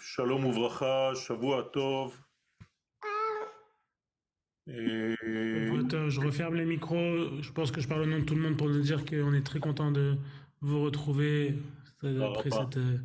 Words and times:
Shalom 0.00 0.44
Uvracha, 0.46 1.14
Shavua 1.14 1.70
Tov. 1.72 2.12
Et 4.68 5.14
Je 5.18 6.20
referme 6.20 6.56
les 6.56 6.64
micros. 6.64 7.40
Je 7.40 7.52
pense 7.52 7.70
que 7.70 7.80
je 7.80 7.88
parle 7.88 8.02
au 8.02 8.06
nom 8.06 8.18
de 8.18 8.24
tout 8.24 8.34
le 8.34 8.42
monde 8.42 8.56
pour 8.56 8.68
nous 8.68 8.80
dire 8.80 9.04
qu'on 9.04 9.32
est 9.32 9.46
très 9.46 9.60
content 9.60 9.90
de 9.90 10.16
vous 10.60 10.82
retrouver 10.82 11.56
après 12.02 12.50
cette 12.50 12.76
euh, 12.76 12.98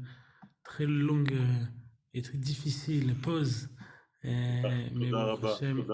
très 0.64 0.86
longue 0.86 1.34
euh, 1.34 1.66
et 2.14 2.22
très 2.22 2.38
difficile 2.38 3.16
pause. 3.16 3.70
Euh, 4.26 4.88
mais 4.94 5.10
bon, 5.10 5.36
Hachem. 5.44 5.86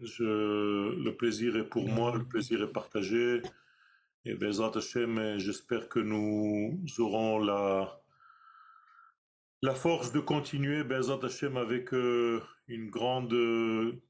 Je, 0.00 0.94
le 1.02 1.16
plaisir 1.16 1.56
est 1.56 1.68
pour 1.68 1.88
moi, 1.88 2.16
le 2.16 2.24
plaisir 2.24 2.62
est 2.62 2.72
partagé. 2.72 3.42
Et 4.24 4.34
Bezrat 4.34 4.76
Hashem, 4.76 5.38
j'espère 5.38 5.88
que 5.88 5.98
nous 5.98 6.80
aurons 6.98 7.38
la, 7.38 8.01
la 9.62 9.76
force 9.76 10.10
de 10.10 10.18
continuer, 10.18 10.82
Bezrat 10.82 11.20
Hashem, 11.24 11.56
avec 11.56 11.94
euh, 11.94 12.42
une 12.66 12.90
grande 12.90 13.32
euh, 13.32 14.02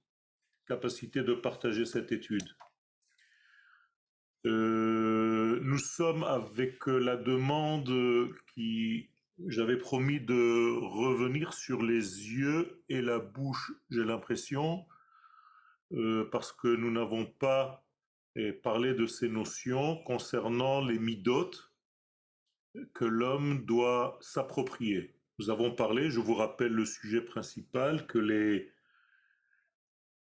capacité 0.67 1.23
de 1.23 1.35
partager 1.35 1.85
cette 1.85 2.11
étude. 2.11 2.57
Euh, 4.47 5.61
nous 5.63 5.79
sommes 5.79 6.25
avec 6.25 6.87
la 6.87 7.17
demande 7.17 7.93
qui 8.55 9.11
j'avais 9.47 9.77
promis 9.77 10.21
de 10.21 10.79
revenir 10.81 11.53
sur 11.53 11.83
les 11.83 12.31
yeux 12.31 12.83
et 12.89 13.03
la 13.03 13.19
bouche, 13.19 13.73
j'ai 13.91 14.05
l'impression, 14.05 14.87
parce 16.31 16.53
que 16.53 16.69
nous 16.69 16.91
n'avons 16.91 17.27
pas 17.27 17.87
eh, 18.37 18.53
parlé 18.53 18.95
de 18.95 19.07
ces 19.07 19.29
notions 19.29 20.03
concernant 20.05 20.81
les 20.81 20.99
midotes 20.99 21.73
que 22.95 23.05
l'homme 23.05 23.65
doit 23.67 24.19
s'approprier. 24.21 25.15
Nous 25.43 25.51
avons 25.51 25.73
parlé, 25.73 26.09
je 26.09 26.21
vous 26.21 26.37
rappelle 26.37 26.71
le 26.71 26.85
sujet 26.85 27.21
principal, 27.21 28.07
que 28.07 28.19
les 28.19 28.73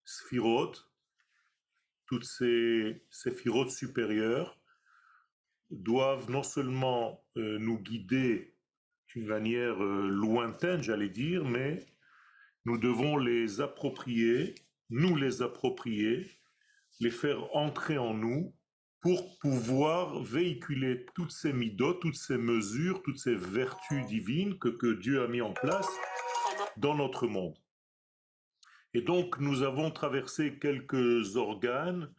sphirotes, 0.06 0.90
toutes 2.06 2.24
ces 2.24 3.04
séphirotes 3.10 3.70
supérieures, 3.70 4.58
doivent 5.70 6.30
non 6.30 6.42
seulement 6.42 7.22
euh, 7.36 7.58
nous 7.58 7.78
guider 7.78 8.56
d'une 9.08 9.26
manière 9.26 9.84
euh, 9.84 10.08
lointaine, 10.08 10.82
j'allais 10.82 11.10
dire, 11.10 11.44
mais 11.44 11.84
nous 12.64 12.78
devons 12.78 13.18
les 13.18 13.60
approprier, 13.60 14.54
nous 14.88 15.14
les 15.14 15.42
approprier, 15.42 16.26
les 17.00 17.10
faire 17.10 17.54
entrer 17.54 17.98
en 17.98 18.14
nous 18.14 18.54
pour 19.02 19.36
pouvoir 19.40 20.22
véhiculer 20.22 21.04
toutes 21.16 21.32
ces 21.32 21.52
midotes, 21.52 22.00
toutes 22.00 22.14
ces 22.14 22.38
mesures, 22.38 23.02
toutes 23.02 23.18
ces 23.18 23.34
vertus 23.34 24.06
divines 24.06 24.58
que, 24.60 24.94
Dieu 24.94 25.22
a 25.22 25.26
mis 25.26 25.40
en 25.40 25.52
place 25.52 25.88
dans 26.76 26.94
notre 26.94 27.26
monde. 27.26 27.58
Et 28.94 29.02
donc, 29.02 29.40
nous 29.40 29.62
avons 29.62 29.90
traversé 29.90 30.56
quelques 30.58 31.36
organes 31.36 32.14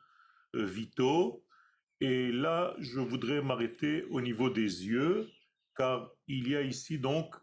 euh, 0.56 0.66
vitaux, 0.66 1.46
et 2.02 2.34
là, 2.34 2.76
je 2.80 3.00
voudrais 3.00 3.42
m'arrêter 3.42 4.04
au 4.10 4.20
niveau 4.20 4.50
des 4.50 4.86
yeux, 4.86 5.30
car 5.78 6.12
il 6.28 6.50
y 6.50 6.56
a 6.58 6.62
ici 6.62 7.00
donc 7.00 7.34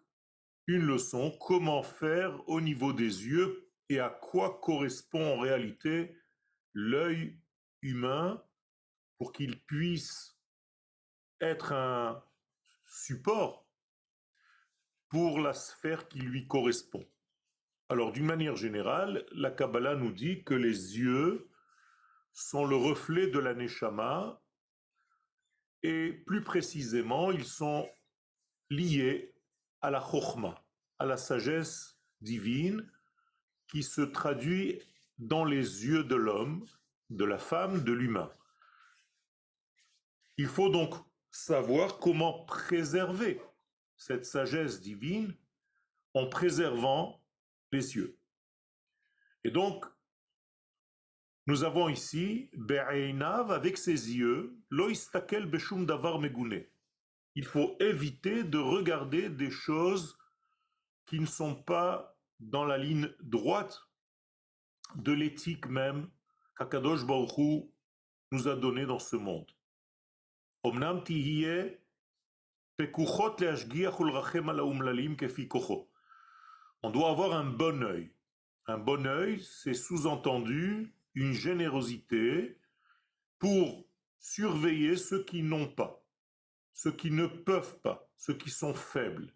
une 0.67 0.83
leçon, 0.83 1.35
comment 1.41 1.83
faire 1.83 2.47
au 2.47 2.61
niveau 2.61 2.93
des 2.93 3.27
yeux 3.27 3.71
et 3.89 4.01
à 4.01 4.11
quoi 4.11 4.61
correspond 4.61 5.35
en 5.35 5.41
réalité 5.41 6.15
l'œil 6.75 7.39
humain 7.81 8.43
pour 9.21 9.33
qu'il 9.33 9.61
puisse 9.61 10.35
être 11.43 11.75
un 11.75 12.25
support 12.87 13.69
pour 15.11 15.41
la 15.41 15.53
sphère 15.53 16.09
qui 16.09 16.21
lui 16.21 16.49
correspond. 16.49 17.07
Alors, 17.91 18.13
d'une 18.13 18.25
manière 18.25 18.57
générale, 18.57 19.27
la 19.33 19.51
Kabbalah 19.51 19.95
nous 19.95 20.11
dit 20.11 20.43
que 20.43 20.55
les 20.55 20.97
yeux 20.97 21.51
sont 22.33 22.65
le 22.65 22.77
reflet 22.77 23.27
de 23.27 23.39
la 23.39 23.53
Neshama 23.53 24.41
et 25.83 26.13
plus 26.27 26.43
précisément, 26.43 27.31
ils 27.31 27.45
sont 27.45 27.91
liés 28.71 29.35
à 29.83 29.91
la 29.91 30.01
Chokhmah, 30.01 30.65
à 30.99 31.05
la 31.05 31.19
sagesse 31.19 32.01
divine 32.23 32.91
qui 33.69 33.83
se 33.83 34.01
traduit 34.01 34.81
dans 35.19 35.45
les 35.45 35.85
yeux 35.85 36.05
de 36.05 36.17
l'homme, 36.17 36.65
de 37.11 37.27
la 37.27 37.39
femme, 37.39 37.85
de 37.85 37.93
l'humain. 37.93 38.33
Il 40.41 40.47
faut 40.47 40.71
donc 40.71 40.95
savoir 41.31 41.99
comment 41.99 42.47
préserver 42.47 43.43
cette 43.99 44.25
sagesse 44.25 44.81
divine 44.81 45.37
en 46.15 46.31
préservant 46.31 47.23
les 47.73 47.95
yeux. 47.97 48.19
Et 49.45 49.51
donc, 49.51 49.85
nous 51.47 51.63
avons 51.63 51.91
ici 51.91 52.49
Be'einav 52.55 53.51
avec 53.51 53.77
ses 53.77 54.17
yeux, 54.17 54.59
loistakel 54.71 55.45
beshum 55.45 55.85
davar 55.85 56.19
megune. 56.19 56.65
Il 57.35 57.45
faut 57.45 57.77
éviter 57.79 58.43
de 58.43 58.57
regarder 58.57 59.29
des 59.29 59.51
choses 59.51 60.17
qui 61.05 61.21
ne 61.21 61.27
sont 61.27 61.55
pas 61.55 62.19
dans 62.39 62.65
la 62.65 62.79
ligne 62.79 63.13
droite 63.21 63.79
de 64.95 65.13
l'éthique 65.13 65.67
même 65.67 66.11
qu'Akadosh 66.57 67.05
Baruch 67.05 67.69
nous 68.33 68.49
a 68.49 68.57
donnée 68.57 68.87
dans 68.87 68.99
ce 68.99 69.17
monde. 69.17 69.53
On 76.83 76.91
doit 76.91 77.11
avoir 77.11 77.33
un 77.33 77.45
bon 77.45 77.83
œil. 77.83 78.11
Un 78.67 78.77
bon 78.77 79.07
œil, 79.07 79.41
c'est 79.41 79.75
sous-entendu 79.75 80.95
une 81.15 81.33
générosité 81.33 82.59
pour 83.39 83.87
surveiller 84.19 84.97
ceux 84.97 85.25
qui 85.25 85.43
n'ont 85.43 85.67
pas, 85.69 86.05
ceux 86.75 86.93
qui 86.93 87.11
ne 87.11 87.27
peuvent 87.27 87.81
pas, 87.81 88.11
ceux 88.19 88.35
qui 88.35 88.51
sont 88.51 88.75
faibles. 88.75 89.33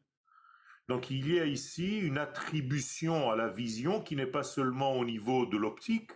Donc 0.89 1.11
il 1.11 1.33
y 1.33 1.41
a 1.41 1.47
ici 1.47 2.01
une 2.01 2.19
attribution 2.19 3.31
à 3.31 3.37
la 3.37 3.49
vision 3.49 4.03
qui 4.03 4.15
n'est 4.15 4.27
pas 4.27 4.43
seulement 4.43 4.93
au 4.99 5.07
niveau 5.07 5.47
de 5.47 5.57
l'optique, 5.57 6.13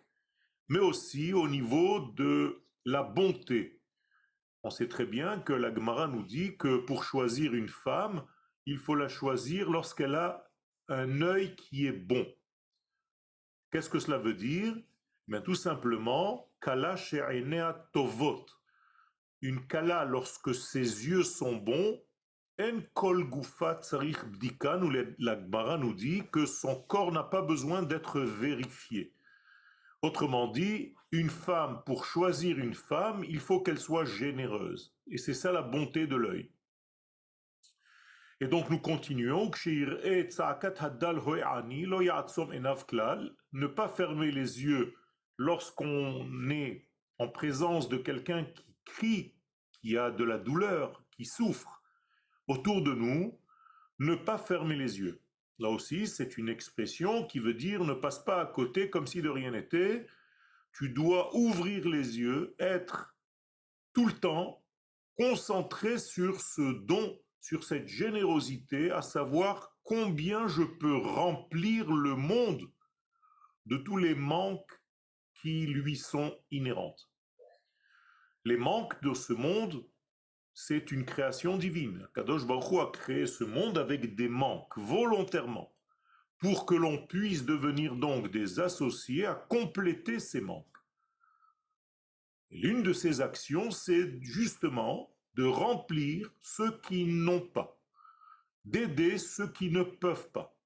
mais 0.69 0.81
aussi 0.81 1.33
au 1.33 1.49
niveau 1.49 2.13
de 2.13 2.63
la 2.85 3.03
bonté. 3.03 3.78
On 4.63 4.71
sait 4.71 4.89
très 4.89 5.07
bien 5.07 5.39
que 5.41 5.53
la 5.53 5.73
Gemara 5.73 6.09
nous 6.09 6.25
dit 6.25 6.57
que 6.57 6.79
pour 6.79 7.05
choisir 7.05 7.55
une 7.55 7.69
femme, 7.69 8.25
il 8.67 8.79
faut 8.79 8.95
la 8.95 9.09
choisir 9.09 9.71
lorsqu'elle 9.71 10.15
a 10.15 10.51
un 10.89 11.23
œil 11.23 11.55
qui 11.57 11.87
est 11.87 11.93
bon. 11.93 12.27
Qu'est-ce 13.71 13.91
que 13.91 13.99
cela 13.99 14.19
veut 14.19 14.35
dire? 14.35 14.75
Mais 15.27 15.43
tout 15.43 15.55
simplement, 15.55 16.51
kala 16.61 16.97
she'enea 16.97 17.89
tovot. 17.93 18.47
Une 19.43 19.67
kala, 19.67 20.05
lorsque 20.05 20.55
ses 20.55 21.07
yeux 21.07 21.23
sont 21.23 21.57
bons, 21.57 22.03
en 22.61 22.81
kol 22.95 23.31
gufa 23.31 23.81
les- 24.91 25.15
la 25.19 25.41
Gemara 25.41 25.79
nous 25.79 25.95
dit 25.95 26.25
que 26.33 26.45
son 26.47 26.83
corps 26.83 27.13
n'a 27.13 27.23
pas 27.23 27.43
besoin 27.43 27.83
d'être 27.83 28.21
vérifié. 28.21 29.15
Autrement 30.03 30.49
dit, 30.49 30.95
une 31.11 31.31
femme, 31.31 31.83
pour 31.87 32.05
choisir 32.05 32.59
une 32.59 32.75
femme, 32.75 33.25
il 33.29 33.41
faut 33.41 33.61
qu'elle 33.61 33.79
soit 33.79 34.05
généreuse. 34.05 34.95
Et 35.07 35.17
c'est 35.17 35.35
ça 35.35 35.53
la 35.53 35.63
bonté 35.63 36.07
de 36.07 36.17
l'œil. 36.17 36.51
Et 38.41 38.47
donc 38.47 38.71
nous 38.71 38.79
continuons. 38.79 39.51
Klal. 39.51 40.01
Ne 43.53 43.67
pas 43.67 43.89
fermer 43.89 44.31
les 44.31 44.63
yeux 44.63 44.95
lorsqu'on 45.39 46.51
est 46.51 46.89
en 47.19 47.29
présence 47.29 47.89
de 47.89 47.97
quelqu'un 47.97 48.45
qui 48.45 48.77
crie, 48.85 49.35
qui 49.73 49.97
a 49.97 50.11
de 50.11 50.25
la 50.25 50.39
douleur, 50.39 51.03
qui 51.11 51.25
souffre 51.25 51.83
autour 52.47 52.83
de 52.83 52.93
nous. 52.93 53.41
Ne 53.99 54.15
pas 54.15 54.39
fermer 54.39 54.77
les 54.77 54.99
yeux. 54.99 55.21
Là 55.59 55.71
aussi, 55.71 56.07
c'est 56.07 56.39
une 56.39 56.49
expression 56.49 57.27
qui 57.27 57.41
veut 57.41 57.55
dire 57.55 57.83
ne 57.83 57.95
passe 57.95 58.21
pas 58.21 58.41
à 58.41 58.47
côté 58.47 58.91
comme 58.91 59.09
si 59.09 59.23
de 59.23 59.29
rien 59.29 59.51
n'était. 59.51 60.07
Tu 60.79 60.91
dois 60.91 61.35
ouvrir 61.35 61.89
les 61.89 62.21
yeux, 62.21 62.55
être 62.61 63.13
tout 63.93 64.07
le 64.07 64.13
temps 64.13 64.65
concentré 65.17 65.99
sur 65.99 66.41
ce 66.41 66.85
don, 66.85 67.21
sur 67.41 67.65
cette 67.65 67.89
générosité, 67.89 68.93
à 68.93 69.03
savoir 69.03 69.77
combien 69.83 70.47
je 70.47 70.63
peux 70.63 70.97
remplir 70.97 71.91
le 71.91 72.15
monde 72.15 72.71
de 73.67 73.77
tous 73.77 73.97
les 73.97 74.15
manques 74.15 74.81
qui 75.43 75.67
lui 75.67 75.97
sont 75.97 76.39
inhérentes. 76.53 77.11
Les 78.45 78.57
manques 78.57 79.03
de 79.03 79.15
ce 79.15 79.33
monde, 79.33 79.85
c'est 80.55 80.93
une 80.93 81.05
création 81.05 81.57
divine. 81.57 82.07
Kadosh 82.15 82.47
Baruch 82.47 82.79
a 82.79 82.93
créé 82.93 83.27
ce 83.27 83.43
monde 83.43 83.79
avec 83.79 84.15
des 84.15 84.29
manques, 84.29 84.79
volontairement, 84.79 85.75
pour 86.39 86.67
que 86.67 86.75
l'on 86.75 87.07
puisse 87.07 87.45
devenir 87.45 87.97
donc 87.97 88.31
des 88.31 88.61
associés 88.61 89.27
à 89.27 89.35
compléter 89.35 90.21
ces. 90.21 90.43
Et 92.51 92.59
L'une 92.59 92.83
de 92.83 92.93
ces 92.93 93.21
actions, 93.21 93.71
c'est 93.71 94.23
justement 94.23 95.15
de 95.35 95.45
remplir 95.45 96.33
ceux 96.41 96.79
qui 96.81 97.05
n'ont 97.07 97.41
pas, 97.41 97.79
d'aider 98.65 99.19
ceux 99.19 99.51
qui 99.53 99.71
ne 99.71 99.83
peuvent 99.83 100.31
pas. 100.31 100.57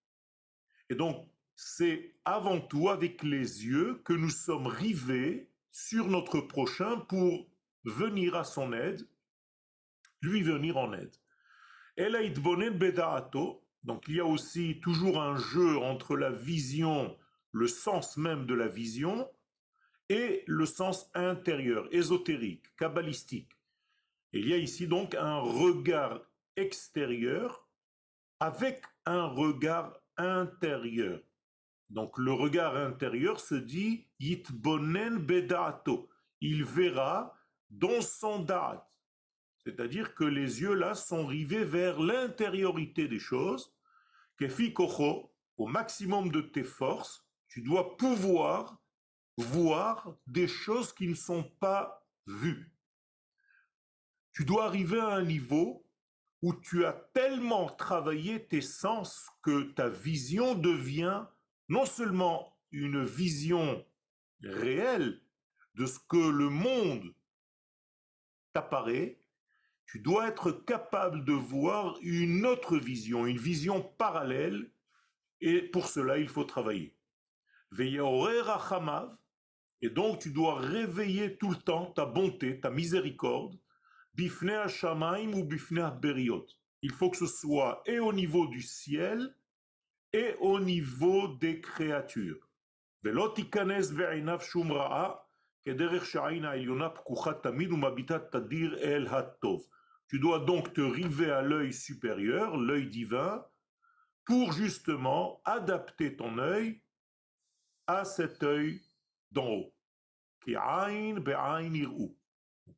Et 0.91 0.95
donc, 0.95 1.27
c'est 1.57 2.15
avant 2.25 2.61
tout 2.61 2.89
avec 2.89 3.23
les 3.23 3.65
yeux 3.65 4.01
que 4.05 4.13
nous 4.13 4.31
sommes 4.31 4.67
rivés 4.67 5.49
sur 5.71 6.07
notre 6.07 6.41
prochain 6.41 6.99
pour 6.99 7.49
venir 7.85 8.35
à 8.35 8.45
son 8.45 8.73
aide, 8.73 9.07
lui 10.21 10.43
venir 10.43 10.77
en 10.77 10.93
aide. 10.93 11.15
Donc 13.85 14.05
il 14.09 14.17
y 14.17 14.21
a 14.21 14.27
aussi 14.27 14.81
toujours 14.81 15.21
un 15.21 15.37
jeu 15.37 15.79
entre 15.79 16.17
la 16.17 16.31
vision, 16.31 17.17
le 17.51 17.67
sens 17.67 18.17
même 18.17 18.47
de 18.47 18.55
la 18.55 18.69
vision, 18.69 19.29
et 20.09 20.45
le 20.47 20.67
sens 20.67 21.11
intérieur, 21.15 21.89
ésotérique, 21.91 22.75
kabbalistique. 22.77 23.57
Il 24.33 24.49
y 24.49 24.53
a 24.53 24.57
ici 24.57 24.87
donc 24.87 25.15
un 25.15 25.39
regard 25.39 26.21
extérieur 26.57 27.67
avec 28.41 28.83
un 29.07 29.27
regard 29.27 29.95
intérieur. 30.17 31.21
Donc 31.91 32.19
le 32.19 32.33
regard 32.33 32.77
intérieur 32.77 33.41
se 33.41 33.55
dit 33.55 34.07
yitbonen 34.19 35.19
bedato. 35.19 36.09
Il 36.41 36.65
verra 36.65 37.35
dans 37.71 38.01
son 38.01 38.41
date. 38.41 38.92
C'est-à-dire 39.65 40.15
que 40.15 40.25
les 40.25 40.61
yeux 40.61 40.75
là 40.75 40.95
sont 40.95 41.27
rivés 41.27 41.65
vers 41.65 42.01
l'intériorité 42.01 43.09
des 43.09 43.19
choses. 43.19 43.75
Kefi 44.39 44.75
au 45.57 45.67
maximum 45.67 46.31
de 46.31 46.41
tes 46.41 46.65
forces, 46.65 47.27
tu 47.49 47.63
dois 47.63 47.97
pouvoir 47.97 48.81
voir 49.37 50.17
des 50.27 50.49
choses 50.49 50.93
qui 50.93 51.07
ne 51.09 51.15
sont 51.15 51.45
pas 51.61 52.07
vues. 52.27 52.73
Tu 54.33 54.45
dois 54.45 54.65
arriver 54.65 54.99
à 54.99 55.15
un 55.15 55.25
niveau 55.25 55.87
où 56.41 56.55
tu 56.55 56.85
as 56.85 56.93
tellement 57.15 57.69
travaillé 57.69 58.47
tes 58.47 58.61
sens 58.61 59.29
que 59.43 59.63
ta 59.75 59.89
vision 59.89 60.55
devient 60.55 61.25
non 61.69 61.87
seulement 61.87 62.59
une 62.73 63.05
vision 63.05 63.87
réelle 64.43 65.23
de 65.75 65.87
ce 65.87 65.99
que 66.09 66.17
le 66.17 66.49
monde 66.49 67.15
t'apparaît, 68.53 69.22
tu 69.93 70.01
dois 70.01 70.29
être 70.29 70.53
capable 70.53 71.25
de 71.27 71.35
voir 71.35 71.99
une 72.01 72.47
autre 72.47 72.79
vision, 72.79 73.27
une 73.27 73.37
vision 73.37 73.83
parallèle, 73.99 74.71
et 75.43 75.61
pour 75.61 75.87
cela 75.87 76.17
il 76.17 76.31
faut 76.31 76.45
travailler. 76.45 76.97
Et 77.79 77.99
donc 79.91 80.21
tu 80.21 80.31
dois 80.31 80.55
réveiller 80.55 81.37
tout 81.37 81.51
le 81.51 81.57
temps 81.57 81.93
ta 81.93 82.07
bonté, 82.07 82.59
ta 82.59 82.71
miséricorde, 82.71 83.61
bifne 84.15 84.67
shamaim 84.67 85.35
ou 85.35 85.45
bifne 85.45 85.91
beriot. 86.01 86.47
Il 86.81 86.93
faut 86.93 87.11
que 87.11 87.19
ce 87.19 87.27
soit 87.27 87.83
et 87.85 87.99
au 87.99 88.15
niveau 88.15 88.47
du 88.47 88.63
ciel 88.63 89.37
et 90.15 90.37
au 90.41 90.59
niveau 90.59 91.37
des 91.37 91.61
créatures. 91.61 92.49
Tu 100.13 100.19
dois 100.19 100.41
donc 100.41 100.75
te 100.75 100.83
river 100.83 101.31
à 101.31 101.41
l'œil 101.41 101.73
supérieur, 101.73 102.59
l'œil 102.59 102.87
divin, 102.87 103.47
pour 104.27 104.53
justement 104.53 105.41
adapter 105.47 106.15
ton 106.17 106.37
œil 106.37 106.83
à 107.87 108.05
cet 108.05 108.43
œil 108.43 108.83
d'en 109.31 109.49
haut. 109.49 109.75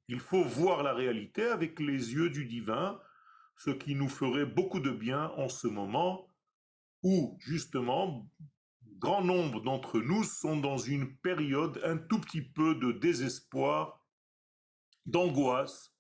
Il 0.06 0.20
faut 0.20 0.44
voir 0.44 0.84
la 0.84 0.94
réalité 0.94 1.42
avec 1.46 1.81
les 1.81 2.12
yeux 2.12 2.31
du 2.31 2.44
divin, 2.44 3.00
ce 3.56 3.70
qui 3.70 3.96
nous 3.96 4.08
ferait 4.08 4.46
beaucoup 4.46 4.78
de 4.78 4.92
bien 4.92 5.31
en 5.31 5.48
ce 5.48 5.66
moment 5.66 6.32
où, 7.02 7.36
justement, 7.40 8.31
grand 8.98 9.25
nombre 9.25 9.60
d'entre 9.60 9.98
nous 9.98 10.22
sont 10.22 10.56
dans 10.56 10.78
une 10.78 11.16
période 11.16 11.81
un 11.82 11.96
tout 11.96 12.20
petit 12.20 12.42
peu 12.42 12.76
de 12.76 12.92
désespoir, 12.92 14.06
d'angoisse, 15.04 15.94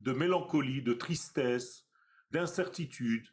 de 0.00 0.12
mélancolie, 0.12 0.82
de 0.82 0.92
tristesse, 0.92 1.86
d'incertitude. 2.30 3.26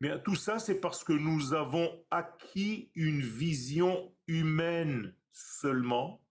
Mais 0.00 0.22
tout 0.22 0.34
ça, 0.34 0.58
c'est 0.58 0.80
parce 0.80 1.04
que 1.04 1.12
nous 1.12 1.54
avons 1.54 2.04
acquis 2.10 2.90
une 2.94 3.20
vision 3.20 4.12
humaine 4.26 5.14
seulement 5.32 6.22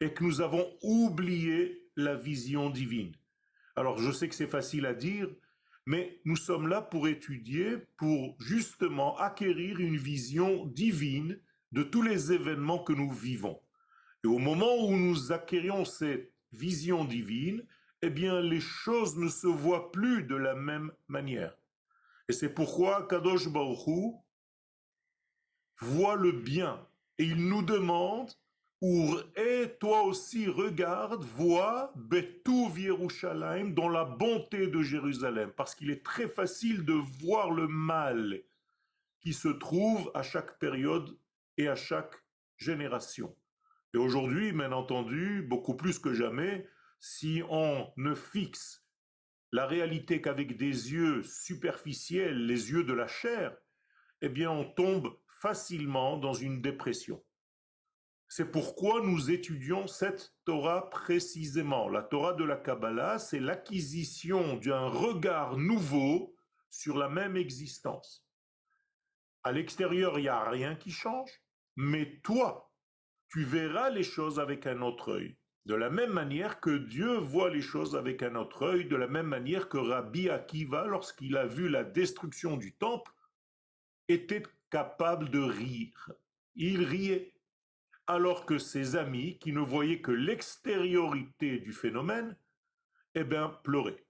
et 0.00 0.12
que 0.12 0.24
nous 0.24 0.40
avons 0.40 0.76
oublié 0.82 1.88
la 1.96 2.14
vision 2.14 2.70
divine. 2.70 3.14
Alors 3.74 3.98
je 3.98 4.10
sais 4.10 4.28
que 4.28 4.34
c'est 4.34 4.46
facile 4.46 4.86
à 4.86 4.94
dire, 4.94 5.28
mais 5.86 6.20
nous 6.24 6.36
sommes 6.36 6.68
là 6.68 6.82
pour 6.82 7.08
étudier, 7.08 7.76
pour 7.96 8.36
justement 8.40 9.16
acquérir 9.18 9.80
une 9.80 9.96
vision 9.96 10.66
divine 10.66 11.38
de 11.72 11.82
tous 11.82 12.02
les 12.02 12.32
événements 12.32 12.82
que 12.82 12.92
nous 12.92 13.10
vivons. 13.10 13.60
Et 14.24 14.28
au 14.28 14.38
moment 14.38 14.76
où 14.84 14.96
nous 14.96 15.32
acquérions 15.32 15.84
cette 15.84 16.32
vision 16.52 17.04
divine, 17.04 17.62
eh 18.06 18.10
bien, 18.10 18.40
les 18.40 18.60
choses 18.60 19.16
ne 19.16 19.28
se 19.28 19.46
voient 19.46 19.90
plus 19.90 20.22
de 20.24 20.36
la 20.36 20.54
même 20.54 20.92
manière. 21.08 21.56
Et 22.28 22.32
c'est 22.32 22.52
pourquoi 22.52 23.06
Kadosh 23.08 23.48
Baruch 23.48 24.14
voit 25.80 26.16
le 26.16 26.32
bien 26.32 26.86
et 27.18 27.24
il 27.24 27.48
nous 27.48 27.62
demande 27.62 28.30
et 28.82 29.76
toi 29.80 30.02
aussi 30.02 30.46
regarde, 30.46 31.24
vois 31.24 31.92
Betuv 31.96 32.78
Yerushalayim 32.78 33.72
dans 33.72 33.88
la 33.88 34.04
bonté 34.04 34.66
de 34.66 34.82
Jérusalem, 34.82 35.50
parce 35.56 35.74
qu'il 35.74 35.90
est 35.90 36.04
très 36.04 36.28
facile 36.28 36.84
de 36.84 36.92
voir 36.92 37.50
le 37.50 37.66
mal 37.66 38.42
qui 39.20 39.32
se 39.32 39.48
trouve 39.48 40.10
à 40.14 40.22
chaque 40.22 40.58
période 40.58 41.18
et 41.56 41.68
à 41.68 41.74
chaque 41.74 42.14
génération. 42.58 43.34
Et 43.94 43.98
aujourd'hui, 43.98 44.52
bien 44.52 44.72
entendu, 44.72 45.42
beaucoup 45.42 45.74
plus 45.74 45.98
que 45.98 46.12
jamais, 46.12 46.68
si 46.98 47.42
on 47.48 47.92
ne 47.96 48.14
fixe 48.14 48.84
la 49.52 49.66
réalité 49.66 50.20
qu'avec 50.20 50.56
des 50.56 50.92
yeux 50.92 51.22
superficiels, 51.22 52.46
les 52.46 52.70
yeux 52.70 52.84
de 52.84 52.92
la 52.92 53.06
chair, 53.06 53.56
eh 54.20 54.28
bien 54.28 54.50
on 54.50 54.64
tombe 54.64 55.16
facilement 55.40 56.16
dans 56.16 56.34
une 56.34 56.60
dépression. 56.60 57.22
C'est 58.28 58.50
pourquoi 58.50 59.02
nous 59.02 59.30
étudions 59.30 59.86
cette 59.86 60.34
Torah 60.44 60.90
précisément. 60.90 61.88
La 61.88 62.02
Torah 62.02 62.32
de 62.32 62.44
la 62.44 62.56
Kabbalah, 62.56 63.18
c'est 63.18 63.38
l'acquisition 63.38 64.56
d'un 64.56 64.88
regard 64.88 65.56
nouveau 65.56 66.34
sur 66.68 66.98
la 66.98 67.08
même 67.08 67.36
existence. 67.36 68.26
À 69.44 69.52
l'extérieur, 69.52 70.18
il 70.18 70.22
n'y 70.22 70.28
a 70.28 70.50
rien 70.50 70.74
qui 70.74 70.90
change, 70.90 71.30
mais 71.76 72.20
toi, 72.24 72.72
tu 73.28 73.44
verras 73.44 73.90
les 73.90 74.02
choses 74.02 74.40
avec 74.40 74.66
un 74.66 74.82
autre 74.82 75.12
œil. 75.12 75.38
De 75.66 75.74
la 75.74 75.90
même 75.90 76.12
manière 76.12 76.60
que 76.60 76.70
Dieu 76.70 77.16
voit 77.16 77.50
les 77.50 77.60
choses 77.60 77.96
avec 77.96 78.22
un 78.22 78.36
autre 78.36 78.62
œil, 78.62 78.84
de 78.84 78.94
la 78.94 79.08
même 79.08 79.26
manière 79.26 79.68
que 79.68 79.78
Rabbi 79.78 80.30
Akiva, 80.30 80.86
lorsqu'il 80.86 81.36
a 81.36 81.44
vu 81.44 81.68
la 81.68 81.82
destruction 81.82 82.56
du 82.56 82.72
temple, 82.76 83.10
était 84.06 84.44
capable 84.70 85.28
de 85.28 85.40
rire. 85.40 86.12
Il 86.54 86.84
riait 86.84 87.34
alors 88.06 88.46
que 88.46 88.58
ses 88.58 88.94
amis, 88.94 89.38
qui 89.40 89.52
ne 89.52 89.58
voyaient 89.58 90.00
que 90.00 90.12
l'extériorité 90.12 91.58
du 91.58 91.72
phénomène, 91.72 92.36
eh 93.16 93.24
bien, 93.24 93.48
pleuraient. 93.64 94.06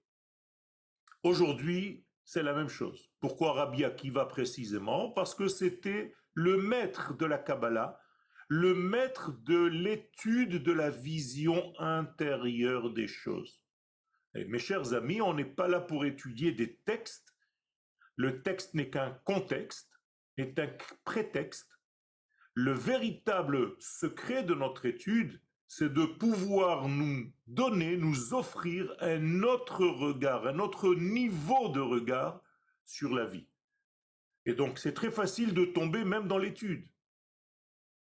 Aujourd'hui, 1.23 2.05
c'est 2.23 2.43
la 2.43 2.53
même 2.53 2.69
chose. 2.69 3.09
Pourquoi 3.19 3.53
Rabbi 3.53 3.83
Akiva 3.83 4.27
précisément? 4.27 5.09
Parce 5.09 5.33
que 5.33 5.47
c'était 5.47 6.13
le 6.35 6.57
maître 6.57 7.17
de 7.17 7.25
la 7.25 7.39
Kabbalah, 7.39 7.99
le 8.47 8.73
maître 8.73 9.31
de 9.43 9.65
l'étude 9.65 10.63
de 10.63 10.71
la 10.71 10.89
vision 10.89 11.73
intérieure 11.79 12.91
des 12.91 13.07
choses. 13.07 13.61
Mes 14.35 14.59
chers 14.59 14.93
amis, 14.93 15.21
on 15.21 15.33
n'est 15.33 15.45
pas 15.45 15.67
là 15.67 15.81
pour 15.81 16.05
étudier 16.05 16.51
des 16.51 16.75
textes. 16.85 17.35
Le 18.15 18.41
texte 18.43 18.73
n'est 18.73 18.89
qu'un 18.89 19.11
contexte, 19.25 19.89
est 20.37 20.59
un 20.59 20.69
prétexte 21.03 21.77
le 22.57 22.71
véritable 22.71 23.75
secret 23.77 24.43
de 24.43 24.55
notre 24.55 24.87
étude, 24.87 25.39
c'est 25.67 25.93
de 25.93 26.05
pouvoir 26.07 26.87
nous 26.87 27.31
donner, 27.45 27.97
nous 27.97 28.33
offrir 28.33 28.91
un 28.99 29.43
autre 29.43 29.85
regard, 29.85 30.47
un 30.47 30.57
autre 30.57 30.95
niveau 30.95 31.69
de 31.69 31.79
regard 31.79 32.41
sur 32.83 33.13
la 33.13 33.27
vie. 33.27 33.47
Et 34.47 34.55
donc 34.55 34.79
c'est 34.79 34.95
très 34.95 35.11
facile 35.11 35.53
de 35.53 35.65
tomber 35.65 36.03
même 36.03 36.27
dans 36.27 36.39
l'étude 36.39 36.89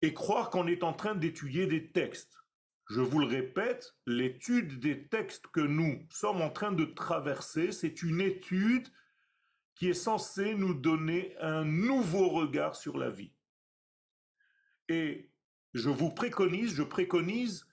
et 0.04 0.12
croire 0.12 0.50
qu'on 0.50 0.66
est 0.66 0.82
en 0.82 0.92
train 0.92 1.14
d'étudier 1.14 1.66
des 1.66 1.90
textes. 1.90 2.36
Je 2.90 3.00
vous 3.00 3.20
le 3.20 3.26
répète, 3.26 3.96
l'étude 4.04 4.78
des 4.78 5.08
textes 5.08 5.46
que 5.46 5.62
nous 5.62 6.06
sommes 6.10 6.42
en 6.42 6.50
train 6.50 6.72
de 6.72 6.84
traverser, 6.84 7.72
c'est 7.72 8.02
une 8.02 8.20
étude 8.20 8.86
qui 9.74 9.88
est 9.88 9.94
censée 9.94 10.54
nous 10.56 10.74
donner 10.74 11.34
un 11.40 11.64
nouveau 11.64 12.28
regard 12.28 12.76
sur 12.76 12.98
la 12.98 13.08
vie. 13.08 13.32
Et 14.90 15.30
je 15.72 15.88
vous 15.88 16.10
préconise, 16.10 16.74
je 16.74 16.82
préconise 16.82 17.66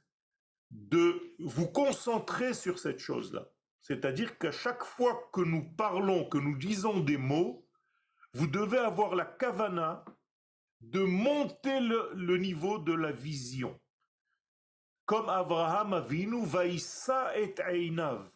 de 0.70 1.36
vous 1.40 1.68
concentrer 1.68 2.54
sur 2.54 2.80
cette 2.80 3.00
chose-là. 3.00 3.50
C'est-à-dire 3.82 4.38
qu'à 4.38 4.54
chaque 4.54 4.86
fois 4.86 5.30
que 5.34 5.42
nous 5.42 5.70
parlons, 5.74 6.30
que 6.30 6.38
nous 6.38 6.58
disons 6.58 7.02
des 7.02 7.18
mots, 7.18 7.68
vous 8.34 8.48
devez 8.48 8.78
avoir 8.78 9.16
la 9.16 9.26
kavana 9.26 10.06
de 10.82 11.02
monter 11.02 11.80
le, 11.80 12.38
niveau 12.38 12.80
de 12.80 12.94
la 12.94 13.12
vision. 13.12 13.80
Comme 15.06 15.30
Abraham 15.30 15.94
Avinu, 15.94 16.46
Vaïssa 16.46 17.38
et 17.38 17.54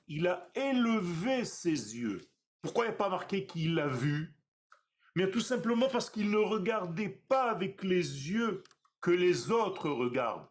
il 0.08 0.28
a 0.28 0.50
élevé 0.56 1.46
ses 1.46 1.98
yeux. 1.98 2.22
Pourquoi 2.62 2.86
il 2.86 2.90
a 2.90 2.94
pas 2.94 3.10
marqué 3.10 3.46
qu'il 3.46 3.76
l'a 3.76 3.88
vu? 3.88 4.34
Mais 5.16 5.30
tout 5.32 5.40
simplement 5.40 5.88
parce 5.88 6.10
qu'il 6.10 6.30
ne 6.30 6.38
regardait 6.38 7.22
pas 7.28 7.50
avec 7.50 7.84
les 7.84 8.30
yeux 8.30 8.64
que 9.02 9.12
les 9.12 9.52
autres 9.52 9.90
regardent. 9.90 10.50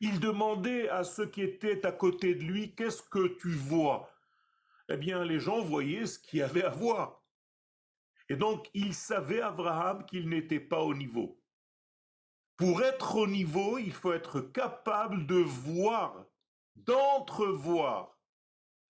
Il 0.00 0.20
demandait 0.20 0.88
à 0.88 1.04
ceux 1.04 1.26
qui 1.26 1.42
étaient 1.42 1.84
à 1.86 1.92
côté 1.92 2.34
de 2.34 2.42
lui, 2.42 2.74
qu'est-ce 2.74 3.02
que 3.02 3.28
tu 3.38 3.50
vois? 3.50 4.10
Eh 4.88 4.96
bien, 4.96 5.24
les 5.24 5.38
gens 5.38 5.60
voyaient 5.60 6.06
ce 6.06 6.18
qu'il 6.18 6.40
y 6.40 6.42
avait 6.42 6.64
à 6.64 6.70
voir. 6.70 7.19
Et 8.30 8.36
donc, 8.36 8.70
il 8.74 8.94
savait, 8.94 9.40
Abraham, 9.40 10.06
qu'il 10.06 10.28
n'était 10.28 10.60
pas 10.60 10.80
au 10.80 10.94
niveau. 10.94 11.42
Pour 12.56 12.80
être 12.80 13.16
au 13.16 13.26
niveau, 13.26 13.76
il 13.76 13.92
faut 13.92 14.12
être 14.12 14.40
capable 14.40 15.26
de 15.26 15.34
voir, 15.34 16.26
d'entrevoir 16.76 18.16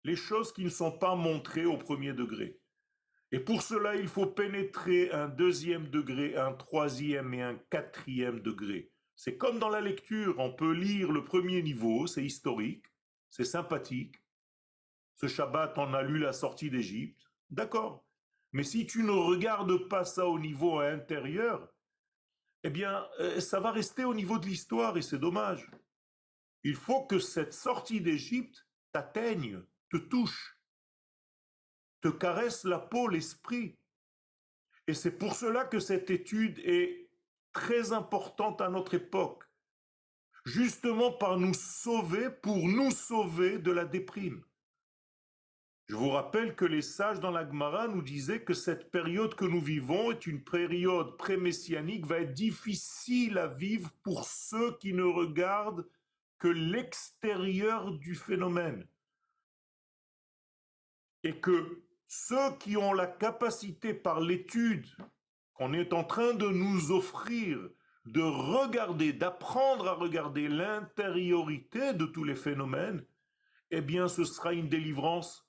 les 0.03 0.17
choses 0.17 0.51
qui 0.51 0.65
ne 0.65 0.69
sont 0.69 0.91
pas 0.91 1.15
montrées 1.15 1.65
au 1.65 1.77
premier 1.77 2.11
degré. 2.11 2.59
Et 3.31 3.39
pour 3.39 3.61
cela, 3.61 3.95
il 3.95 4.09
faut 4.09 4.25
pénétrer 4.25 5.09
un 5.11 5.29
deuxième 5.29 5.87
degré, 5.87 6.35
un 6.35 6.51
troisième 6.51 7.33
et 7.33 7.41
un 7.41 7.55
quatrième 7.69 8.41
degré. 8.41 8.91
C'est 9.15 9.37
comme 9.37 9.57
dans 9.57 9.69
la 9.69 9.81
lecture, 9.81 10.35
on 10.39 10.51
peut 10.51 10.73
lire 10.73 11.13
le 11.13 11.23
premier 11.23 11.61
niveau, 11.61 12.07
c'est 12.07 12.25
historique, 12.25 12.85
c'est 13.29 13.45
sympathique. 13.45 14.15
Ce 15.15 15.27
Shabbat, 15.27 15.77
on 15.77 15.93
a 15.93 16.03
lu 16.03 16.19
la 16.19 16.33
sortie 16.33 16.69
d'Égypte, 16.69 17.21
d'accord. 17.49 18.08
Mais 18.51 18.63
si 18.63 18.85
tu 18.85 19.03
ne 19.03 19.11
regardes 19.11 19.87
pas 19.87 20.05
ça 20.05 20.25
au 20.25 20.39
niveau 20.39 20.79
intérieur, 20.79 21.67
eh 22.63 22.69
bien, 22.69 23.07
euh, 23.19 23.39
ça 23.39 23.59
va 23.59 23.71
rester 23.71 24.03
au 24.03 24.13
niveau 24.13 24.37
de 24.39 24.47
l'histoire 24.47 24.97
et 24.97 25.01
c'est 25.01 25.19
dommage. 25.19 25.69
Il 26.63 26.75
faut 26.75 27.05
que 27.05 27.19
cette 27.19 27.53
sortie 27.53 28.01
d'Égypte 28.01 28.67
t'atteigne, 28.91 29.61
te 29.89 29.97
touche, 29.97 30.59
te 32.01 32.09
caresse 32.09 32.63
la 32.63 32.79
peau, 32.79 33.07
l'esprit. 33.07 33.77
Et 34.87 34.93
c'est 34.93 35.17
pour 35.17 35.35
cela 35.35 35.65
que 35.65 35.79
cette 35.79 36.09
étude 36.09 36.59
est 36.59 37.09
très 37.53 37.93
importante 37.93 38.61
à 38.61 38.69
notre 38.69 38.95
époque, 38.95 39.43
justement 40.45 41.11
par 41.11 41.37
nous 41.37 41.53
sauver, 41.53 42.29
pour 42.29 42.57
nous 42.67 42.91
sauver 42.91 43.59
de 43.59 43.71
la 43.71 43.85
déprime. 43.85 44.43
Je 45.89 45.95
vous 45.95 46.11
rappelle 46.11 46.55
que 46.55 46.65
les 46.65 46.83
sages 46.83 47.19
dans 47.19 47.31
la 47.31 47.47
Gemara 47.47 47.87
nous 47.87 48.03
disaient 48.03 48.43
que 48.43 48.53
cette 48.53 48.91
période 48.91 49.33
que 49.33 49.45
nous 49.45 49.59
vivons 49.59 50.11
est 50.11 50.27
une 50.27 50.43
période 50.43 51.17
pré-messianique, 51.17 52.05
va 52.05 52.19
être 52.19 52.33
difficile 52.33 53.39
à 53.39 53.47
vivre 53.47 53.89
pour 54.03 54.23
ceux 54.25 54.77
qui 54.77 54.93
ne 54.93 55.03
regardent 55.03 55.87
que 56.37 56.47
l'extérieur 56.47 57.91
du 57.91 58.13
phénomène. 58.13 58.87
Et 61.23 61.39
que 61.39 61.81
ceux 62.07 62.55
qui 62.59 62.77
ont 62.77 62.93
la 62.93 63.07
capacité 63.07 63.95
par 63.95 64.19
l'étude 64.19 64.85
on 65.59 65.73
est 65.73 65.91
en 65.91 66.05
train 66.05 66.33
de 66.33 66.47
nous 66.47 66.91
offrir 66.91 67.59
de 68.05 68.21
regarder, 68.21 69.11
d'apprendre 69.11 69.87
à 69.87 69.93
regarder 69.93 70.47
l'intériorité 70.47 71.93
de 71.93 72.05
tous 72.05 72.23
les 72.23 72.35
phénomènes, 72.35 73.03
eh 73.71 73.81
bien 73.81 74.07
ce 74.07 74.23
sera 74.23 74.53
une 74.53 74.69
délivrance 74.69 75.48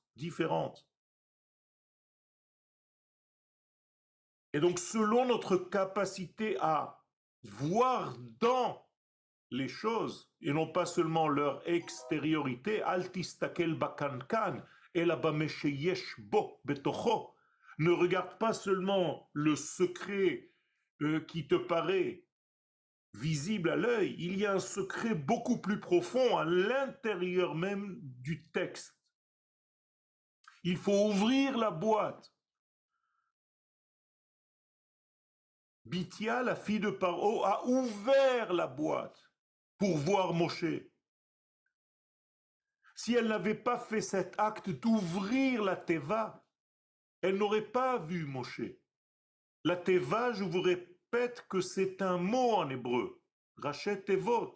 Et 4.52 4.60
donc 4.60 4.78
selon 4.78 5.26
notre 5.26 5.56
capacité 5.56 6.56
à 6.60 7.04
voir 7.42 8.16
dans 8.40 8.84
les 9.50 9.68
choses, 9.68 10.32
et 10.40 10.52
non 10.52 10.66
pas 10.66 10.86
seulement 10.86 11.28
leur 11.28 11.66
extériorité, 11.68 12.82
altistakel 12.82 13.74
bakankan, 13.74 14.62
betocho, 16.64 17.34
ne 17.78 17.90
regarde 17.90 18.38
pas 18.38 18.52
seulement 18.52 19.30
le 19.32 19.56
secret 19.56 20.50
euh, 21.02 21.20
qui 21.20 21.48
te 21.48 21.54
paraît 21.54 22.24
visible 23.14 23.70
à 23.70 23.76
l'œil, 23.76 24.14
il 24.18 24.38
y 24.38 24.46
a 24.46 24.52
un 24.52 24.60
secret 24.60 25.14
beaucoup 25.14 25.60
plus 25.60 25.80
profond 25.80 26.36
à 26.36 26.44
l'intérieur 26.44 27.54
même 27.54 27.98
du 28.02 28.46
texte. 28.48 28.99
Il 30.62 30.76
faut 30.76 31.08
ouvrir 31.08 31.56
la 31.56 31.70
boîte. 31.70 32.32
Bithia, 35.84 36.42
la 36.42 36.54
fille 36.54 36.80
de 36.80 36.90
Paro, 36.90 37.44
a 37.44 37.66
ouvert 37.66 38.52
la 38.52 38.66
boîte 38.66 39.30
pour 39.78 39.96
voir 39.98 40.34
Moshe. 40.34 40.84
Si 42.94 43.14
elle 43.14 43.28
n'avait 43.28 43.54
pas 43.54 43.78
fait 43.78 44.02
cet 44.02 44.38
acte 44.38 44.68
d'ouvrir 44.68 45.62
la 45.62 45.76
Teva, 45.76 46.44
elle 47.22 47.36
n'aurait 47.36 47.70
pas 47.70 47.98
vu 47.98 48.24
Moshe. 48.24 48.62
La 49.64 49.76
teva, 49.76 50.32
je 50.32 50.44
vous 50.44 50.62
répète 50.62 51.44
que 51.48 51.60
c'est 51.60 52.00
un 52.00 52.16
mot 52.16 52.54
en 52.54 52.70
hébreu, 52.70 53.22
rachet 53.56 54.02
tevot. 54.02 54.52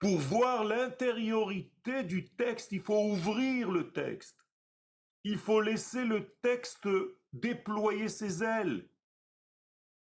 Pour 0.00 0.18
voir 0.18 0.64
l'intériorité 0.64 2.02
du 2.02 2.34
texte, 2.34 2.72
il 2.72 2.80
faut 2.80 3.10
ouvrir 3.10 3.70
le 3.70 3.92
texte. 3.92 4.41
Il 5.24 5.38
faut 5.38 5.60
laisser 5.60 6.04
le 6.04 6.34
texte 6.42 6.88
déployer 7.32 8.08
ses 8.08 8.42
ailes. 8.42 8.88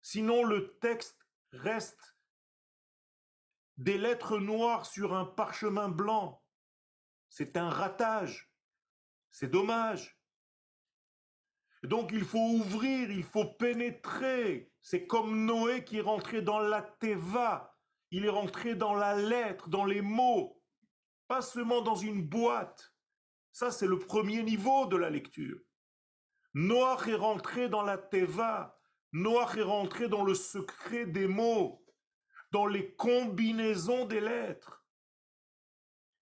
Sinon, 0.03 0.45
le 0.45 0.79
texte 0.79 1.27
reste 1.53 2.17
des 3.79 3.97
lettres 3.97 4.39
noires 4.39 4.87
sur 4.87 5.15
un 5.15 5.25
parchemin 5.25 5.89
blanc. 5.89 6.43
C'est 7.29 7.57
un 7.57 7.71
ratage. 7.71 8.53
C'est 9.31 9.51
dommage. 9.51 10.19
Donc 11.85 12.11
il 12.13 12.25
faut 12.25 12.39
ouvrir, 12.39 13.11
il 13.11 13.23
faut 13.23 13.45
pénétrer. 13.45 14.73
C'est 14.83 15.07
comme 15.07 15.45
Noé 15.45 15.85
qui 15.85 15.99
est 15.99 16.03
rentré 16.03 16.43
dans 16.43 16.59
la 16.59 16.83
teva. 16.83 17.77
Il 18.11 18.25
est 18.25 18.31
rentré 18.31 18.75
dans 18.75 18.95
la 18.95 19.15
lettre, 19.15 19.69
dans 19.69 19.85
les 19.85 20.01
mots, 20.01 20.61
pas 21.29 21.43
seulement 21.43 21.83
dans 21.83 21.95
une 21.95 22.27
boîte. 22.27 22.95
Ça, 23.59 23.73
c'est 23.73 23.89
le 23.89 23.99
premier 23.99 24.45
niveau 24.45 24.87
de 24.87 24.97
la 24.97 25.11
lecture. 25.11 25.59
Noach 26.55 27.09
est 27.09 27.17
rentré 27.17 27.69
dans 27.69 27.83
la 27.83 27.99
teva. 27.99 28.79
Noach 29.11 29.57
est 29.57 29.63
rentré 29.63 30.09
dans 30.09 30.23
le 30.23 30.35
secret 30.35 31.07
des 31.07 31.27
mots, 31.27 31.85
dans 32.53 32.67
les 32.67 32.95
combinaisons 32.95 34.05
des 34.05 34.21
lettres. 34.21 34.87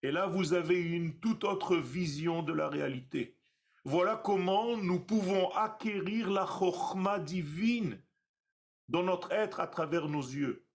Et 0.01 0.09
là, 0.09 0.25
vous 0.25 0.53
avez 0.53 0.81
une 0.81 1.19
toute 1.19 1.43
autre 1.43 1.75
vision 1.75 2.41
de 2.41 2.53
la 2.53 2.69
réalité. 2.69 3.37
Voilà 3.83 4.15
comment 4.15 4.75
nous 4.75 4.99
pouvons 4.99 5.51
acquérir 5.51 6.31
la 6.31 6.47
chokma 6.47 7.19
divine 7.19 8.03
dans 8.87 9.03
notre 9.03 9.31
être 9.31 9.59
à 9.59 9.67
travers 9.67 10.07
nos 10.07 10.23
yeux. 10.23 10.65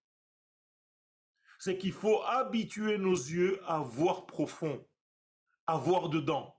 C'est 1.59 1.76
qu'il 1.76 1.92
faut 1.92 2.23
habituer 2.23 2.99
nos 2.99 3.16
yeux 3.16 3.61
à 3.66 3.81
voir 3.81 4.26
profond, 4.26 4.87
à 5.66 5.76
voir 5.76 6.09
dedans. 6.09 6.57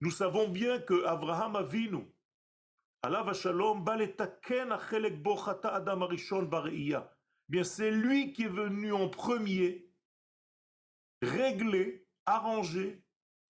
Nous 0.00 0.10
savons 0.10 0.48
bien 0.48 0.78
que 0.80 1.04
Avraham 1.04 1.56
Avinu, 1.56 2.06
Bien, 7.48 7.64
c'est 7.64 7.90
lui 7.90 8.32
qui 8.32 8.42
est 8.44 8.48
venu 8.48 8.92
en 8.92 9.08
premier 9.08 9.90
régler, 11.22 12.06
arranger, 12.26 13.04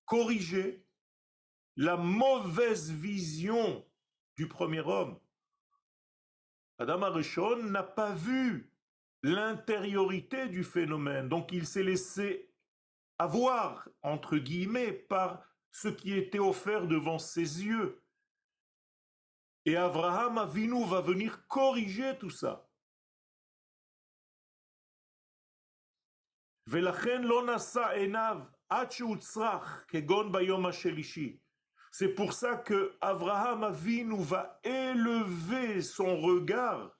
corriger 0.05 0.87
la 1.76 1.97
mauvaise 1.97 2.90
vision 2.90 3.87
du 4.37 4.49
premier 4.49 4.81
homme. 4.81 5.19
Adam 6.79 7.02
Arishon 7.02 7.62
n'a 7.64 7.83
pas 7.83 8.12
vu 8.12 8.70
l'intériorité 9.23 10.49
du 10.49 10.65
phénomène, 10.65 11.29
donc 11.29 11.53
il 11.53 11.67
s'est 11.67 11.83
laissé 11.83 12.50
avoir, 13.19 13.89
entre 14.03 14.39
guillemets, 14.39 14.93
par 14.93 15.43
ce 15.73 15.89
qui 15.89 16.15
était 16.15 16.39
offert 16.39 16.87
devant 16.87 17.19
ses 17.19 17.65
yeux. 17.65 18.03
Et 19.67 19.77
Abraham 19.77 20.39
Avinu 20.39 20.87
va 20.87 21.00
venir 21.00 21.47
corriger 21.47 22.17
tout 22.19 22.31
ça. 22.31 22.67
C'est 31.93 32.15
pour 32.15 32.33
ça 32.33 32.57
que 32.57 32.97
Abraham 33.00 33.65
Avinu 33.65 34.23
va 34.23 34.61
élever 34.62 35.83
son 35.83 36.17
regard. 36.21 36.97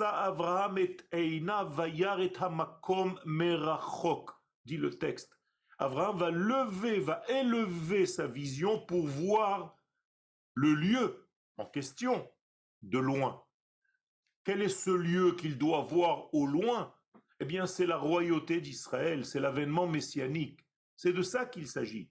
Abraham 0.00 0.78
et 0.78 0.96
Eina 1.12 1.68
et 1.86 2.36
hamakom 2.38 3.18
merachok, 3.24 4.30
dit 4.64 4.76
le 4.76 4.90
texte. 4.90 5.38
Abraham 5.78 6.18
va 6.18 6.30
lever, 6.30 7.00
va 7.00 7.22
élever 7.28 8.06
sa 8.06 8.26
vision 8.26 8.84
pour 8.86 9.06
voir 9.06 9.76
le 10.54 10.74
lieu 10.74 11.28
en 11.56 11.64
question 11.64 12.30
de 12.82 12.98
loin. 12.98 13.42
Quel 14.44 14.60
est 14.60 14.68
ce 14.68 14.90
lieu 14.90 15.32
qu'il 15.32 15.56
doit 15.56 15.82
voir 15.82 16.32
au 16.34 16.46
loin? 16.46 16.94
Eh 17.40 17.44
bien, 17.44 17.66
c'est 17.66 17.86
la 17.86 17.96
royauté 17.96 18.60
d'Israël, 18.60 19.24
c'est 19.24 19.40
l'avènement 19.40 19.86
messianique. 19.86 20.64
C'est 20.96 21.12
de 21.12 21.22
ça 21.22 21.46
qu'il 21.46 21.66
s'agit. 21.66 22.10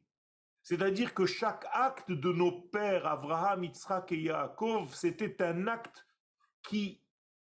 C'est-à-dire 0.63 1.13
que 1.13 1.25
chaque 1.25 1.65
acte 1.71 2.11
de 2.11 2.31
nos 2.31 2.51
pères, 2.51 3.05
Abraham, 3.05 3.63
Yitzhak 3.63 4.11
et 4.11 4.21
Yaakov, 4.21 4.93
c'était 4.93 5.41
un 5.43 5.67
acte 5.67 6.05
qui 6.63 7.01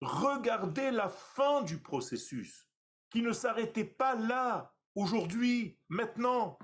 regardait 0.06 0.92
la 0.92 1.10
fin 1.10 1.62
du 1.64 1.80
processus, 1.80 2.68
qui 3.10 3.22
ne 3.22 3.32
s'arrêtait 3.32 3.86
pas 3.86 4.16
là, 4.16 4.74
aujourd'hui, 4.96 5.80
maintenant. 5.90 6.58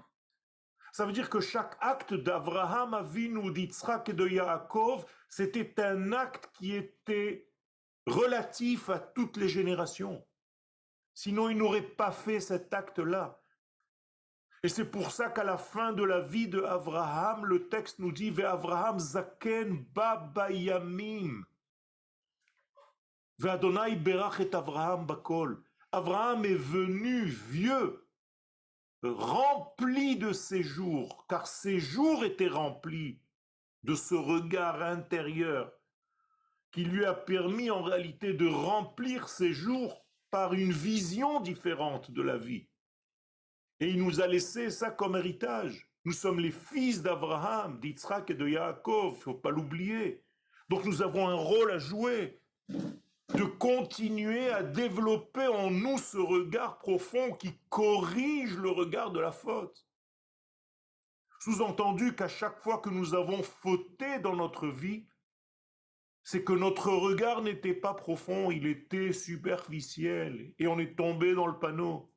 Ça 0.92 1.06
veut 1.06 1.12
dire 1.12 1.30
que 1.30 1.40
chaque 1.40 1.78
acte 1.80 2.14
d'Abraham, 2.14 2.94
Avinu, 2.94 3.52
d'Yitzhak 3.52 4.10
et 4.10 4.14
de 4.14 4.28
Yaakov, 4.28 5.06
c'était 5.30 5.82
un 5.82 6.12
acte 6.14 6.50
qui 6.54 6.76
était 6.76 7.50
relatif 8.08 8.90
à 8.90 9.00
toutes 9.00 9.38
les 9.38 9.50
générations. 9.50 10.26
Sinon, 11.14 11.50
il 11.50 11.58
n'aurait 11.58 11.82
pas 11.82 12.12
fait 12.12 12.40
cet 12.40 12.74
acte-là. 12.74 13.40
Et 14.64 14.70
c'est 14.70 14.90
pour 14.90 15.12
ça 15.12 15.30
qu'à 15.30 15.44
la 15.44 15.58
fin 15.58 15.94
de 15.94 16.04
la 16.04 16.22
vie 16.22 16.48
de 16.48 16.60
le 16.60 17.70
texte 17.70 18.00
nous 18.00 18.12
dit 18.12 18.34
zaken 18.98 19.86
babayamim. 19.94 21.46
Ve'adonai 23.40 23.96
berach 23.96 24.42
et 24.42 24.54
Abraham 24.54 25.06
bakol. 25.06 25.64
Abraham 25.92 26.46
est 26.46 26.54
venu 26.54 27.24
vieux, 27.24 28.06
rempli 29.02 30.18
de 30.18 30.34
ses 30.34 30.62
jours, 30.62 31.26
car 31.30 31.48
ses 31.48 31.80
jours 31.80 32.26
étaient 32.26 32.50
remplis 32.50 33.22
de 33.84 33.96
ce 33.96 34.14
regard 34.14 34.82
intérieur 34.82 35.72
qui 36.72 36.84
lui 36.84 37.06
a 37.06 37.14
permis 37.14 37.72
en 37.72 37.82
réalité 37.82 38.34
de 38.34 38.48
remplir 38.48 39.30
ses 39.30 39.54
jours 39.54 40.06
par 40.30 40.54
une 40.54 40.72
vision 40.72 41.40
différente 41.40 42.12
de 42.12 42.22
la 42.22 42.38
vie. 42.38 42.68
Et 43.80 43.90
il 43.90 44.04
nous 44.04 44.22
a 44.22 44.28
laissé 44.28 44.70
ça 44.70 44.92
comme 44.92 45.16
héritage. 45.16 45.90
Nous 46.06 46.12
sommes 46.12 46.40
les 46.40 46.52
fils 46.52 47.02
d'Abraham, 47.02 47.80
d'Yitzhak 47.80 48.30
et 48.30 48.36
de 48.36 48.48
Yaakov, 48.48 49.16
il 49.16 49.22
faut 49.22 49.34
pas 49.34 49.50
l'oublier. 49.50 50.24
Donc 50.68 50.86
nous 50.86 51.02
avons 51.02 51.28
un 51.28 51.36
rôle 51.36 51.72
à 51.72 51.80
jouer, 51.80 52.40
de 53.36 53.44
continuer 53.44 54.50
à 54.50 54.64
développer 54.64 55.48
en 55.48 55.70
nous 55.70 55.98
ce 55.98 56.18
regard 56.18 56.80
profond 56.80 57.34
qui 57.34 57.54
corrige 57.70 58.58
le 58.58 58.70
regard 58.70 59.12
de 59.12 59.20
la 59.20 59.32
faute. 59.32 59.86
Sous-entendu 61.40 62.16
qu'à 62.16 62.28
chaque 62.28 62.60
fois 62.60 62.80
que 62.80 62.90
nous 62.90 63.14
avons 63.14 63.44
fauté 63.44 64.20
dans 64.20 64.36
notre 64.36 64.68
vie, 64.68 65.08
c'est 66.24 66.44
que 66.44 66.54
notre 66.54 66.92
regard 66.92 67.42
n'était 67.42 67.74
pas 67.74 67.94
profond, 67.94 68.52
il 68.52 68.68
était 68.68 69.14
superficiel, 69.14 70.54
et 70.60 70.68
on 70.68 70.80
est 70.80 70.98
tombé 70.98 71.34
dans 71.34 71.48
le 71.48 71.58
panneau. 71.58 72.14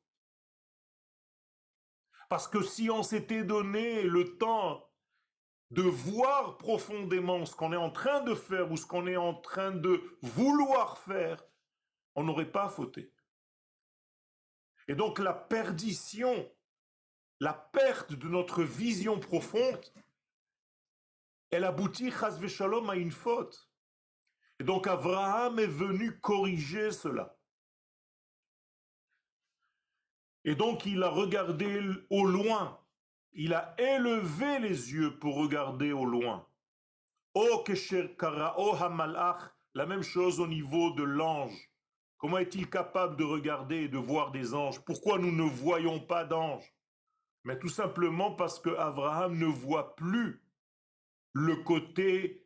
Parce 2.27 2.47
que 2.47 2.61
si 2.63 2.89
on 2.89 3.03
s'était 3.03 3.43
donné 3.43 4.03
le 4.03 4.37
temps 4.37 4.92
de 5.71 5.81
voir 5.81 6.57
profondément 6.57 7.45
ce 7.45 7.55
qu'on 7.55 7.73
est 7.73 7.77
en 7.77 7.89
train 7.89 8.21
de 8.21 8.35
faire 8.35 8.71
ou 8.71 8.77
ce 8.77 8.85
qu'on 8.85 9.07
est 9.07 9.17
en 9.17 9.33
train 9.33 9.71
de 9.71 10.17
vouloir 10.21 10.97
faire, 10.99 11.43
on 12.15 12.23
n'aurait 12.23 12.51
pas 12.51 12.69
fauté. 12.69 13.11
Et 14.87 14.95
donc 14.95 15.19
la 15.19 15.33
perdition, 15.33 16.51
la 17.39 17.53
perte 17.53 18.13
de 18.13 18.27
notre 18.27 18.63
vision 18.63 19.19
profonde, 19.19 19.83
elle 21.51 21.63
aboutit, 21.63 22.11
chas 22.11 22.39
shalom, 22.47 22.89
à 22.89 22.95
une 22.95 23.11
faute. 23.11 23.69
Et 24.59 24.63
donc 24.63 24.87
Abraham 24.87 25.59
est 25.59 25.67
venu 25.67 26.19
corriger 26.19 26.91
cela. 26.91 27.37
Et 30.45 30.55
donc 30.55 30.85
il 30.85 31.01
a 31.03 31.09
regardé 31.09 31.79
au 32.09 32.25
loin. 32.25 32.82
Il 33.35 33.53
a 33.53 33.73
élevé 33.79 34.59
les 34.59 34.93
yeux 34.93 35.17
pour 35.17 35.35
regarder 35.35 35.91
au 35.91 36.05
loin. 36.05 36.47
Oh, 37.33 37.63
la 39.73 39.85
même 39.87 40.03
chose 40.03 40.39
au 40.39 40.45
niveau 40.45 40.91
de 40.91 41.01
l'ange. 41.01 41.71
Comment 42.19 42.37
est-il 42.37 42.69
capable 42.69 43.17
de 43.17 43.23
regarder 43.23 43.83
et 43.83 43.87
de 43.87 43.97
voir 43.97 44.31
des 44.31 44.53
anges? 44.53 44.79
Pourquoi 44.85 45.17
nous 45.17 45.31
ne 45.31 45.49
voyons 45.49 45.99
pas 45.99 46.25
d'anges? 46.25 46.73
Mais 47.43 47.57
tout 47.57 47.69
simplement 47.69 48.31
parce 48.31 48.59
que 48.59 48.69
Abraham 48.75 49.37
ne 49.37 49.47
voit 49.47 49.95
plus 49.95 50.43
le 51.33 51.55
côté 51.55 52.45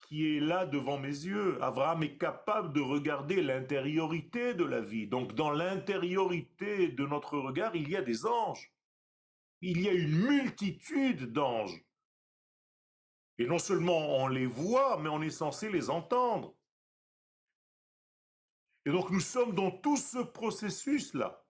qui 0.00 0.36
est 0.36 0.40
là 0.40 0.64
devant 0.64 0.98
mes 0.98 1.08
yeux. 1.08 1.62
Abraham 1.62 2.02
est 2.02 2.16
capable 2.16 2.72
de 2.72 2.80
regarder 2.80 3.42
l'intériorité 3.42 4.54
de 4.54 4.64
la 4.64 4.80
vie. 4.80 5.06
Donc 5.06 5.34
dans 5.34 5.50
l'intériorité 5.50 6.88
de 6.88 7.06
notre 7.06 7.36
regard, 7.38 7.76
il 7.76 7.90
y 7.90 7.96
a 7.96 8.02
des 8.02 8.24
anges. 8.24 8.72
Il 9.60 9.80
y 9.80 9.88
a 9.88 9.92
une 9.92 10.16
multitude 10.16 11.32
d'anges. 11.32 11.84
Et 13.38 13.46
non 13.46 13.58
seulement 13.58 14.16
on 14.18 14.28
les 14.28 14.46
voit, 14.46 14.98
mais 14.98 15.08
on 15.08 15.22
est 15.22 15.30
censé 15.30 15.70
les 15.70 15.90
entendre. 15.90 16.54
Et 18.84 18.90
donc 18.90 19.10
nous 19.10 19.20
sommes 19.20 19.54
dans 19.54 19.70
tout 19.70 19.96
ce 19.96 20.18
processus-là. 20.18 21.44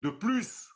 De 0.00 0.10
plus, 0.10 0.68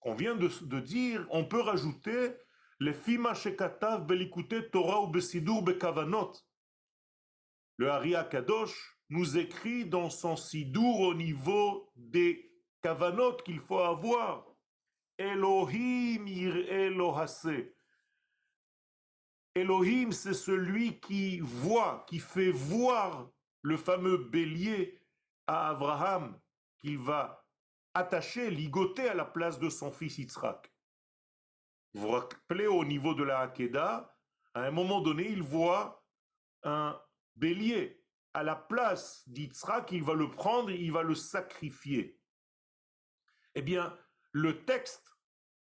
qu'on 0.00 0.14
vient 0.14 0.36
de, 0.36 0.80
dire, 0.80 1.26
on 1.30 1.44
peut 1.44 1.60
rajouter 1.60 2.34
le 2.78 4.70
Torah 4.70 5.02
ou 5.02 5.08
Bekavanot. 5.08 6.32
Le 7.78 7.90
Hari 7.90 8.14
Kadosh 8.30 8.98
nous 9.08 9.38
écrit 9.38 9.84
dans 9.84 10.10
son 10.10 10.36
Sidour 10.36 11.00
au 11.00 11.14
niveau 11.14 11.90
des 11.96 12.45
Kavanot 12.82 13.36
qu'il 13.44 13.60
faut 13.60 13.80
avoir. 13.80 14.46
Elohim 15.18 16.26
Elohase. 16.26 17.72
Elohim, 19.54 20.12
c'est 20.12 20.34
celui 20.34 21.00
qui 21.00 21.40
voit, 21.40 22.04
qui 22.06 22.18
fait 22.18 22.50
voir 22.50 23.30
le 23.62 23.76
fameux 23.76 24.18
bélier 24.18 25.00
à 25.46 25.70
Abraham 25.70 26.38
qu'il 26.78 26.98
va 26.98 27.46
attacher, 27.94 28.50
ligoter 28.50 29.08
à 29.08 29.14
la 29.14 29.24
place 29.24 29.58
de 29.58 29.70
son 29.70 29.90
fils 29.90 30.18
Yitzhak. 30.18 30.70
Vous 31.94 32.02
vous 32.02 32.08
rappelez 32.10 32.66
au 32.66 32.84
niveau 32.84 33.14
de 33.14 33.22
la 33.22 33.40
Hakeda, 33.40 34.14
à 34.52 34.60
un 34.60 34.70
moment 34.70 35.00
donné, 35.00 35.28
il 35.30 35.42
voit 35.42 36.04
un 36.62 37.00
bélier 37.36 38.02
à 38.34 38.42
la 38.42 38.56
place 38.56 39.26
d'Yitzhak, 39.28 39.92
il 39.92 40.02
va 40.02 40.12
le 40.12 40.30
prendre 40.30 40.70
il 40.70 40.92
va 40.92 41.02
le 41.02 41.14
sacrifier. 41.14 42.15
Eh 43.58 43.62
bien, 43.62 43.98
le 44.32 44.64
texte 44.66 45.16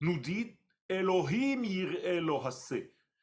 nous 0.01 0.19
dit 0.19 0.59
Elohim 0.91 1.65
ir 1.65 2.05
Elohase. 2.05 2.75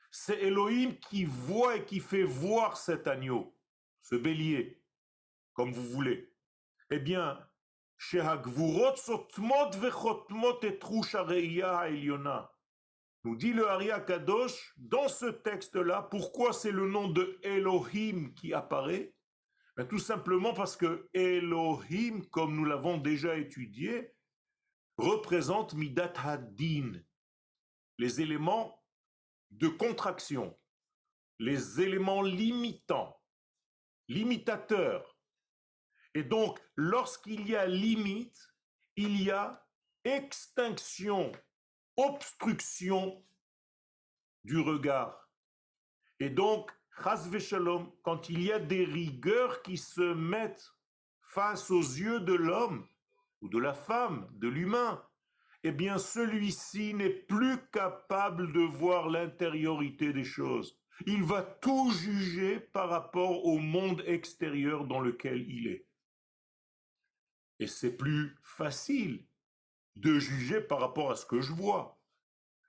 C'est 0.10 0.41
Elohim 0.41 0.97
qui 0.97 1.25
voit 1.25 1.75
et 1.75 1.86
qui 1.86 1.99
fait 1.99 2.23
voir 2.23 2.75
cet 2.75 3.08
agneau, 3.08 3.56
ce 4.01 4.15
bélier, 4.15 4.82
comme 5.54 5.71
vous 5.71 5.86
voulez. 5.86 6.34
Eh 6.89 6.97
bien. 6.99 7.39
Nous 13.23 13.36
dit 13.36 13.54
le 13.54 13.67
Haria 13.69 13.99
Kadosh, 13.99 14.73
dans 14.78 15.08
ce 15.08 15.28
texte-là, 15.28 16.01
pourquoi 16.10 16.54
c'est 16.54 16.71
le 16.71 16.88
nom 16.88 17.08
de 17.08 17.39
Elohim 17.43 18.34
qui 18.34 18.51
apparaît? 18.54 19.13
Ben, 19.78 19.88
Tout 19.88 19.99
simplement 19.99 20.54
parce 20.56 20.75
que 20.75 21.08
Elohim, 21.13 22.25
comme 22.32 22.56
nous 22.56 22.65
l'avons 22.65 22.97
déjà 22.97 23.38
étudié, 23.38 24.14
représente 24.98 25.74
Midat 25.74 26.14
Hadin, 26.18 26.94
les 27.98 28.22
éléments 28.22 28.84
de 29.52 29.68
contraction, 29.68 30.58
les 31.40 31.82
éléments 31.82 32.22
limitants, 32.22 33.20
limitateurs. 34.08 35.18
Et 36.14 36.24
donc, 36.24 36.60
lorsqu'il 36.76 37.48
y 37.48 37.56
a 37.56 37.66
limite, 37.66 38.40
il 38.96 39.22
y 39.22 39.32
a 39.32 39.66
extinction 40.04 41.32
obstruction 41.98 43.26
du 44.44 44.60
regard. 44.60 45.30
Et 46.20 46.30
donc, 46.30 46.72
quand 48.04 48.30
il 48.30 48.42
y 48.42 48.52
a 48.52 48.60
des 48.60 48.86
rigueurs 48.86 49.62
qui 49.64 49.78
se 49.78 50.14
mettent 50.14 50.72
face 51.22 51.70
aux 51.70 51.82
yeux 51.82 52.22
de 52.22 52.34
l'homme 52.34 52.88
ou 53.41 53.50
de 53.50 53.60
la 53.60 53.74
femme, 53.74 54.28
de 54.34 54.48
l'humain, 54.48 55.04
eh 55.63 55.71
bien 55.71 55.98
celui-ci 55.98 56.93
n'est 56.93 57.10
plus 57.10 57.58
capable 57.71 58.54
de 58.54 58.62
voir 58.62 59.10
l'intériorité 59.10 60.13
des 60.13 60.24
choses. 60.24 60.80
Il 61.06 61.24
va 61.24 61.41
tout 61.41 61.91
juger 61.91 62.60
par 62.60 62.89
rapport 62.89 63.45
au 63.45 63.58
monde 63.58 64.04
extérieur 64.06 64.86
dans 64.86 65.00
lequel 65.00 65.41
il 65.50 65.67
est. 65.67 65.88
Et 67.60 67.67
c'est 67.67 67.98
plus 67.98 68.38
facile 68.43 69.26
de 69.95 70.19
juger 70.19 70.62
par 70.62 70.80
rapport 70.80 71.12
à 71.12 71.15
ce 71.15 71.26
que 71.26 71.41
je 71.41 71.54
vois. 71.54 72.00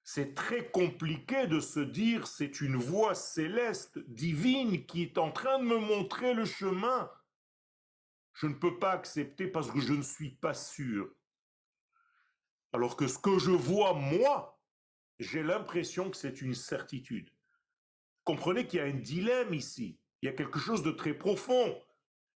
c'est 0.09 0.35
très 0.35 0.71
compliqué 0.71 1.49
de 1.49 1.59
se 1.59 1.81
dire 1.81 2.29
c'est 2.29 2.61
une 2.61 2.77
voix 2.77 3.17
céleste, 3.17 3.99
divine, 4.07 4.87
qui 4.87 5.03
est 5.03 5.19
en 5.19 5.33
train 5.33 5.59
de 5.59 5.65
me 5.65 5.79
montrer 5.79 6.33
le 6.33 6.45
chemin. 6.45 7.11
Je 8.37 8.47
ne 8.47 8.55
peux 8.55 8.79
pas 8.79 8.93
accepter 8.93 9.49
parce 9.49 9.71
que 9.71 9.81
je 9.81 9.95
ne 9.95 10.03
suis 10.03 10.31
pas 10.31 10.53
sûr. 10.53 11.11
Alors 12.73 12.97
que 12.97 13.09
ce 13.09 13.19
que 13.19 13.39
je 13.39 13.51
vois, 13.51 13.95
moi, 13.95 14.61
j'ai 15.19 15.43
l'impression 15.43 16.11
que 16.11 16.17
c'est 16.19 16.43
une 16.43 16.55
certitude. 16.55 17.31
Comprenez 18.25 18.67
qu'il 18.67 18.81
y 18.81 18.83
a 18.83 18.87
un 18.87 18.93
dilemme 18.93 19.55
ici. 19.55 19.99
Il 20.21 20.27
y 20.27 20.29
a 20.29 20.35
quelque 20.35 20.59
chose 20.59 20.83
de 20.83 20.91
très 20.91 21.15
profond. 21.15 21.81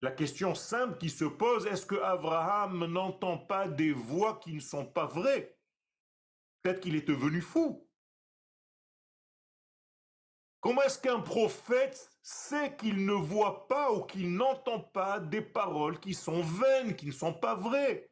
La 0.00 0.12
question 0.12 0.54
simple 0.54 0.98
qui 0.98 1.10
se 1.10 1.24
pose, 1.24 1.66
est-ce 1.66 1.84
que 1.84 1.96
Abraham 1.96 2.86
n'entend 2.86 3.36
pas 3.36 3.66
des 3.66 3.92
voix 3.92 4.38
qui 4.38 4.54
ne 4.54 4.60
sont 4.60 4.86
pas 4.86 5.06
vraies? 5.06 5.58
Peut-être 6.62 6.78
qu'il 6.78 6.94
est 6.94 7.08
devenu 7.08 7.40
fou. 7.40 7.87
Comment 10.60 10.82
est-ce 10.82 10.98
qu'un 10.98 11.20
prophète 11.20 12.10
sait 12.22 12.76
qu'il 12.76 13.06
ne 13.06 13.12
voit 13.12 13.68
pas 13.68 13.92
ou 13.92 14.02
qu'il 14.04 14.34
n'entend 14.34 14.80
pas 14.80 15.20
des 15.20 15.40
paroles 15.40 16.00
qui 16.00 16.14
sont 16.14 16.42
vaines, 16.42 16.96
qui 16.96 17.06
ne 17.06 17.12
sont 17.12 17.34
pas 17.34 17.54
vraies? 17.54 18.10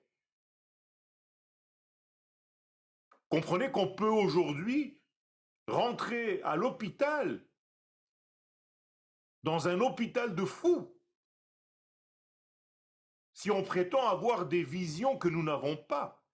Comprenez 3.29 3.71
qu'on 3.73 3.95
peut 3.95 4.09
aujourd'hui 4.09 5.01
rentrer 5.67 6.41
à 6.43 6.55
l'hôpital, 6.55 7.45
dans 9.43 9.69
un 9.69 9.81
hôpital 9.81 10.35
de 10.35 10.45
fous, 10.45 10.97
si 13.33 13.51
on 13.51 13.63
prétend 13.63 14.09
avoir 14.09 14.47
des 14.47 14.63
visions 14.63 15.19
que 15.19 15.29
nous 15.29 15.43
n'avons 15.43 15.77
pas. 15.77 16.25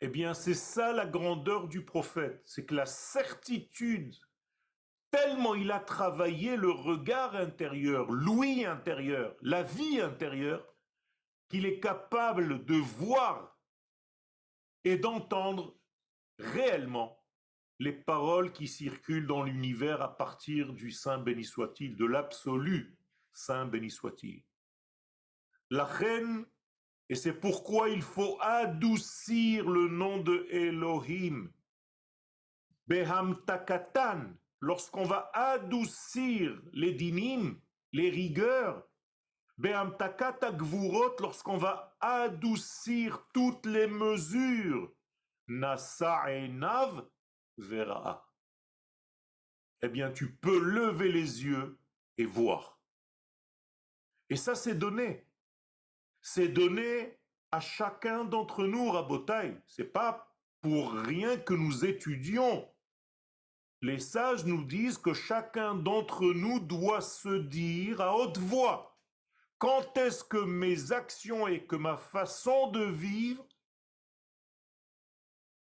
Eh 0.00 0.08
bien, 0.08 0.32
c'est 0.32 0.54
ça 0.54 0.92
la 0.92 1.06
grandeur 1.06 1.66
du 1.66 1.84
prophète, 1.84 2.40
c'est 2.46 2.64
que 2.64 2.74
la 2.74 2.86
certitude, 2.86 4.14
tellement 5.10 5.54
il 5.54 5.70
a 5.70 5.80
travaillé 5.80 6.56
le 6.56 6.70
regard 6.70 7.34
intérieur, 7.36 8.10
l'ouïe 8.10 8.64
intérieur, 8.64 9.34
la 9.42 9.62
vie 9.62 10.00
intérieure, 10.00 10.66
qu'il 11.48 11.64
est 11.64 11.80
capable 11.80 12.64
de 12.64 12.76
voir 12.76 13.58
et 14.84 14.98
d'entendre 14.98 15.78
réellement 16.38 17.18
les 17.78 17.92
paroles 17.92 18.52
qui 18.52 18.68
circulent 18.68 19.26
dans 19.26 19.42
l'univers 19.42 20.02
à 20.02 20.16
partir 20.16 20.72
du 20.72 20.90
Saint 20.90 21.18
béni 21.18 21.44
soit-il, 21.44 21.96
de 21.96 22.04
l'absolu 22.04 22.98
Saint 23.32 23.66
béni 23.66 23.90
soit-il. 23.90 24.44
La 25.70 25.84
reine 25.84 26.46
et 27.08 27.14
c'est 27.14 27.32
pourquoi 27.32 27.88
il 27.88 28.02
faut 28.02 28.36
adoucir 28.40 29.68
le 29.68 29.88
nom 29.88 30.18
de 30.18 30.46
Elohim. 30.50 31.50
Takatan, 33.46 34.34
lorsqu'on 34.60 35.04
va 35.04 35.30
adoucir 35.34 36.60
les 36.72 36.92
dinim, 36.92 37.60
les 37.92 38.10
rigueurs. 38.10 38.84
Lorsqu'on 39.58 41.56
va 41.56 41.96
adoucir 42.00 43.26
toutes 43.34 43.66
les 43.66 43.88
mesures. 43.88 44.92
Nasa 45.48 46.26
Nav 46.48 47.08
vera. 47.56 48.30
Eh 49.82 49.88
bien, 49.88 50.12
tu 50.12 50.36
peux 50.36 50.60
lever 50.60 51.10
les 51.10 51.44
yeux 51.44 51.78
et 52.18 52.24
voir. 52.24 52.80
Et 54.30 54.36
ça, 54.36 54.54
c'est 54.54 54.74
donné 54.74 55.28
c'est 56.20 56.48
donné 56.48 57.18
à 57.50 57.60
chacun 57.60 58.24
d'entre 58.24 58.66
nous, 58.66 58.90
Rabotai. 58.90 59.56
C'est 59.66 59.92
pas 59.92 60.34
pour 60.60 60.92
rien 60.92 61.38
que 61.38 61.54
nous 61.54 61.84
étudions. 61.84 62.68
Les 63.80 64.00
sages 64.00 64.44
nous 64.44 64.64
disent 64.64 64.98
que 64.98 65.14
chacun 65.14 65.74
d'entre 65.74 66.24
nous 66.24 66.58
doit 66.58 67.00
se 67.00 67.38
dire 67.38 68.00
à 68.00 68.16
haute 68.16 68.38
voix 68.38 68.98
quand 69.58 69.96
est-ce 69.96 70.24
que 70.24 70.38
mes 70.38 70.92
actions 70.92 71.46
et 71.46 71.66
que 71.66 71.76
ma 71.76 71.96
façon 71.96 72.70
de 72.70 72.84
vivre 72.84 73.44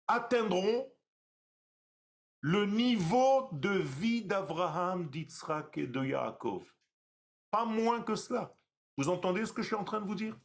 atteindront 0.09 0.93
le 2.41 2.67
niveau 2.67 3.49
de 3.53 3.71
vie 3.71 4.25
d'Abraham, 4.25 5.09
d'Yitzhak 5.09 5.79
et 5.79 5.87
de 5.87 6.05
Yaakov? 6.05 6.65
Pas 7.51 7.65
moins 7.65 8.03
que 8.03 8.15
cela. 8.15 8.57
Vous 8.97 9.09
entendez 9.09 9.47
ce 9.47 9.53
que 9.53 9.63
je 9.63 9.69
suis 9.69 9.77
en 9.77 9.85
train 9.85 10.01
de 10.01 10.07
vous 10.07 10.15
dire? 10.15 10.39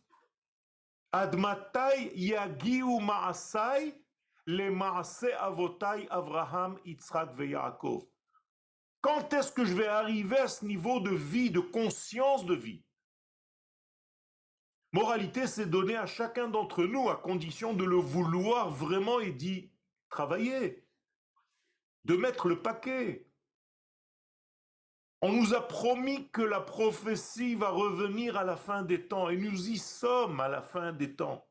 Admatai 1.12 2.12
yagiu 2.16 3.00
ma'asai 3.02 4.01
le 4.52 4.70
ma'ase 4.70 5.32
avotai 5.40 6.08
Avraham, 6.10 6.78
Yitzhak. 6.86 7.30
Quand 9.02 9.34
est-ce 9.34 9.52
que 9.52 9.66
je 9.66 9.74
vais 9.74 9.88
arriver 9.88 10.38
à 10.38 10.48
ce 10.48 10.66
niveau 10.66 11.00
de 11.00 11.12
vie, 11.12 11.50
de 11.50 11.60
conscience 11.60 12.46
de 12.46 12.54
vie? 12.54 12.84
Moralité, 14.92 15.48
c'est 15.48 15.70
donné 15.70 15.96
à 15.96 16.06
chacun 16.06 16.50
d'entre 16.50 16.84
nous 16.84 17.10
à 17.10 17.16
condition 17.16 17.74
de 17.74 17.86
le 17.86 17.96
vouloir 17.96 18.70
vraiment 18.70 19.22
et 19.22 19.32
d'y 19.32 19.72
travailler, 20.10 20.86
de 22.04 22.18
mettre 22.18 22.50
le 22.50 22.62
paquet. 22.62 23.26
On 25.22 25.32
nous 25.32 25.54
a 25.54 25.66
promis 25.66 26.30
que 26.32 26.42
la 26.42 26.60
prophétie 26.60 27.56
va 27.56 27.70
revenir 27.70 28.36
à 28.36 28.44
la 28.44 28.58
fin 28.58 28.84
des 28.84 29.08
temps 29.08 29.30
et 29.30 29.38
nous 29.38 29.70
y 29.70 29.78
sommes 29.78 30.42
à 30.42 30.50
la 30.50 30.62
fin 30.62 30.92
des 30.92 31.16
temps. 31.16 31.48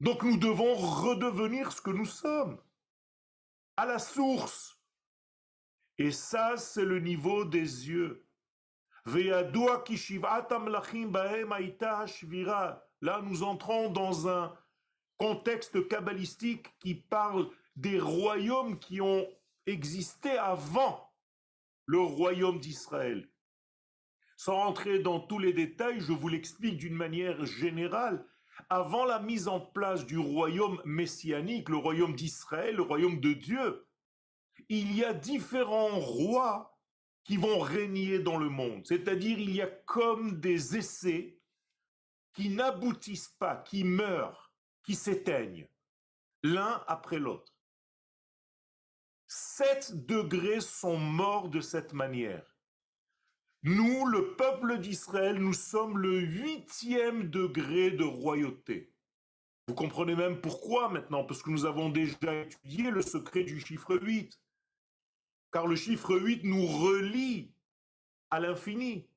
Donc 0.00 0.22
nous 0.22 0.36
devons 0.36 0.74
redevenir 0.74 1.72
ce 1.72 1.80
que 1.82 1.90
nous 1.90 2.06
sommes, 2.06 2.58
à 3.76 3.86
la 3.86 3.98
source. 3.98 4.80
Et 5.98 6.10
ça, 6.12 6.56
c'est 6.56 6.84
le 6.84 7.00
niveau 7.00 7.44
des 7.44 7.88
yeux. 7.88 8.26
Là, 13.02 13.22
nous 13.22 13.42
entrons 13.42 13.90
dans 13.90 14.28
un 14.28 14.56
contexte 15.18 15.88
kabbalistique 15.88 16.78
qui 16.78 16.94
parle 16.94 17.50
des 17.76 17.98
royaumes 17.98 18.78
qui 18.78 19.00
ont 19.00 19.26
existait 19.66 20.38
avant 20.38 21.10
le 21.86 22.00
royaume 22.00 22.60
d'Israël. 22.60 23.28
Sans 24.36 24.56
rentrer 24.56 25.00
dans 25.00 25.20
tous 25.20 25.38
les 25.38 25.52
détails, 25.52 26.00
je 26.00 26.12
vous 26.12 26.28
l'explique 26.28 26.78
d'une 26.78 26.94
manière 26.94 27.44
générale. 27.44 28.24
Avant 28.68 29.04
la 29.04 29.18
mise 29.20 29.48
en 29.48 29.60
place 29.60 30.06
du 30.06 30.18
royaume 30.18 30.80
messianique, 30.84 31.68
le 31.68 31.76
royaume 31.76 32.14
d'Israël, 32.14 32.76
le 32.76 32.82
royaume 32.82 33.20
de 33.20 33.32
Dieu, 33.32 33.86
il 34.68 34.94
y 34.96 35.04
a 35.04 35.12
différents 35.12 35.98
rois 35.98 36.78
qui 37.24 37.36
vont 37.36 37.58
régner 37.58 38.18
dans 38.18 38.38
le 38.38 38.48
monde. 38.48 38.86
C'est-à-dire, 38.86 39.38
il 39.38 39.54
y 39.54 39.62
a 39.62 39.66
comme 39.66 40.40
des 40.40 40.76
essais 40.76 41.38
qui 42.32 42.48
n'aboutissent 42.50 43.34
pas, 43.38 43.56
qui 43.56 43.84
meurent, 43.84 44.52
qui 44.82 44.94
s'éteignent, 44.94 45.68
l'un 46.42 46.82
après 46.86 47.18
l'autre. 47.18 47.54
Sept 49.26 50.06
degrés 50.06 50.60
sont 50.60 50.96
morts 50.96 51.48
de 51.48 51.60
cette 51.60 51.92
manière. 51.92 52.49
Nous, 53.62 54.06
le 54.06 54.36
peuple 54.36 54.78
d'Israël, 54.78 55.38
nous 55.38 55.52
sommes 55.52 55.98
le 55.98 56.18
huitième 56.20 57.28
degré 57.28 57.90
de 57.90 58.04
royauté. 58.04 58.94
Vous 59.68 59.74
comprenez 59.74 60.16
même 60.16 60.40
pourquoi 60.40 60.88
maintenant, 60.88 61.24
parce 61.24 61.42
que 61.42 61.50
nous 61.50 61.66
avons 61.66 61.90
déjà 61.90 62.34
étudié 62.34 62.90
le 62.90 63.02
secret 63.02 63.44
du 63.44 63.60
chiffre 63.60 63.96
8. 63.96 64.40
Car 65.52 65.66
le 65.66 65.76
chiffre 65.76 66.16
8 66.16 66.44
nous 66.44 66.66
relie 66.66 67.54
à 68.30 68.40
l'infini. 68.40 69.08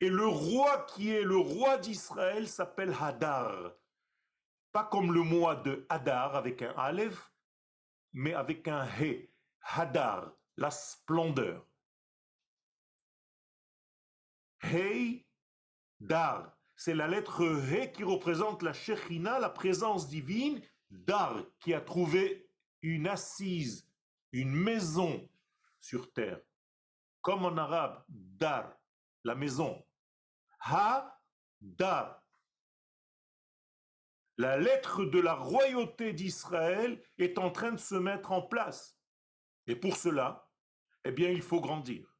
Et 0.00 0.10
le 0.10 0.26
roi 0.26 0.84
qui 0.84 1.10
est 1.10 1.22
le 1.22 1.36
roi 1.36 1.78
d'Israël 1.78 2.46
s'appelle 2.46 2.94
Hadar. 3.00 3.72
Pas 4.70 4.84
comme 4.84 5.12
le 5.12 5.22
mois 5.22 5.56
de 5.56 5.86
Hadar 5.88 6.36
avec 6.36 6.60
un 6.60 6.74
Aleph, 6.76 7.32
mais 8.12 8.34
avec 8.34 8.68
un 8.68 8.86
He, 9.00 9.30
Hadar, 9.62 10.32
la 10.56 10.70
splendeur. 10.70 11.67
Hey, 14.60 15.26
Dar, 16.00 16.56
c'est 16.74 16.94
la 16.94 17.08
lettre 17.08 17.42
He 17.42 17.92
qui 17.92 18.04
représente 18.04 18.62
la 18.62 18.72
Shechina, 18.72 19.38
la 19.38 19.50
présence 19.50 20.08
divine, 20.08 20.60
Dar, 20.90 21.44
qui 21.60 21.74
a 21.74 21.80
trouvé 21.80 22.50
une 22.82 23.06
assise, 23.06 23.88
une 24.32 24.52
maison 24.52 25.28
sur 25.80 26.12
terre. 26.12 26.40
Comme 27.20 27.44
en 27.44 27.56
arabe, 27.56 28.04
Dar, 28.08 28.76
la 29.24 29.34
maison. 29.34 29.84
Ha, 30.60 31.20
Dar, 31.60 32.22
la 34.38 34.56
lettre 34.56 35.04
de 35.04 35.18
la 35.18 35.34
royauté 35.34 36.12
d'Israël 36.12 37.02
est 37.18 37.38
en 37.38 37.50
train 37.50 37.72
de 37.72 37.76
se 37.78 37.96
mettre 37.96 38.30
en 38.30 38.40
place. 38.40 38.96
Et 39.66 39.74
pour 39.74 39.96
cela, 39.96 40.48
eh 41.04 41.10
bien, 41.10 41.30
il 41.30 41.42
faut 41.42 41.60
grandir. 41.60 42.17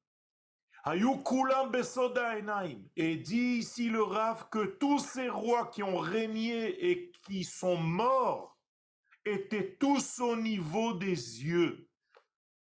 Et 2.97 3.17
dit 3.17 3.59
ici 3.59 3.91
le 3.91 4.03
Rav 4.03 4.49
que 4.51 4.65
tous 4.65 4.99
ces 4.99 5.29
rois 5.29 5.67
qui 5.67 5.83
ont 5.83 5.99
régné 5.99 6.91
et 6.91 7.13
qui 7.27 7.45
sont 7.45 7.77
morts 7.77 8.59
étaient 9.25 9.77
tous 9.77 10.21
au 10.21 10.37
niveau 10.37 10.95
des 10.95 11.45
yeux. 11.45 11.89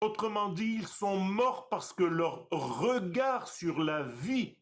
Autrement 0.02 0.50
dit, 0.50 0.78
ils 0.80 0.88
sont 0.88 1.18
morts 1.18 1.70
parce 1.70 1.94
que 1.94 2.04
leur 2.04 2.48
regard 2.50 3.48
sur 3.48 3.84
la 3.84 4.04
vie 4.04 4.58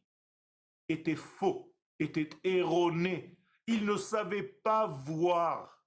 était 0.90 1.16
faux, 1.16 1.74
était 2.00 2.30
erroné. 2.44 3.38
Ils 3.66 3.86
ne 3.86 3.96
savaient 3.96 4.44
pas 4.44 4.88
voir. 4.88 5.86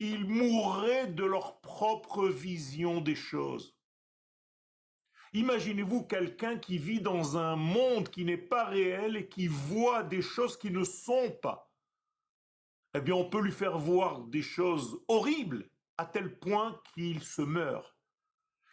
Ils 0.00 0.26
mouraient 0.26 1.06
de 1.06 1.24
leur 1.24 1.60
propre 1.60 2.26
vision 2.26 3.00
des 3.00 3.14
choses. 3.14 3.78
Imaginez-vous 5.34 6.04
quelqu'un 6.04 6.58
qui 6.58 6.76
vit 6.76 7.00
dans 7.00 7.38
un 7.38 7.56
monde 7.56 8.10
qui 8.10 8.24
n'est 8.24 8.36
pas 8.36 8.64
réel 8.64 9.16
et 9.16 9.28
qui 9.28 9.46
voit 9.46 10.02
des 10.02 10.20
choses 10.20 10.58
qui 10.58 10.70
ne 10.70 10.84
sont 10.84 11.30
pas. 11.40 11.70
Eh 12.94 13.00
bien, 13.00 13.14
on 13.14 13.28
peut 13.28 13.40
lui 13.40 13.52
faire 13.52 13.78
voir 13.78 14.20
des 14.20 14.42
choses 14.42 15.00
horribles 15.08 15.70
à 15.96 16.04
tel 16.04 16.38
point 16.38 16.78
qu'il 16.92 17.22
se 17.22 17.40
meurt, 17.40 17.96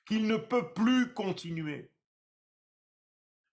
qu'il 0.06 0.28
ne 0.28 0.36
peut 0.36 0.74
plus 0.74 1.14
continuer. 1.14 1.94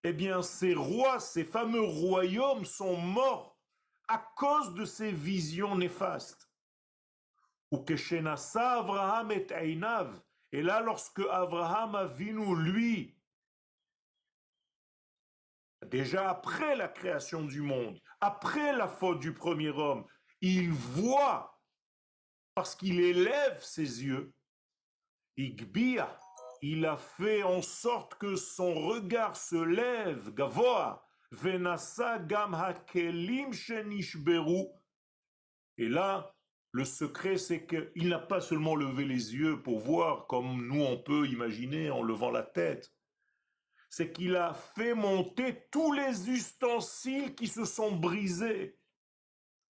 Eh 0.03 0.13
bien, 0.13 0.43
ces 0.43 0.75
rois, 0.75 1.21
ces 1.21 1.45
fameux 1.45 1.83
royaumes 1.83 2.65
sont 2.65 2.97
morts 2.97 3.57
à 4.09 4.19
cause 4.19 4.75
de 4.75 4.85
ces 4.85 5.13
visions 5.13 5.77
néfastes. 5.77 6.51
Ou 7.71 7.79
que 7.79 7.95
Abraham 8.57 9.33
et 9.33 9.47
et 10.53 10.63
là, 10.63 10.81
lorsque 10.81 11.21
Abraham 11.31 11.95
a 11.95 12.09
nous, 12.19 12.55
lui, 12.55 13.17
déjà 15.87 16.31
après 16.31 16.77
la 16.77 16.89
création 16.89 17.43
du 17.43 17.61
monde, 17.61 18.01
après 18.21 18.73
la 18.73 18.89
faute 18.89 19.21
du 19.21 19.35
premier 19.35 19.71
homme, 19.71 20.07
il 20.41 20.71
voit, 20.71 21.61
parce 22.55 22.75
qu'il 22.75 23.01
élève 23.01 23.63
ses 23.63 24.05
yeux, 24.05 24.33
Igbia, 25.37 26.19
il 26.63 26.87
a 26.87 26.97
fait 26.97 27.43
en 27.43 27.61
sorte 27.61 28.15
que 28.15 28.37
son 28.37 28.75
regard 28.75 29.37
se 29.37 29.57
lève, 29.57 30.33
Gavoa, 30.33 31.07
Venasa. 31.31 32.19
Et 35.79 35.89
là, 35.89 36.36
le 36.77 36.85
secret, 36.85 37.39
c'est 37.39 37.67
qu'il 37.67 38.11
n'a 38.11 38.19
pas 38.19 38.43
seulement 38.43 38.77
levé 38.77 39.07
les 39.07 39.35
yeux 39.35 39.63
pour 39.63 39.79
voir 39.79 40.27
comme 40.27 40.67
nous 40.67 40.83
on 40.83 40.99
peut 40.99 41.27
imaginer 41.27 41.91
en 41.91 42.03
levant 42.03 42.31
la 42.31 42.43
tête. 42.43 42.93
C'est 43.89 44.13
qu'il 44.13 44.37
a 44.37 44.53
fait 44.53 44.93
monter 44.93 45.67
tous 45.73 45.93
les 45.93 46.29
ustensiles 46.29 47.35
qui 47.35 47.47
se 47.47 47.65
sont 47.65 47.97
brisés 47.97 48.79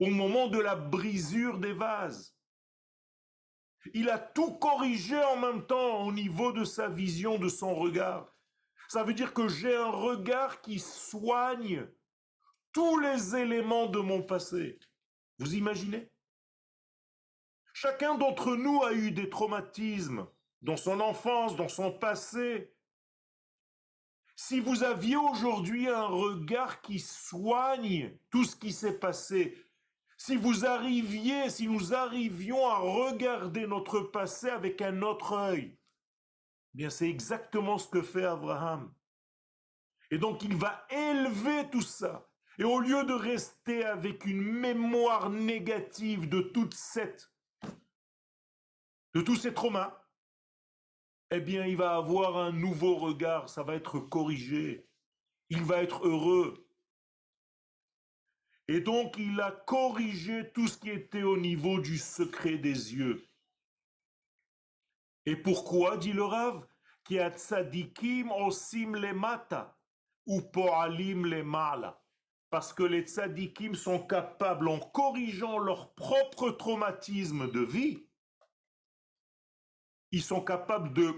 au 0.01 0.07
moment 0.07 0.49
de 0.49 0.59
la 0.59 0.77
brisure 0.77 1.59
des 1.59 1.75
vases. 1.75 2.35
Il 3.93 4.09
a 4.09 4.19
tout 4.19 4.53
corrigé 4.53 5.23
en 5.25 5.37
même 5.37 5.67
temps 5.67 6.07
au 6.07 6.11
niveau 6.11 6.53
de 6.53 6.65
sa 6.65 6.89
vision, 6.89 7.37
de 7.37 7.51
son 7.51 7.75
regard. 7.75 8.35
Ça 8.89 9.03
veut 9.03 9.13
dire 9.13 9.35
que 9.35 9.47
j'ai 9.47 9.77
un 9.77 9.91
regard 9.91 10.63
qui 10.63 10.79
soigne 10.79 11.87
tous 12.73 12.99
les 12.99 13.37
éléments 13.37 13.89
de 13.89 13.99
mon 13.99 14.23
passé. 14.23 14.79
Vous 15.39 15.55
imaginez? 15.55 16.14
Chacun 17.77 18.15
d'entre 18.15 18.55
nous 18.55 18.85
a 18.85 18.93
eu 18.93 19.11
des 19.11 19.29
traumatismes 19.29 20.29
dans 20.63 20.77
son 20.77 21.01
enfance, 21.01 21.57
dans 21.57 21.69
son 21.69 21.91
passé. 21.91 22.73
Si 24.37 24.61
vous 24.61 24.85
aviez 24.85 25.17
aujourd'hui 25.17 25.89
un 25.89 26.07
regard 26.07 26.83
qui 26.83 27.01
soigne 27.01 28.17
tout 28.31 28.45
ce 28.45 28.55
qui 28.55 28.73
s'est 28.73 29.01
passé, 29.01 29.59
si 30.17 30.37
vous 30.37 30.65
arriviez, 30.65 31.51
si 31.51 31.67
nous 31.67 31.93
arrivions 31.93 32.65
à 32.69 32.77
regarder 32.77 33.67
notre 33.67 33.99
passé 33.99 34.49
avec 34.49 34.81
un 34.81 35.03
autre 35.03 35.33
œil, 35.33 35.77
eh 36.75 36.77
bien 36.77 36.91
c'est 36.91 37.11
exactement 37.11 37.77
ce 37.77 37.89
que 37.89 38.03
fait 38.03 38.25
Abraham. 38.25 38.95
Et 40.13 40.19
donc 40.19 40.45
il 40.45 40.55
va 40.55 40.87
élever 40.91 41.69
tout 41.73 41.83
ça. 41.83 42.31
Et 42.57 42.65
au 42.65 42.79
lieu 42.79 43.05
de 43.05 43.15
rester 43.15 43.85
avec 43.85 44.27
une 44.27 44.43
mémoire 44.43 45.29
négative 45.29 46.29
de 46.29 46.41
toute 46.41 46.75
cette 46.75 47.34
de 49.15 49.21
tous 49.21 49.37
ces 49.37 49.55
traumas, 49.55 50.01
eh 51.31 51.41
bien, 51.41 51.67
il 51.67 51.77
va 51.77 51.97
avoir 51.97 52.37
un 52.37 52.53
nouveau 52.53 52.97
regard, 52.97 53.49
ça 53.49 53.63
va 53.63 53.75
être 53.75 53.99
corrigé, 53.99 54.89
il 55.51 55.63
va 55.63 55.83
être 55.83 56.07
heureux. 56.07 56.69
Et 58.69 58.81
donc, 58.81 59.17
il 59.19 59.41
a 59.41 59.51
corrigé 59.51 60.51
tout 60.53 60.69
ce 60.69 60.79
qui 60.79 60.91
était 60.91 61.23
au 61.23 61.37
niveau 61.37 61.81
du 61.81 61.99
secret 61.99 62.59
des 62.59 62.95
yeux. 62.95 63.29
Et 65.27 65.37
pourquoi, 65.37 65.97
dit 65.97 66.13
le 66.13 66.25
Rav, 66.25 66.67
qui 67.05 67.19
a 67.19 67.31
tzadikim 67.31 68.31
osim 68.31 68.95
le 68.95 69.13
mata 69.13 69.79
ou 70.27 70.41
poalim 70.41 71.27
le 71.27 71.43
mala 71.43 72.01
parce 72.55 72.73
que 72.73 72.85
les 72.85 73.03
tzadikim 73.03 73.75
sont 73.75 73.99
capables, 73.99 74.69
en 74.69 74.79
corrigeant 74.79 75.59
leur 75.59 75.93
propre 75.95 76.51
traumatisme 76.51 77.51
de 77.51 77.59
vie, 77.59 78.07
ils 80.15 80.23
sont 80.23 80.45
capables 80.45 80.93
de 80.93 81.13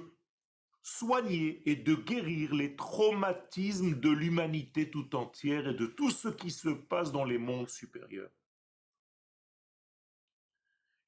soigner 0.81 1.61
et 1.69 1.77
de 1.77 1.95
guérir 1.95 2.55
les 2.55 2.77
traumatismes 2.77 4.01
de 4.01 4.09
l'humanité 4.09 4.91
tout 4.91 5.15
entière 5.15 5.69
et 5.69 5.75
de 5.75 5.85
tout 5.85 6.11
ce 6.11 6.29
qui 6.29 6.51
se 6.51 6.71
passe 6.71 7.13
dans 7.13 7.25
les 7.25 7.37
mondes 7.37 7.69
supérieurs. 7.69 8.31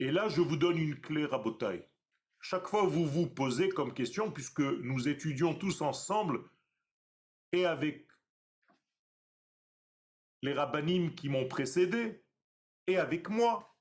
Et 0.00 0.10
là, 0.10 0.28
je 0.28 0.42
vous 0.42 0.58
donne 0.58 0.76
une 0.76 1.00
clé 1.00 1.24
rabotaille. 1.24 1.88
Chaque 2.42 2.68
fois, 2.68 2.82
vous 2.82 3.06
vous 3.06 3.26
posez 3.26 3.70
comme 3.70 3.94
question, 3.94 4.30
puisque 4.30 4.60
nous 4.60 5.08
étudions 5.08 5.54
tous 5.54 5.80
ensemble 5.80 6.42
et 7.52 7.64
avec 7.64 8.06
les 10.42 10.52
rabbinim 10.52 11.14
qui 11.14 11.30
m'ont 11.30 11.48
précédé 11.48 12.22
et 12.86 12.98
avec 12.98 13.30
moi, 13.30 13.77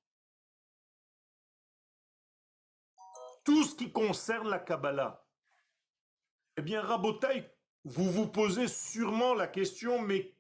tout 3.48 3.64
ce 3.64 3.76
qui 3.76 3.94
concerne 3.94 4.50
la 4.50 4.60
Kabbalah. 4.60 5.26
Eh 6.58 6.62
bien, 6.62 6.82
Rabotai, 6.82 7.50
vous 7.86 8.12
vous 8.12 8.28
posez 8.28 8.68
sûrement 8.68 9.34
la 9.34 9.48
question, 9.48 10.02
mais 10.02 10.36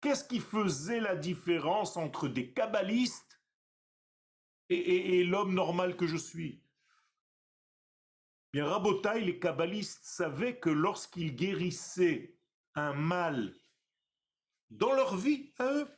qu'est-ce 0.00 0.24
qui 0.24 0.40
faisait 0.40 1.00
la 1.00 1.14
différence 1.14 1.98
entre 1.98 2.26
des 2.26 2.54
kabbalistes 2.54 3.42
et, 4.70 5.24
l'homme 5.24 5.52
normal 5.52 5.94
que 5.94 6.06
je 6.06 6.16
suis? 6.16 6.64
Bien, 8.54 8.66
Rabotai, 8.66 9.20
les 9.20 9.38
kabbalistes 9.38 10.06
savaient 10.06 10.58
que 10.58 10.70
lorsqu'ils 10.70 11.36
guérissaient 11.36 12.34
un 12.74 12.94
mal 12.94 13.54
dans 14.70 14.94
leur 14.94 15.18
vie 15.18 15.52
à 15.58 15.70
eux, 15.70 15.88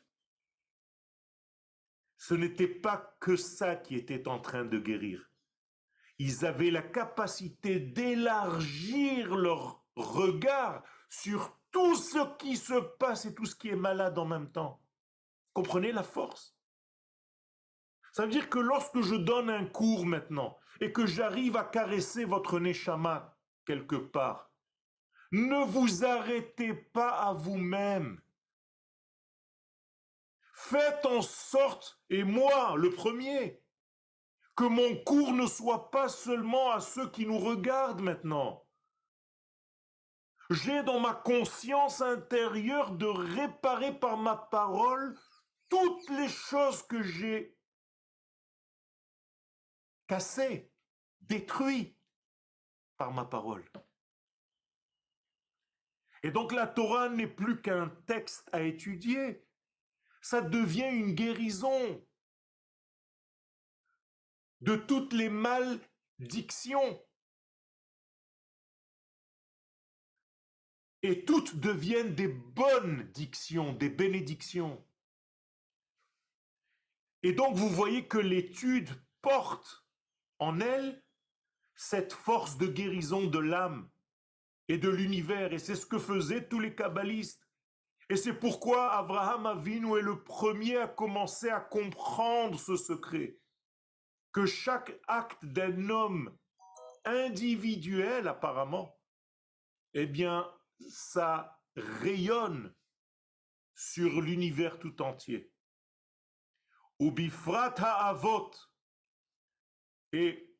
ce 2.16 2.34
n'était 2.34 2.66
pas 2.66 3.16
que 3.20 3.36
ça 3.36 3.76
qui 3.76 3.94
était 3.94 4.26
en 4.26 4.40
train 4.40 4.64
de 4.64 4.80
guérir 4.80 5.29
ils 6.20 6.44
avaient 6.44 6.70
la 6.70 6.82
capacité 6.82 7.80
d'élargir 7.80 9.34
leur 9.34 9.82
regard 9.96 10.82
sur 11.08 11.56
tout 11.70 11.96
ce 11.96 12.36
qui 12.36 12.58
se 12.58 12.78
passe 12.98 13.24
et 13.24 13.34
tout 13.34 13.46
ce 13.46 13.56
qui 13.56 13.70
est 13.70 13.74
malade 13.74 14.18
en 14.18 14.26
même 14.26 14.52
temps. 14.52 14.82
Comprenez 15.54 15.92
la 15.92 16.02
force? 16.02 16.54
Ça 18.12 18.26
veut 18.26 18.30
dire 18.30 18.50
que 18.50 18.58
lorsque 18.58 19.00
je 19.00 19.14
donne 19.14 19.48
un 19.48 19.64
cours 19.64 20.04
maintenant 20.04 20.58
et 20.82 20.92
que 20.92 21.06
j'arrive 21.06 21.56
à 21.56 21.64
caresser 21.64 22.26
votre 22.26 22.60
neshama 22.60 23.34
quelque 23.64 23.96
part, 23.96 24.52
ne 25.32 25.64
vous 25.64 26.04
arrêtez 26.04 26.74
pas 26.74 27.12
à 27.12 27.32
vous-même. 27.32 28.20
Faites 30.52 31.06
en 31.06 31.22
sorte, 31.22 31.98
et 32.10 32.24
moi 32.24 32.76
le 32.76 32.90
premier, 32.90 33.62
mon 34.64 34.96
cours 35.04 35.32
ne 35.32 35.46
soit 35.46 35.90
pas 35.90 36.08
seulement 36.08 36.70
à 36.72 36.80
ceux 36.80 37.10
qui 37.10 37.26
nous 37.26 37.38
regardent 37.38 38.02
maintenant. 38.02 38.66
J'ai 40.50 40.82
dans 40.82 40.98
ma 40.98 41.14
conscience 41.14 42.00
intérieure 42.00 42.92
de 42.92 43.06
réparer 43.06 43.96
par 43.98 44.16
ma 44.16 44.36
parole 44.36 45.16
toutes 45.68 46.08
les 46.10 46.28
choses 46.28 46.82
que 46.82 47.02
j'ai 47.02 47.56
cassées, 50.08 50.72
détruites 51.20 51.96
par 52.96 53.12
ma 53.12 53.24
parole. 53.24 53.64
Et 56.24 56.32
donc 56.32 56.52
la 56.52 56.66
Torah 56.66 57.08
n'est 57.08 57.28
plus 57.28 57.62
qu'un 57.62 57.88
texte 58.06 58.48
à 58.52 58.62
étudier, 58.62 59.46
ça 60.20 60.40
devient 60.42 60.90
une 60.90 61.14
guérison 61.14 62.04
de 64.60 64.76
toutes 64.76 65.12
les 65.12 65.28
malédictions. 65.28 67.00
et 71.02 71.24
toutes 71.24 71.56
deviennent 71.56 72.14
des 72.14 72.28
bonnes 72.28 73.10
dictions, 73.12 73.72
des 73.72 73.88
bénédictions. 73.88 74.84
Et 77.22 77.32
donc 77.32 77.56
vous 77.56 77.68
voyez 77.68 78.06
que 78.06 78.18
l'étude 78.18 78.90
porte 79.22 79.86
en 80.38 80.60
elle 80.60 81.02
cette 81.74 82.12
force 82.12 82.58
de 82.58 82.66
guérison 82.66 83.26
de 83.26 83.38
l'âme 83.38 83.90
et 84.68 84.78
de 84.78 84.88
l'univers. 84.88 85.52
Et 85.52 85.58
c'est 85.58 85.74
ce 85.74 85.86
que 85.86 85.98
faisaient 85.98 86.48
tous 86.48 86.60
les 86.60 86.74
kabbalistes. 86.74 87.46
Et 88.10 88.16
c'est 88.16 88.34
pourquoi 88.34 88.92
Abraham 88.92 89.46
Avinu 89.46 89.98
est 89.98 90.02
le 90.02 90.22
premier 90.22 90.76
à 90.76 90.88
commencer 90.88 91.48
à 91.48 91.60
comprendre 91.60 92.58
ce 92.58 92.76
secret. 92.76 93.39
Que 94.32 94.46
chaque 94.46 94.98
acte 95.08 95.44
d'un 95.44 95.90
homme 95.90 96.36
individuel, 97.04 98.28
apparemment, 98.28 98.98
eh 99.94 100.06
bien, 100.06 100.48
ça 100.88 101.60
rayonne 101.76 102.74
sur 103.74 104.20
l'univers 104.20 104.78
tout 104.78 105.00
entier. 105.02 105.52
Ubifrat 107.00 107.74
ha'avot. 107.78 108.50
Et 110.12 110.54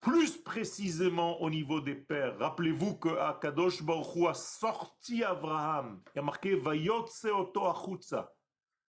plus 0.00 0.36
précisément 0.36 1.40
au 1.40 1.50
niveau 1.50 1.80
des 1.80 1.94
pères, 1.94 2.38
rappelez-vous 2.38 2.98
que 2.98 3.08
Akadosh 3.08 3.82
Baruch 3.82 4.28
a 4.28 4.34
sorti 4.34 5.24
Abraham. 5.24 6.02
Il 6.14 6.18
y 6.18 6.20
a 6.20 6.22
marqué 6.22 6.54
Vayotse 6.54 7.24
oto 7.24 7.66
achutza. 7.66 8.32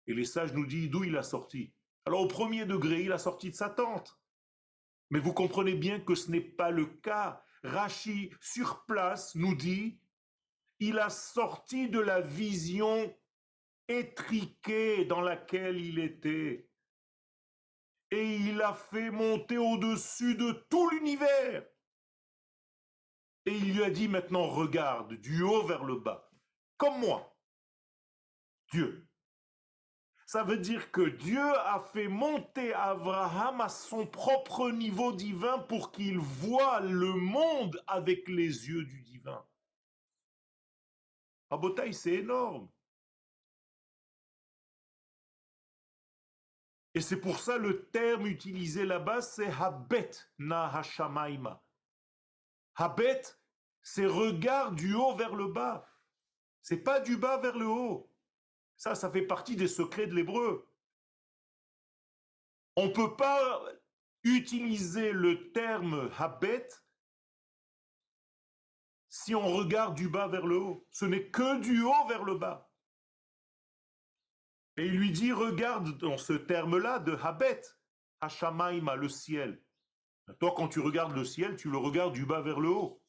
Et 0.07 0.13
les 0.13 0.25
sages 0.25 0.53
nous 0.53 0.65
disent 0.65 0.89
d'où 0.89 1.03
il 1.03 1.17
a 1.17 1.23
sorti? 1.23 1.73
Alors 2.05 2.21
au 2.21 2.27
premier 2.27 2.65
degré, 2.65 3.03
il 3.03 3.11
a 3.11 3.17
sorti 3.17 3.49
de 3.49 3.55
sa 3.55 3.69
tente. 3.69 4.19
Mais 5.09 5.19
vous 5.19 5.33
comprenez 5.33 5.75
bien 5.75 5.99
que 5.99 6.15
ce 6.15 6.31
n'est 6.31 6.41
pas 6.41 6.71
le 6.71 6.85
cas. 6.85 7.43
Rachi, 7.63 8.31
sur 8.39 8.85
place, 8.85 9.35
nous 9.35 9.55
dit, 9.55 9.99
il 10.79 10.97
a 10.99 11.09
sorti 11.09 11.89
de 11.89 11.99
la 11.99 12.21
vision 12.21 13.15
étriquée 13.87 15.05
dans 15.05 15.21
laquelle 15.21 15.79
il 15.79 15.99
était 15.99 16.71
et 18.11 18.35
il 18.35 18.61
a 18.61 18.73
fait 18.73 19.09
monter 19.09 19.57
au-dessus 19.57 20.35
de 20.35 20.51
tout 20.69 20.89
l'univers. 20.89 21.65
Et 23.45 23.55
il 23.55 23.73
lui 23.73 23.83
a 23.83 23.89
dit 23.89 24.07
maintenant, 24.07 24.47
regarde, 24.47 25.13
du 25.13 25.41
haut 25.41 25.65
vers 25.65 25.83
le 25.83 25.95
bas, 25.95 26.29
comme 26.77 26.99
moi, 26.99 27.35
Dieu. 28.71 29.07
Ça 30.31 30.45
veut 30.45 30.59
dire 30.59 30.93
que 30.93 31.01
Dieu 31.01 31.43
a 31.43 31.81
fait 31.91 32.07
monter 32.07 32.73
Abraham 32.73 33.59
à 33.59 33.67
son 33.67 34.07
propre 34.07 34.71
niveau 34.71 35.11
divin 35.11 35.59
pour 35.59 35.91
qu'il 35.91 36.19
voie 36.19 36.79
le 36.79 37.15
monde 37.15 37.83
avec 37.85 38.29
les 38.29 38.69
yeux 38.69 38.85
du 38.85 39.01
divin. 39.01 39.45
Abotaï, 41.49 41.93
c'est 41.93 42.13
énorme. 42.13 42.69
Et 46.93 47.01
c'est 47.01 47.19
pour 47.19 47.37
ça 47.37 47.57
le 47.57 47.89
terme 47.89 48.25
utilisé 48.25 48.85
là-bas, 48.85 49.21
c'est 49.21 49.51
Habet 49.51 50.11
na 50.37 50.73
Hashamaima. 50.73 51.61
Habet, 52.75 53.21
c'est 53.81 54.05
regard 54.05 54.71
du 54.71 54.93
haut 54.93 55.13
vers 55.13 55.35
le 55.35 55.47
bas. 55.47 55.85
C'est 56.61 56.85
pas 56.85 57.01
du 57.01 57.17
bas 57.17 57.35
vers 57.35 57.57
le 57.57 57.67
haut. 57.67 58.10
Ça, 58.81 58.95
ça 58.95 59.11
fait 59.11 59.21
partie 59.21 59.55
des 59.55 59.67
secrets 59.67 60.07
de 60.07 60.15
l'hébreu. 60.15 60.67
On 62.75 62.87
ne 62.87 62.91
peut 62.91 63.15
pas 63.15 63.63
utiliser 64.23 65.11
le 65.11 65.51
terme 65.51 66.09
Habet 66.17 66.67
si 69.07 69.35
on 69.35 69.45
regarde 69.45 69.93
du 69.93 70.09
bas 70.09 70.27
vers 70.27 70.47
le 70.47 70.57
haut. 70.57 70.87
Ce 70.89 71.05
n'est 71.05 71.29
que 71.29 71.59
du 71.59 71.83
haut 71.83 72.07
vers 72.07 72.23
le 72.23 72.33
bas. 72.33 72.71
Et 74.77 74.87
il 74.87 74.97
lui 74.97 75.11
dit, 75.11 75.31
regarde 75.31 75.99
dans 75.99 76.17
ce 76.17 76.33
terme-là 76.33 76.97
de 76.97 77.15
Habet, 77.15 77.61
Hashamaima, 78.19 78.95
le 78.95 79.09
ciel. 79.09 79.63
Toi, 80.39 80.55
quand 80.57 80.69
tu 80.69 80.79
regardes 80.79 81.15
le 81.15 81.23
ciel, 81.23 81.55
tu 81.55 81.69
le 81.69 81.77
regardes 81.77 82.13
du 82.13 82.25
bas 82.25 82.41
vers 82.41 82.59
le 82.59 82.69
haut. 82.69 82.99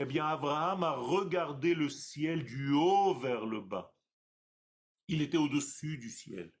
Eh 0.00 0.04
bien, 0.04 0.26
Abraham 0.26 0.82
a 0.82 0.96
regardé 0.96 1.74
le 1.74 1.88
ciel 1.90 2.42
du 2.42 2.72
haut 2.72 3.14
vers 3.14 3.46
le 3.46 3.60
bas. 3.60 3.95
Il 5.08 5.22
était 5.22 5.36
au-dessus 5.36 5.98
du 5.98 6.10
ciel. 6.10 6.52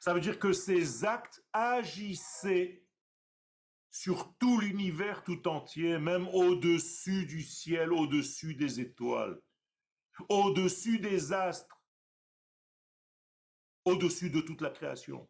Ça 0.00 0.14
veut 0.14 0.20
dire 0.20 0.38
que 0.38 0.52
ses 0.52 1.04
actes 1.04 1.44
agissaient 1.52 2.84
sur 3.90 4.36
tout 4.38 4.60
l'univers 4.60 5.24
tout 5.24 5.48
entier, 5.48 5.98
même 5.98 6.28
au-dessus 6.28 7.26
du 7.26 7.42
ciel, 7.42 7.92
au-dessus 7.92 8.54
des 8.54 8.80
étoiles, 8.80 9.40
au-dessus 10.28 10.98
des 10.98 11.32
astres 11.32 11.78
au-dessus 13.88 14.30
de 14.30 14.40
toute 14.40 14.60
la 14.60 14.70
création. 14.70 15.28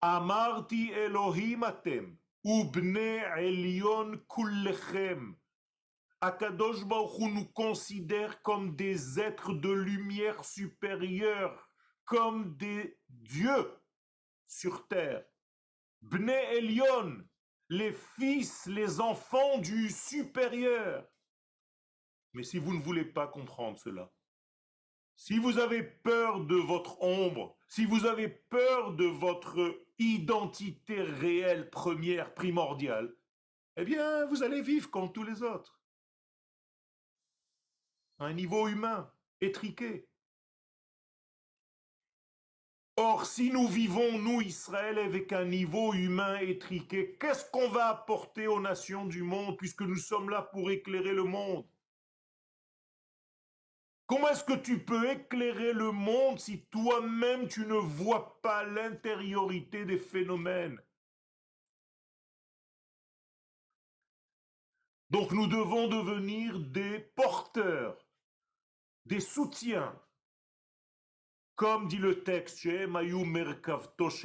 Amarti 0.00 0.90
Elohim 0.92 1.62
ubne 2.44 2.96
elion 3.36 4.18
kullechem. 4.28 5.36
Akadosh 6.20 6.84
nous 6.84 7.44
considère 7.54 8.42
comme 8.42 8.74
des 8.74 9.20
êtres 9.20 9.52
de 9.52 9.70
lumière 9.70 10.44
supérieure, 10.44 11.70
comme 12.04 12.56
des 12.56 12.98
dieux 13.08 13.72
sur 14.48 14.88
terre. 14.88 15.24
Bne 16.00 16.30
Elion, 16.30 17.24
les 17.68 17.92
fils, 17.92 18.66
les 18.66 19.00
enfants 19.00 19.58
du 19.58 19.90
supérieur. 19.90 21.06
Mais 22.34 22.42
si 22.42 22.58
vous 22.58 22.74
ne 22.74 22.82
voulez 22.82 23.04
pas 23.04 23.28
comprendre 23.28 23.78
cela, 23.78 24.12
si 25.14 25.38
vous 25.38 25.58
avez 25.58 25.82
peur 25.82 26.40
de 26.46 26.56
votre 26.56 27.00
ombre, 27.02 27.56
si 27.68 27.84
vous 27.84 28.06
avez 28.06 28.28
peur 28.28 28.94
de 28.94 29.06
votre 29.06 29.84
identité 29.98 31.02
réelle, 31.02 31.70
première, 31.70 32.34
primordiale, 32.34 33.14
eh 33.76 33.84
bien, 33.84 34.26
vous 34.26 34.42
allez 34.42 34.62
vivre 34.62 34.90
comme 34.90 35.12
tous 35.12 35.24
les 35.24 35.42
autres. 35.42 35.77
Un 38.18 38.32
niveau 38.32 38.66
humain, 38.68 39.10
étriqué. 39.40 40.08
Or, 42.96 43.26
si 43.26 43.52
nous 43.52 43.68
vivons, 43.68 44.18
nous, 44.18 44.40
Israël, 44.40 44.98
avec 44.98 45.32
un 45.32 45.44
niveau 45.44 45.94
humain 45.94 46.36
étriqué, 46.38 47.16
qu'est-ce 47.20 47.48
qu'on 47.48 47.68
va 47.68 47.90
apporter 47.90 48.48
aux 48.48 48.60
nations 48.60 49.06
du 49.06 49.22
monde 49.22 49.56
puisque 49.56 49.82
nous 49.82 49.96
sommes 49.96 50.30
là 50.30 50.42
pour 50.42 50.68
éclairer 50.70 51.12
le 51.12 51.22
monde? 51.22 51.64
Comment 54.08 54.30
est-ce 54.30 54.42
que 54.42 54.56
tu 54.56 54.84
peux 54.84 55.10
éclairer 55.10 55.74
le 55.74 55.92
monde 55.92 56.40
si 56.40 56.64
toi-même 56.66 57.46
tu 57.46 57.66
ne 57.66 57.74
vois 57.74 58.40
pas 58.40 58.64
l'intériorité 58.64 59.84
des 59.84 59.98
phénomènes? 59.98 60.80
Donc 65.10 65.32
nous 65.32 65.46
devons 65.46 65.88
devenir 65.88 66.58
des 66.58 66.98
porteurs, 66.98 68.07
des 69.08 69.20
soutiens. 69.20 69.98
Comme 71.56 71.88
dit 71.88 71.96
le 71.96 72.22
texte, 72.22 72.66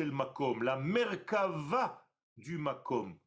Makom, 0.02 0.62
la 0.62 0.78
Merkava 0.78 2.08
du 2.38 2.58
Makom. 2.58 3.18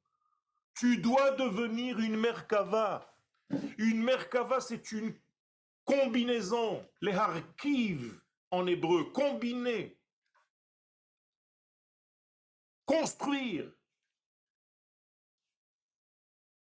Tu 0.74 0.98
dois 0.98 1.32
devenir 1.32 1.98
une 1.98 2.16
Merkava. 2.16 3.12
Une 3.78 4.02
Merkava, 4.02 4.60
c'est 4.60 4.92
une 4.92 5.18
combinaison, 5.84 6.86
les 7.00 7.12
harkiv 7.12 8.20
en 8.50 8.66
hébreu, 8.66 9.04
combiner, 9.12 9.98
construire 12.84 13.72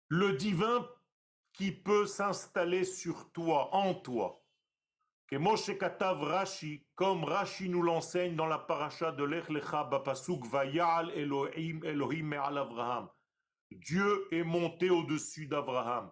le 0.07 0.33
divin 0.33 0.87
qui 1.53 1.71
peut 1.71 2.05
s'installer 2.05 2.85
sur 2.85 3.31
toi, 3.31 3.73
en 3.73 3.93
toi. 3.93 4.44
Que 5.27 5.37
Moshe 5.37 5.75
Katav 5.77 6.21
Rashi, 6.21 6.85
comme 6.93 7.23
Rashi 7.23 7.67
nous 7.67 7.81
l'enseigne 7.81 8.35
dans 8.35 8.45
la 8.45 8.59
paracha 8.59 9.11
de 9.11 9.23
Lech 9.23 9.49
Lecha 9.49 9.83
Bapasuk, 9.83 10.45
Vayal 10.45 11.09
Elohim 11.11 11.83
Elohim 11.83 12.27
Me'al 12.27 12.57
Avraham. 12.59 13.09
Dieu 13.71 14.27
est 14.31 14.43
monté 14.43 14.91
au-dessus 14.91 15.47
d'Abraham. 15.47 16.11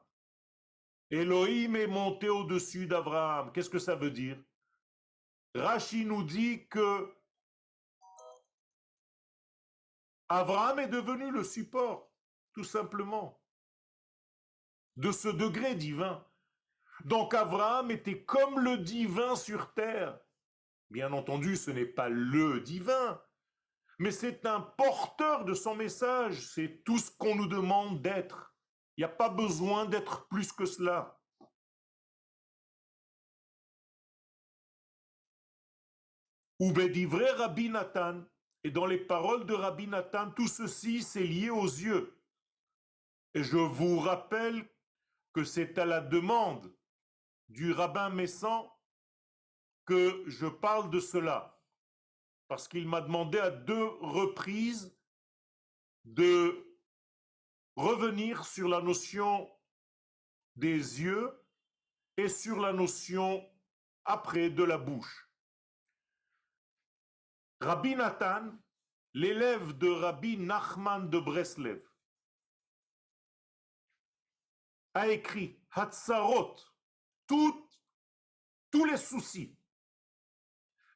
Elohim 1.11 1.75
est 1.75 1.87
monté 1.87 2.27
au-dessus 2.27 2.87
d'Abraham. 2.87 3.51
Qu'est-ce 3.51 3.69
que 3.69 3.77
ça 3.77 3.95
veut 3.95 4.09
dire? 4.09 4.37
Rashi 5.53 6.05
nous 6.05 6.23
dit 6.23 6.67
que 6.67 7.15
Abraham 10.29 10.79
est 10.79 10.87
devenu 10.87 11.29
le 11.29 11.43
support, 11.43 12.11
tout 12.53 12.63
simplement, 12.63 13.39
de 14.95 15.11
ce 15.11 15.27
degré 15.27 15.75
divin. 15.75 16.25
Donc 17.03 17.33
Abraham 17.33 17.91
était 17.91 18.23
comme 18.23 18.59
le 18.59 18.77
divin 18.77 19.35
sur 19.35 19.73
terre. 19.73 20.17
Bien 20.89 21.11
entendu, 21.11 21.57
ce 21.57 21.71
n'est 21.71 21.85
pas 21.85 22.07
le 22.07 22.61
divin, 22.61 23.21
mais 23.99 24.11
c'est 24.11 24.45
un 24.45 24.61
porteur 24.61 25.43
de 25.43 25.53
son 25.53 25.75
message, 25.75 26.45
c'est 26.47 26.83
tout 26.83 26.97
ce 26.97 27.11
qu'on 27.11 27.35
nous 27.35 27.47
demande 27.47 28.01
d'être. 28.01 28.55
Il 28.95 29.01
n'y 29.01 29.05
a 29.05 29.09
pas 29.09 29.29
besoin 29.29 29.85
d'être 29.85 30.27
plus 30.27 30.51
que 30.51 30.65
cela. 30.65 31.19
Ou 36.59 36.71
Rabbi 36.71 37.69
Nathan, 37.69 38.23
et 38.63 38.71
dans 38.71 38.85
les 38.85 38.99
paroles 38.99 39.45
de 39.45 39.53
Rabbi 39.53 39.87
Nathan, 39.87 40.31
tout 40.31 40.47
ceci 40.47 41.01
s'est 41.01 41.23
lié 41.23 41.49
aux 41.49 41.65
yeux. 41.65 42.17
Et 43.33 43.43
je 43.43 43.57
vous 43.57 43.99
rappelle 43.99 44.63
que 45.33 45.43
c'est 45.43 45.77
à 45.77 45.85
la 45.85 45.99
demande 45.99 46.73
du 47.49 47.71
rabbin 47.71 48.09
Messan 48.09 48.69
que 49.85 50.23
je 50.27 50.47
parle 50.47 50.89
de 50.89 50.99
cela. 50.99 51.59
Parce 52.47 52.67
qu'il 52.67 52.87
m'a 52.87 53.01
demandé 53.01 53.39
à 53.39 53.49
deux 53.49 53.87
reprises 54.01 54.95
de 56.05 56.65
revenir 57.75 58.45
sur 58.45 58.67
la 58.67 58.81
notion 58.81 59.49
des 60.55 61.01
yeux 61.01 61.31
et 62.17 62.29
sur 62.29 62.59
la 62.59 62.73
notion 62.73 63.43
après 64.05 64.49
de 64.49 64.63
la 64.63 64.77
bouche. 64.77 65.29
Rabbi 67.61 67.95
Nathan, 67.95 68.51
l'élève 69.13 69.77
de 69.77 69.89
Rabbi 69.89 70.37
Nachman 70.37 71.09
de 71.09 71.19
Breslev, 71.19 71.81
a 74.93 75.07
écrit 75.07 75.59
Tous 78.71 78.85
les 78.85 78.97
soucis, 78.97 79.57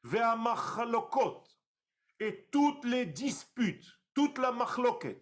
Ve'amachalokot, 0.03 1.43
et 2.19 2.47
toutes 2.51 2.85
les 2.85 3.05
disputes, 3.05 3.85
toute 4.13 4.37
la 4.37 4.51
machloket, 4.51 5.21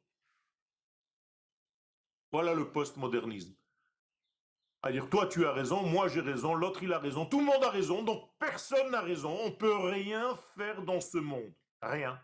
Voilà 2.31 2.55
le 2.55 2.71
postmodernisme. 2.71 3.57
C'est-à-dire, 4.83 5.09
toi 5.09 5.27
tu 5.29 5.47
as 5.47 5.53
raison, 5.53 5.83
moi 5.83 6.09
j'ai 6.09 6.21
raison, 6.21 6.55
l'autre 6.55 6.83
il 6.83 6.93
a 6.93 6.99
raison, 6.99 7.25
tout 7.25 7.39
le 7.39 7.47
monde 7.47 7.63
a 7.63 7.71
raison, 7.71 8.03
donc 8.03 8.29
personne 8.39 8.91
n'a 8.91 9.01
raison, 9.01 9.31
on 9.31 9.51
ne 9.51 9.55
peut 9.55 9.77
rien 9.77 10.35
faire 10.57 10.83
dans 10.83 11.01
ce 11.01 11.19
monde. 11.19 11.55
Rien. 11.81 12.21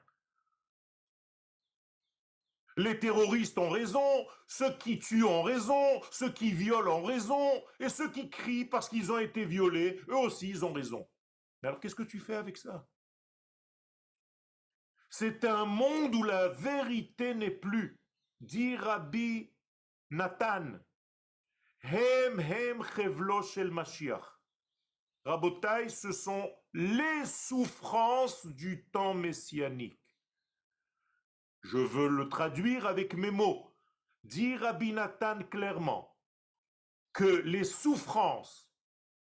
Les 2.76 2.98
terroristes 2.98 3.58
ont 3.58 3.70
raison, 3.70 4.26
ceux 4.48 4.76
qui 4.76 4.98
tuent 4.98 5.24
ont 5.24 5.42
raison, 5.42 6.00
ceux 6.10 6.32
qui 6.32 6.52
violent 6.52 6.98
ont 6.98 7.02
raison, 7.04 7.62
et 7.78 7.88
ceux 7.88 8.10
qui 8.10 8.28
crient 8.28 8.64
parce 8.64 8.88
qu'ils 8.88 9.12
ont 9.12 9.18
été 9.18 9.44
violés, 9.44 10.00
eux 10.08 10.16
aussi 10.16 10.48
ils 10.48 10.64
ont 10.64 10.72
raison. 10.72 11.08
Mais 11.62 11.68
alors 11.68 11.80
qu'est-ce 11.80 11.94
que 11.94 12.02
tu 12.02 12.18
fais 12.18 12.36
avec 12.36 12.56
ça? 12.56 12.88
C'est 15.10 15.44
un 15.44 15.64
monde 15.64 16.14
où 16.14 16.22
la 16.24 16.48
vérité 16.48 17.34
n'est 17.34 17.50
plus. 17.50 18.00
Dit 18.40 18.76
Rabbi 18.76 19.52
Nathan, 20.10 20.78
Hem 21.82 22.38
Hem 22.40 22.82
Chevlo 22.82 23.42
Shel 23.42 23.70
Mashiach. 23.70 24.38
Rabotai, 25.24 25.88
ce 25.88 26.12
sont 26.12 26.50
les 26.72 27.24
souffrances 27.24 28.46
du 28.46 28.84
temps 28.90 29.14
messianique. 29.14 30.00
Je 31.62 31.78
veux 31.78 32.08
le 32.08 32.28
traduire 32.28 32.86
avec 32.86 33.14
mes 33.14 33.30
mots. 33.30 33.74
Dit 34.24 34.56
Rabbi 34.56 34.92
Nathan 34.92 35.40
clairement 35.50 36.16
que 37.12 37.24
les 37.24 37.64
souffrances 37.64 38.72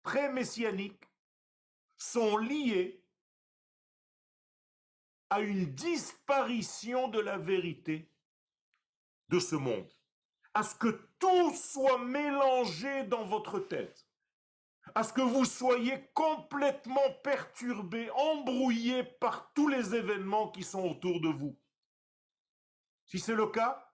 pré-messianiques 0.03 1.09
sont 1.97 2.37
liées 2.37 3.05
à 5.31 5.41
une 5.41 5.73
disparition 5.75 7.09
de 7.09 7.21
la 7.21 7.39
vérité 7.39 8.11
de 9.29 9.39
ce 9.39 9.57
monde 9.57 9.93
à 10.55 10.63
ce 10.63 10.75
que 10.75 11.09
tout 11.19 11.55
soit 11.55 11.99
mélangé 11.99 13.05
dans 13.05 13.25
votre 13.25 13.59
tête, 13.59 14.07
à 14.95 15.03
ce 15.03 15.13
que 15.13 15.23
vous 15.23 15.45
soyez 15.45 16.11
complètement 16.15 17.13
perturbé, 17.23 18.11
embrouillé 18.11 19.05
par 19.05 19.53
tous 19.55 19.69
les 19.69 19.95
événements 19.95 20.51
qui 20.51 20.63
sont 20.63 20.83
autour 20.83 21.21
de 21.21 21.29
vous. 21.29 21.59
Si 23.07 23.19
c'est 23.19 23.35
le 23.35 23.47
cas, 23.47 23.93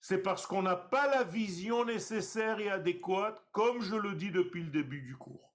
c'est 0.00 0.22
parce 0.22 0.46
qu'on 0.46 0.62
n'a 0.62 0.76
pas 0.76 1.08
la 1.08 1.24
vision 1.24 1.84
nécessaire 1.84 2.60
et 2.60 2.70
adéquate, 2.70 3.44
comme 3.50 3.80
je 3.80 3.96
le 3.96 4.14
dis 4.14 4.30
depuis 4.30 4.62
le 4.62 4.70
début 4.70 5.02
du 5.02 5.16
cours. 5.16 5.52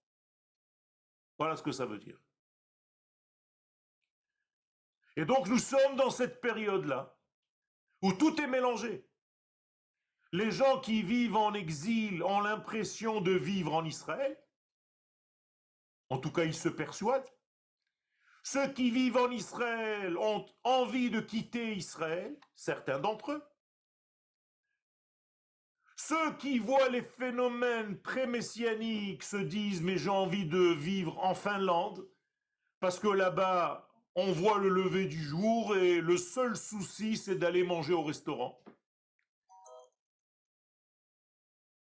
Voilà 1.38 1.56
ce 1.56 1.64
que 1.64 1.72
ça 1.72 1.86
veut 1.86 2.00
dire. 2.00 2.20
Et 5.16 5.26
donc 5.26 5.48
nous 5.48 5.58
sommes 5.58 5.96
dans 5.96 6.10
cette 6.10 6.42
période-là 6.42 7.18
où 8.02 8.14
tout 8.14 8.40
est 8.42 8.48
mélangé. 8.48 9.08
Les 10.32 10.52
gens 10.52 10.80
qui 10.80 11.02
vivent 11.02 11.36
en 11.36 11.54
exil 11.54 12.24
ont 12.24 12.40
l'impression 12.40 13.20
de 13.22 13.32
vivre 13.32 13.74
en 13.74 13.84
Israël. 13.84 14.38
En 16.10 16.18
tout 16.18 16.32
cas, 16.32 16.46
ils 16.46 16.56
se 16.56 16.70
persuadent. 16.70 17.30
Ceux 18.44 18.72
qui 18.74 18.90
vivent 18.92 19.18
en 19.18 19.30
Israël 19.30 20.18
ont 20.18 20.46
envie 20.64 21.12
de 21.12 21.20
quitter 21.20 21.76
Israël, 21.76 22.40
certains 22.56 23.00
d'entre 23.00 23.34
eux. 23.34 23.44
Ceux 25.96 26.34
qui 26.38 26.58
voient 26.58 26.90
les 26.90 27.04
phénomènes 27.04 28.02
pré-messianiques 28.02 29.22
se 29.22 29.38
disent 29.38 29.84
mais 29.84 29.98
j'ai 29.98 30.10
envie 30.10 30.48
de 30.48 30.74
vivre 30.74 31.24
en 31.24 31.36
Finlande 31.36 32.08
parce 32.80 33.00
que 33.00 33.10
là-bas 33.10 33.91
on 34.16 34.32
voit 34.32 34.60
le 34.60 34.70
lever 34.70 35.08
du 35.08 35.22
jour 35.22 35.76
et 35.76 36.02
le 36.02 36.18
seul 36.18 36.56
souci, 36.56 37.18
c'est 37.18 37.36
d'aller 37.36 37.64
manger 37.64 37.94
au 37.94 38.04
restaurant. 38.04 38.62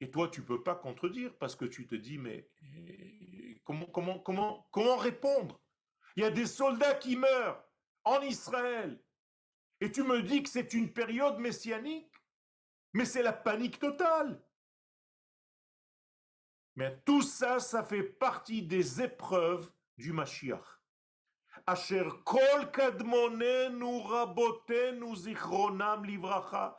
Et 0.00 0.10
toi, 0.10 0.28
tu 0.28 0.42
peux 0.42 0.62
pas 0.62 0.74
contredire 0.74 1.36
parce 1.38 1.54
que 1.54 1.66
tu 1.66 1.86
te 1.86 1.94
dis, 1.94 2.18
mais 2.18 2.48
eh, 2.62 3.60
comment, 3.64 3.86
comment, 3.86 4.18
comment, 4.18 4.68
comment 4.70 4.96
répondre? 4.96 5.60
Il 6.16 6.22
y 6.22 6.26
a 6.26 6.30
des 6.30 6.46
soldats 6.46 6.94
qui 6.94 7.16
meurent 7.16 7.62
en 8.04 8.20
Israël. 8.22 9.02
Et 9.80 9.92
tu 9.92 10.02
me 10.02 10.22
dis 10.22 10.42
que 10.42 10.48
c'est 10.48 10.74
une 10.74 10.92
période 10.92 11.38
messianique 11.38 12.12
Mais 12.92 13.04
c'est 13.04 13.22
la 13.22 13.32
panique 13.32 13.78
totale. 13.78 14.42
Mais 16.76 16.98
tout 17.04 17.22
ça, 17.22 17.60
ça 17.60 17.84
fait 17.84 18.02
partie 18.02 18.62
des 18.62 19.02
épreuves 19.02 19.70
du 19.96 20.12
Mashiach. 20.12 20.79
Asher 21.70 22.10
kol 22.24 22.66
kadmonenu 22.72 24.02
rabotenu 24.10 25.14
zichronam 25.14 26.04
livracha. 26.04 26.76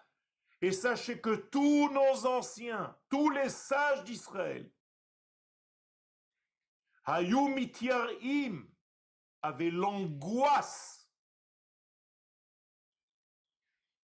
Et 0.62 0.74
sachez 0.74 1.22
que 1.22 1.36
tous 1.50 1.90
nos 1.90 2.26
anciens, 2.26 2.96
tous 3.10 3.30
les 3.30 3.50
sages 3.50 4.04
d'Israël, 4.04 4.70
Hayum 7.06 7.58
im 7.58 8.68
avaient 9.42 9.72
l'angoisse, 9.72 11.10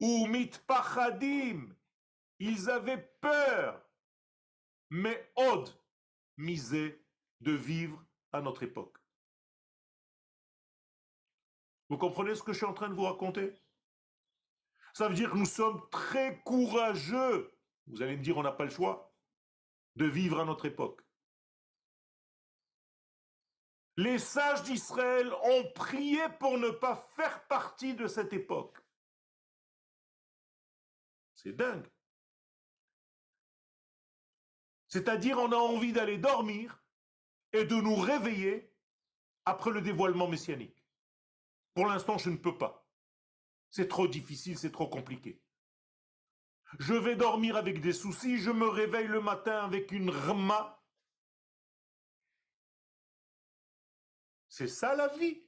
ou 0.01 0.27
mitpachadim, 0.27 1.77
ils 2.39 2.71
avaient 2.71 3.13
peur, 3.21 3.85
mais 4.91 5.33
od 5.35 5.69
misé 6.37 7.05
de 7.41 7.53
vivre 7.53 8.03
à 8.33 8.41
notre 8.41 8.63
époque. 8.63 8.98
Vous 11.89 11.99
comprenez 11.99 12.35
ce 12.35 12.43
que 12.43 12.53
je 12.53 12.59
suis 12.59 12.67
en 12.67 12.75
train 12.75 12.89
de 12.89 12.95
vous 12.95 13.05
raconter? 13.05 13.55
Ça 14.93 15.09
veut 15.09 15.15
dire 15.15 15.31
que 15.31 15.37
nous 15.37 15.47
sommes 15.47 15.89
très 15.91 16.41
courageux. 16.43 17.53
Vous 17.87 18.03
allez 18.03 18.17
me 18.17 18.23
dire, 18.23 18.37
on 18.37 18.43
n'a 18.43 18.53
pas 18.53 18.65
le 18.65 18.71
choix 18.71 19.15
de 19.97 20.05
vivre 20.05 20.41
à 20.41 20.45
notre 20.45 20.67
époque. 20.67 21.03
Les 23.97 24.19
sages 24.19 24.63
d'Israël 24.63 25.33
ont 25.43 25.73
prié 25.73 26.21
pour 26.39 26.57
ne 26.59 26.71
pas 26.71 26.95
faire 27.17 27.47
partie 27.49 27.95
de 27.95 28.07
cette 28.07 28.33
époque. 28.33 28.79
C'est 31.35 31.53
dingue. 31.53 31.89
C'est-à-dire, 34.87 35.39
on 35.39 35.53
a 35.53 35.57
envie 35.57 35.93
d'aller 35.93 36.19
dormir 36.19 36.83
et 37.53 37.65
de 37.65 37.75
nous 37.75 37.97
réveiller 37.97 38.73
après 39.45 39.71
le 39.71 39.81
dévoilement 39.81 40.29
messianique. 40.29 40.78
Pour 41.79 41.87
l'instant, 41.87 42.19
je 42.19 42.31
ne 42.31 42.37
peux 42.37 42.59
pas. 42.59 42.85
C'est 43.71 43.87
trop 43.87 44.09
difficile, 44.09 44.59
c'est 44.59 44.73
trop 44.73 44.89
compliqué. 44.89 45.41
Je 46.81 46.95
vais 46.95 47.15
dormir 47.15 47.55
avec 47.55 47.81
des 47.81 47.93
soucis, 47.93 48.39
je 48.39 48.51
me 48.51 48.67
réveille 48.67 49.07
le 49.07 49.21
matin 49.21 49.65
avec 49.65 49.93
une 49.93 50.11
rma. 50.11 50.83
C'est 54.49 54.67
ça 54.67 54.97
la 54.97 55.07
vie. 55.07 55.41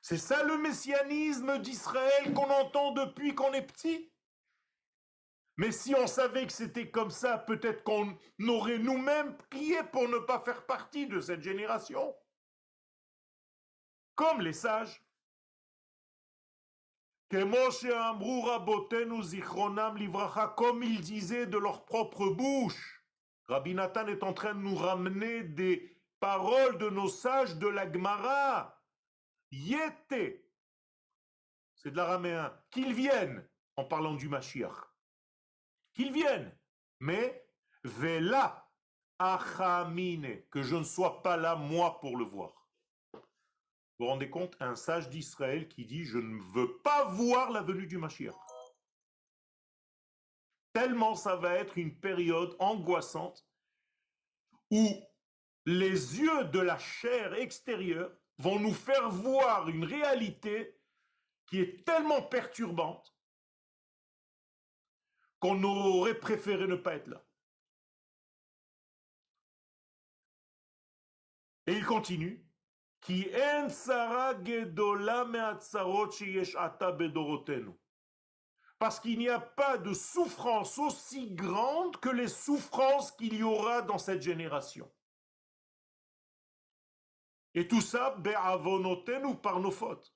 C'est 0.00 0.16
ça 0.16 0.44
le 0.44 0.58
messianisme 0.58 1.58
d'Israël 1.58 2.32
qu'on 2.32 2.48
entend 2.48 2.92
depuis 2.92 3.34
qu'on 3.34 3.52
est 3.54 3.66
petit. 3.66 4.12
Mais 5.56 5.72
si 5.72 5.96
on 5.96 6.06
savait 6.06 6.46
que 6.46 6.52
c'était 6.52 6.92
comme 6.92 7.10
ça, 7.10 7.38
peut-être 7.38 7.82
qu'on 7.82 8.16
aurait 8.46 8.78
nous-mêmes 8.78 9.36
prié 9.50 9.82
pour 9.90 10.08
ne 10.08 10.18
pas 10.18 10.38
faire 10.44 10.64
partie 10.64 11.08
de 11.08 11.20
cette 11.20 11.42
génération. 11.42 12.14
Comme 14.20 14.42
les 14.42 14.52
sages. 14.52 15.02
Comme 17.30 17.54
ils 20.82 21.00
disaient 21.00 21.46
de 21.46 21.56
leur 21.56 21.86
propre 21.86 22.28
bouche. 22.28 23.02
Rabbi 23.48 23.74
Nathan 23.74 24.08
est 24.08 24.22
en 24.22 24.34
train 24.34 24.52
de 24.52 24.60
nous 24.60 24.74
ramener 24.74 25.42
des 25.42 25.96
paroles 26.20 26.76
de 26.76 26.90
nos 26.90 27.08
sages 27.08 27.56
de 27.56 27.66
la 27.66 27.90
Gemara. 27.90 28.78
Yete, 29.52 30.44
c'est 31.76 31.90
de 31.90 31.96
l'araméen, 31.96 32.52
qu'ils 32.70 32.92
viennent, 32.92 33.48
en 33.76 33.86
parlant 33.86 34.16
du 34.16 34.28
Mashiach. 34.28 34.84
Qu'ils 35.94 36.12
viennent. 36.12 36.54
Mais, 36.98 37.48
vela 37.84 38.70
achamine, 39.18 40.42
que 40.50 40.62
je 40.62 40.76
ne 40.76 40.84
sois 40.84 41.22
pas 41.22 41.38
là, 41.38 41.56
moi, 41.56 41.98
pour 42.00 42.18
le 42.18 42.24
voir. 42.24 42.59
Vous 44.00 44.06
vous 44.06 44.12
rendez 44.12 44.30
compte 44.30 44.56
Un 44.60 44.76
sage 44.76 45.10
d'Israël 45.10 45.68
qui 45.68 45.84
dit, 45.84 46.04
je 46.04 46.16
ne 46.16 46.40
veux 46.54 46.78
pas 46.78 47.04
voir 47.10 47.50
la 47.50 47.60
venue 47.60 47.86
du 47.86 47.98
Mashiach. 47.98 48.34
Tellement 50.72 51.14
ça 51.14 51.36
va 51.36 51.52
être 51.56 51.76
une 51.76 51.94
période 52.00 52.56
angoissante 52.60 53.46
où 54.70 54.88
les 55.66 56.18
yeux 56.18 56.44
de 56.44 56.60
la 56.60 56.78
chair 56.78 57.34
extérieure 57.34 58.10
vont 58.38 58.58
nous 58.58 58.72
faire 58.72 59.10
voir 59.10 59.68
une 59.68 59.84
réalité 59.84 60.80
qui 61.44 61.60
est 61.60 61.84
tellement 61.84 62.22
perturbante 62.22 63.14
qu'on 65.40 65.62
aurait 65.62 66.18
préféré 66.18 66.66
ne 66.66 66.76
pas 66.76 66.94
être 66.94 67.08
là. 67.08 67.22
Et 71.66 71.74
il 71.74 71.84
continue. 71.84 72.49
Parce 78.78 79.00
qu'il 79.00 79.18
n'y 79.18 79.28
a 79.28 79.40
pas 79.40 79.78
de 79.78 79.92
souffrance 79.92 80.78
aussi 80.78 81.30
grande 81.32 81.96
que 81.98 82.08
les 82.08 82.28
souffrances 82.28 83.12
qu'il 83.12 83.34
y 83.34 83.42
aura 83.42 83.82
dans 83.82 83.98
cette 83.98 84.22
génération. 84.22 84.90
Et 87.54 87.66
tout 87.66 87.80
ça, 87.80 88.16
ou 89.24 89.34
par 89.34 89.60
nos 89.60 89.70
fautes. 89.70 90.14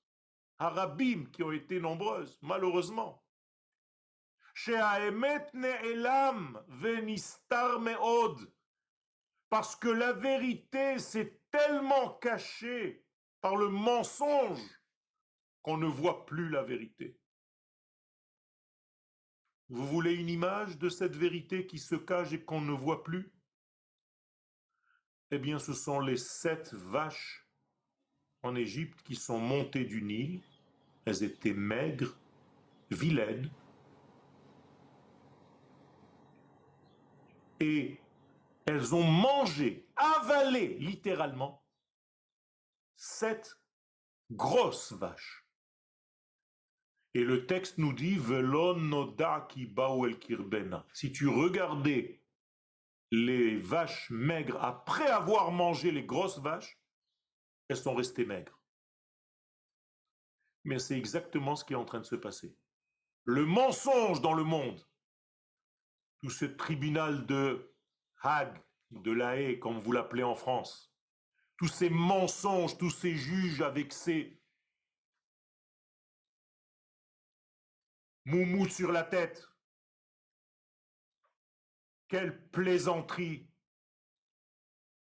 Arabim 0.58 1.24
qui 1.32 1.42
ont 1.42 1.52
été 1.52 1.80
nombreuses, 1.80 2.38
malheureusement. 2.42 3.24
Parce 9.50 9.76
que 9.76 9.88
la 9.88 10.12
vérité 10.12 10.98
s'est 10.98 11.40
tellement 11.54 12.14
cachée 12.14 13.04
par 13.40 13.54
le 13.54 13.68
mensonge 13.68 14.80
qu'on 15.62 15.76
ne 15.76 15.86
voit 15.86 16.26
plus 16.26 16.48
la 16.48 16.64
vérité. 16.64 17.16
Vous 19.68 19.86
voulez 19.86 20.14
une 20.14 20.28
image 20.28 20.78
de 20.78 20.88
cette 20.88 21.14
vérité 21.14 21.64
qui 21.64 21.78
se 21.78 21.94
cache 21.94 22.32
et 22.32 22.44
qu'on 22.44 22.60
ne 22.60 22.72
voit 22.72 23.04
plus? 23.04 23.32
Eh 25.30 25.38
bien, 25.38 25.60
ce 25.60 25.74
sont 25.74 26.00
les 26.00 26.16
sept 26.16 26.74
vaches 26.74 27.48
en 28.42 28.56
Égypte 28.56 29.00
qui 29.02 29.14
sont 29.14 29.38
montées 29.38 29.84
du 29.84 30.02
Nil. 30.02 30.42
Elles 31.04 31.22
étaient 31.22 31.54
maigres, 31.54 32.18
vilaines. 32.90 33.48
Et 37.60 38.00
elles 38.66 38.94
ont 38.94 39.04
mangé, 39.04 39.88
avalé 39.96 40.78
littéralement, 40.78 41.66
sept 42.96 43.58
grosses 44.30 44.92
vaches. 44.92 45.46
Et 47.14 47.22
le 47.22 47.46
texte 47.46 47.78
nous 47.78 47.92
dit 47.92 48.18
kirbena. 50.20 50.86
Si 50.92 51.12
tu 51.12 51.28
regardais 51.28 52.20
les 53.12 53.56
vaches 53.56 54.10
maigres, 54.10 54.62
après 54.62 55.06
avoir 55.06 55.52
mangé 55.52 55.92
les 55.92 56.04
grosses 56.04 56.40
vaches, 56.40 56.80
elles 57.68 57.76
sont 57.76 57.94
restées 57.94 58.24
maigres. 58.24 58.58
Mais 60.64 60.78
c'est 60.78 60.96
exactement 60.96 61.54
ce 61.54 61.64
qui 61.64 61.74
est 61.74 61.76
en 61.76 61.84
train 61.84 62.00
de 62.00 62.04
se 62.04 62.16
passer. 62.16 62.56
Le 63.24 63.44
mensonge 63.46 64.20
dans 64.20 64.34
le 64.34 64.44
monde, 64.44 64.84
tout 66.22 66.30
ce 66.30 66.46
tribunal 66.46 67.26
de 67.26 67.73
Hague, 68.24 68.58
de 68.90 69.12
la 69.12 69.40
haie, 69.40 69.58
comme 69.58 69.80
vous 69.80 69.92
l'appelez 69.92 70.22
en 70.22 70.34
France, 70.34 70.94
tous 71.56 71.68
ces 71.68 71.90
mensonges, 71.90 72.76
tous 72.78 72.90
ces 72.90 73.14
juges 73.14 73.60
avec 73.60 73.92
ces 73.92 74.40
moumous 78.24 78.68
sur 78.68 78.92
la 78.92 79.04
tête, 79.04 79.46
quelle 82.08 82.48
plaisanterie. 82.50 83.50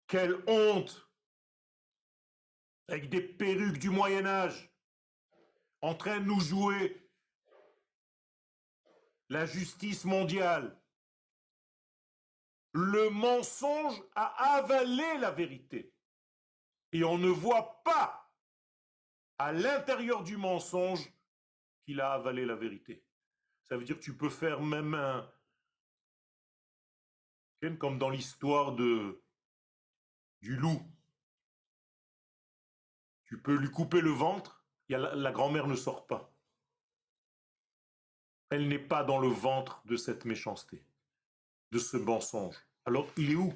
Quelle 0.07 0.43
honte. 0.47 1.11
Avec 2.89 3.09
des 3.09 3.23
perruques 3.23 3.79
du 3.79 3.91
Moyen 3.91 4.27
Âge, 4.27 4.71
en 5.81 5.95
train 5.95 6.21
de 6.21 6.25
nous 6.25 6.41
jouer 6.41 7.11
la 9.29 9.47
justice 9.47 10.05
mondiale. 10.05 10.79
Le 12.75 13.09
mensonge 13.11 14.03
a 14.14 14.57
avalé 14.57 15.18
la 15.18 15.31
vérité. 15.31 15.93
Et 16.93 17.05
on 17.05 17.18
ne 17.18 17.29
voit 17.29 17.83
pas 17.85 18.31
à 19.39 19.53
l'intérieur 19.53 20.22
du 20.22 20.37
mensonge 20.37 21.12
qu'il 21.85 22.01
a 22.01 22.12
avalé 22.12 22.45
la 22.45 22.55
vérité. 22.55 23.05
Ça 23.62 23.77
veut 23.77 23.85
dire 23.85 23.97
que 23.97 24.05
tu 24.05 24.16
peux 24.16 24.31
faire 24.31 24.61
même 24.61 24.95
un, 24.95 25.31
comme 27.79 27.99
dans 27.99 28.11
l'histoire 28.11 28.72
de 28.72 29.22
du 30.43 30.57
loup. 30.57 30.83
Tu 33.25 33.41
peux 33.41 33.55
lui 33.55 33.70
couper 33.70 34.03
le 34.03 34.11
ventre, 34.11 34.62
la, 34.91 35.14
la 35.14 35.33
grand-mère 35.33 35.66
ne 35.66 35.75
sort 35.75 36.07
pas. 36.07 36.31
Elle 38.51 38.68
n'est 38.68 38.79
pas 38.79 39.03
dans 39.05 39.18
le 39.18 39.29
ventre 39.29 39.81
de 39.87 39.97
cette 39.97 40.27
méchanceté, 40.27 40.85
de 41.75 41.81
ce 41.81 41.97
mensonge. 41.97 42.57
Alors, 42.85 43.11
il 43.16 43.33
est 43.33 43.35
où? 43.35 43.53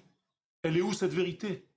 Elle 0.63 0.77
est 0.77 0.83
où 0.83 0.93
cette 0.93 1.15
vérité? 1.15 1.71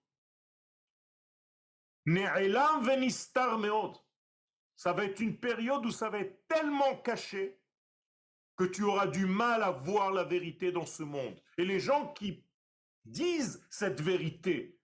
Ça 4.75 4.91
va 4.91 5.05
être 5.05 5.19
une 5.19 5.39
période 5.39 5.85
où 5.85 5.91
ça 5.91 6.09
va 6.09 6.17
être 6.17 6.47
tellement 6.47 6.97
caché 6.97 7.61
que 8.57 8.63
tu 8.63 8.81
auras 8.83 9.05
du 9.05 9.27
mal 9.27 9.61
à 9.61 9.69
voir 9.69 10.11
la 10.11 10.23
vérité 10.23 10.71
dans 10.71 10.87
ce 10.87 11.03
monde. 11.03 11.39
Et 11.59 11.65
les 11.65 11.79
gens 11.79 12.11
qui 12.13 12.43
disent 13.05 13.63
cette 13.69 14.01
vérité, 14.01 14.79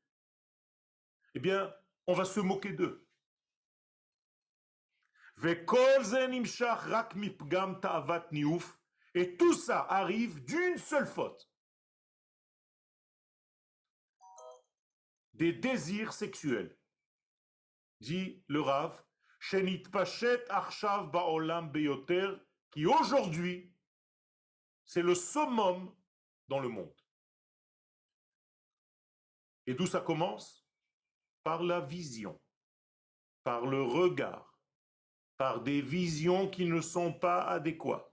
eh 1.34 1.40
bien, 1.40 1.74
on 2.06 2.14
va 2.14 2.26
se 2.26 2.40
moquer 2.40 2.74
d'eux. 2.74 3.10
Et 9.16 9.38
tout 9.38 9.54
ça 9.54 9.88
arrive 9.90 10.44
d'une 10.46 10.78
seule 10.78 11.08
faute. 11.08 11.47
Des 15.38 15.54
désirs 15.54 16.14
sexuels. 16.14 16.76
Dit 18.00 18.44
le 18.48 18.60
Rav, 18.62 19.04
Shenit 19.40 19.84
Pachet 19.84 20.44
Arshav 20.50 21.12
Baolam 21.12 21.72
Beyoter 21.72 22.32
qui 22.72 22.88
aujourd'hui, 22.88 23.72
c'est 24.84 25.04
le 25.04 25.14
summum 25.14 25.96
dans 26.48 26.60
le 26.60 26.70
monde. 26.70 26.96
Et 29.68 29.76
d'où 29.76 29.86
ça 29.86 30.02
commence? 30.02 30.68
Par 31.44 31.62
la 31.62 31.82
vision, 31.82 32.42
par 33.44 33.68
le 33.68 33.84
regard, 33.84 34.60
par 35.38 35.62
des 35.62 35.82
visions 35.82 36.50
qui 36.50 36.66
ne 36.66 36.82
sont 36.82 37.14
pas 37.14 37.44
adéquates. 37.44 38.12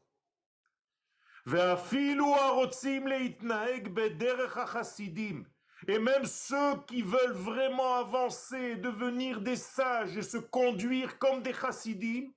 Et 5.86 5.98
même 5.98 6.24
ceux 6.24 6.82
qui 6.86 7.02
veulent 7.02 7.32
vraiment 7.32 7.96
avancer, 7.96 8.76
devenir 8.76 9.40
des 9.40 9.56
sages 9.56 10.16
et 10.16 10.22
se 10.22 10.38
conduire 10.38 11.18
comme 11.18 11.42
des 11.42 11.52
chassidim, 11.52 12.32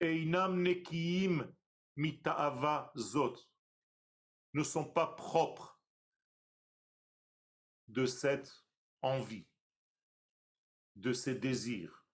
Einam 0.00 0.62
nekiim 0.62 1.46
mita'ava 1.96 2.90
zot, 2.96 3.36
ne 4.54 4.62
sont 4.62 4.86
pas 4.86 5.08
propres 5.08 5.78
de 7.88 8.06
cette 8.06 8.50
envie, 9.02 9.46
de 10.96 11.12
ces 11.12 11.34
désirs. 11.34 12.06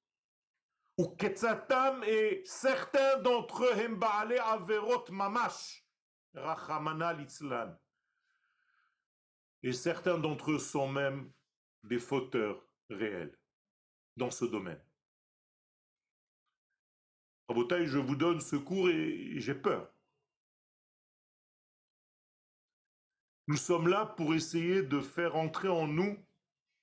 Ou 0.98 1.08
ketzatam 1.14 2.02
et 2.04 2.42
certains 2.44 3.18
d'entre 3.18 3.64
eux, 3.64 4.38
averot 4.40 5.04
mamash, 5.10 5.86
rachamana 6.34 7.12
litzlan. 7.12 7.78
Et 9.66 9.72
certains 9.72 10.16
d'entre 10.16 10.52
eux 10.52 10.60
sont 10.60 10.86
même 10.86 11.28
des 11.82 11.98
fauteurs 11.98 12.64
réels 12.88 13.36
dans 14.16 14.30
ce 14.30 14.44
domaine. 14.44 14.80
Rabotaï, 17.48 17.84
je 17.88 17.98
vous 17.98 18.14
donne 18.14 18.40
ce 18.40 18.54
cours 18.54 18.88
et 18.90 19.40
j'ai 19.40 19.56
peur. 19.56 19.92
Nous 23.48 23.56
sommes 23.56 23.88
là 23.88 24.06
pour 24.06 24.34
essayer 24.34 24.84
de 24.84 25.00
faire 25.00 25.34
entrer 25.34 25.68
en 25.68 25.88
nous 25.88 26.16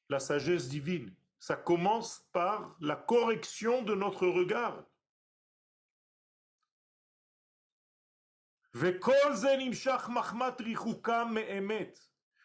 la 0.09 0.19
sagesse 0.19 0.67
divine. 0.67 1.15
Ça 1.39 1.55
commence 1.55 2.27
par 2.33 2.75
la 2.81 2.97
correction 2.97 3.81
de 3.83 3.95
notre 3.95 4.27
regard. 4.27 4.83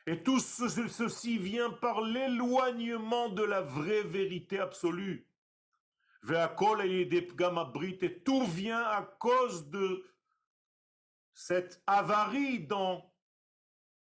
Et 0.09 0.23
tout 0.23 0.41
ceci 0.41 1.37
vient 1.37 1.69
par 1.69 2.01
l'éloignement 2.01 3.29
de 3.29 3.43
la 3.43 3.61
vraie 3.61 4.05
vérité 4.05 4.59
absolue. 4.59 5.29
Et 6.31 8.23
tout 8.25 8.47
vient 8.47 8.83
à 8.85 9.03
cause 9.19 9.69
de 9.69 10.03
cette 11.35 11.83
avarie 11.87 12.61
dans 12.61 13.15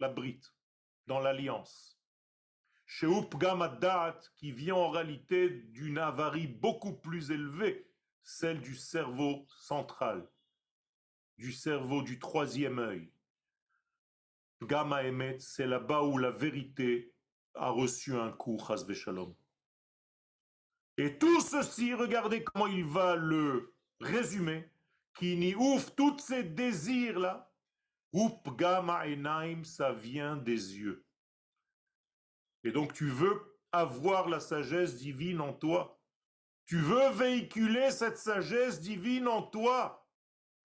la 0.01 0.09
brite, 0.09 0.53
dans 1.07 1.21
l'alliance. 1.21 2.03
Chez 2.87 3.07
Upgamadat, 3.07 4.19
qui 4.35 4.51
vient 4.51 4.75
en 4.75 4.91
réalité 4.91 5.49
d'une 5.49 5.99
avarie 5.99 6.49
beaucoup 6.49 6.95
plus 6.95 7.31
élevée, 7.31 7.89
celle 8.25 8.61
du 8.61 8.75
cerveau 8.75 9.47
central, 9.49 10.29
du 11.39 11.53
cerveau 11.53 12.03
du 12.03 12.19
troisième 12.19 12.81
œil. 12.81 13.14
Gamma 14.67 15.05
Emet, 15.05 15.39
c'est 15.41 15.67
là-bas 15.67 16.03
où 16.03 16.19
la 16.19 16.31
vérité 16.31 17.13
a 17.55 17.71
reçu 17.71 18.15
un 18.15 18.33
coup, 18.33 18.59
Shalom. 18.93 19.35
Et 20.97 21.19
tout 21.19 21.41
ceci, 21.41 21.95
regardez 21.95 22.45
comment 22.45 22.67
il 22.67 22.85
va 22.85 23.17
le 23.17 23.75
résumer, 24.01 24.71
qui 25.15 25.37
n'y 25.37 25.55
ouvre 25.55 25.95
tous 25.95 26.19
ces 26.19 26.45
désirs-là. 26.45 27.51
Upgama 28.15 29.07
Enaim, 29.07 29.65
ça 29.65 29.93
vient 29.93 30.37
des 30.37 30.79
yeux. 30.79 31.05
Et 32.63 32.71
donc 32.71 32.93
tu 32.93 33.09
veux 33.09 33.59
avoir 33.73 34.29
la 34.29 34.39
sagesse 34.41 34.97
divine 34.97 35.41
en 35.41 35.53
toi. 35.53 36.01
Tu 36.67 36.79
veux 36.79 37.11
véhiculer 37.11 37.91
cette 37.91 38.17
sagesse 38.17 38.81
divine 38.81 39.27
en 39.27 39.43
toi. 39.43 40.04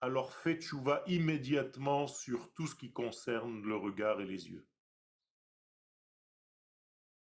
Alors 0.02 0.32
fais 0.32 0.54
tchouva 0.54 1.02
immédiatement 1.06 2.06
sur 2.06 2.52
tout 2.54 2.66
ce 2.66 2.74
qui 2.74 2.90
concerne 2.92 3.62
le 3.62 3.76
regard 3.76 4.20
et 4.20 4.24
les 4.24 4.48
yeux. 4.48 4.66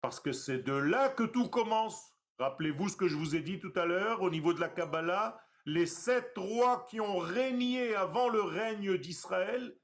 Parce 0.00 0.20
que 0.20 0.32
c'est 0.32 0.62
de 0.62 0.72
là 0.72 1.08
que 1.08 1.24
tout 1.24 1.48
commence. 1.48 2.14
Rappelez-vous 2.38 2.88
ce 2.88 2.96
que 2.96 3.08
je 3.08 3.16
vous 3.16 3.34
ai 3.34 3.40
dit 3.40 3.58
tout 3.58 3.72
à 3.74 3.84
l'heure 3.84 4.22
au 4.22 4.30
niveau 4.30 4.52
de 4.52 4.60
la 4.60 4.68
Kabbalah. 4.68 5.40
Les 5.64 5.86
sept 5.86 6.32
rois 6.36 6.86
qui 6.88 7.00
ont 7.00 7.18
régné 7.18 7.96
avant 7.96 8.28
le 8.28 8.42
règne 8.42 8.96
d'Israël 8.96 9.76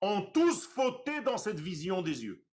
ont 0.00 0.22
tous 0.22 0.66
fauté 0.66 1.20
dans 1.20 1.38
cette 1.38 1.60
vision 1.60 2.02
des 2.02 2.24
yeux. 2.24 2.44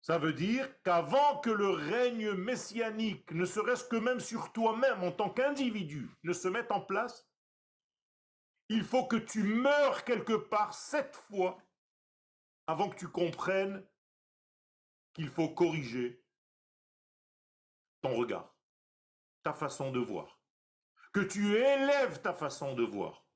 Ça 0.00 0.16
veut 0.16 0.32
dire 0.32 0.66
qu'avant 0.82 1.40
que 1.40 1.50
le 1.50 1.68
règne 1.68 2.32
messianique, 2.32 3.30
ne 3.32 3.44
serait-ce 3.44 3.84
que 3.84 3.96
même 3.96 4.20
sur 4.20 4.52
toi-même 4.52 5.02
en 5.02 5.12
tant 5.12 5.28
qu'individu, 5.28 6.08
ne 6.22 6.32
se 6.32 6.48
mette 6.48 6.72
en 6.72 6.80
place, 6.80 7.29
il 8.70 8.84
faut 8.84 9.04
que 9.04 9.16
tu 9.16 9.42
meurs 9.42 10.04
quelque 10.04 10.32
part 10.32 10.74
sept 10.74 11.16
fois 11.16 11.60
avant 12.68 12.88
que 12.88 12.96
tu 12.96 13.08
comprennes 13.08 13.84
qu'il 15.12 15.28
faut 15.28 15.48
corriger 15.48 16.24
ton 18.00 18.16
regard, 18.16 18.54
ta 19.42 19.52
façon 19.52 19.90
de 19.90 19.98
voir, 19.98 20.40
que 21.12 21.18
tu 21.18 21.56
élèves 21.56 22.22
ta 22.22 22.32
façon 22.32 22.74
de 22.74 22.84
voir. 22.84 23.26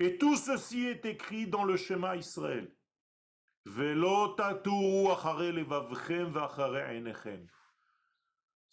Et 0.00 0.18
tout 0.18 0.36
ceci 0.36 0.86
est 0.86 1.04
écrit 1.04 1.46
dans 1.46 1.64
le 1.64 1.76
schéma 1.76 2.16
Israël. 2.16 2.74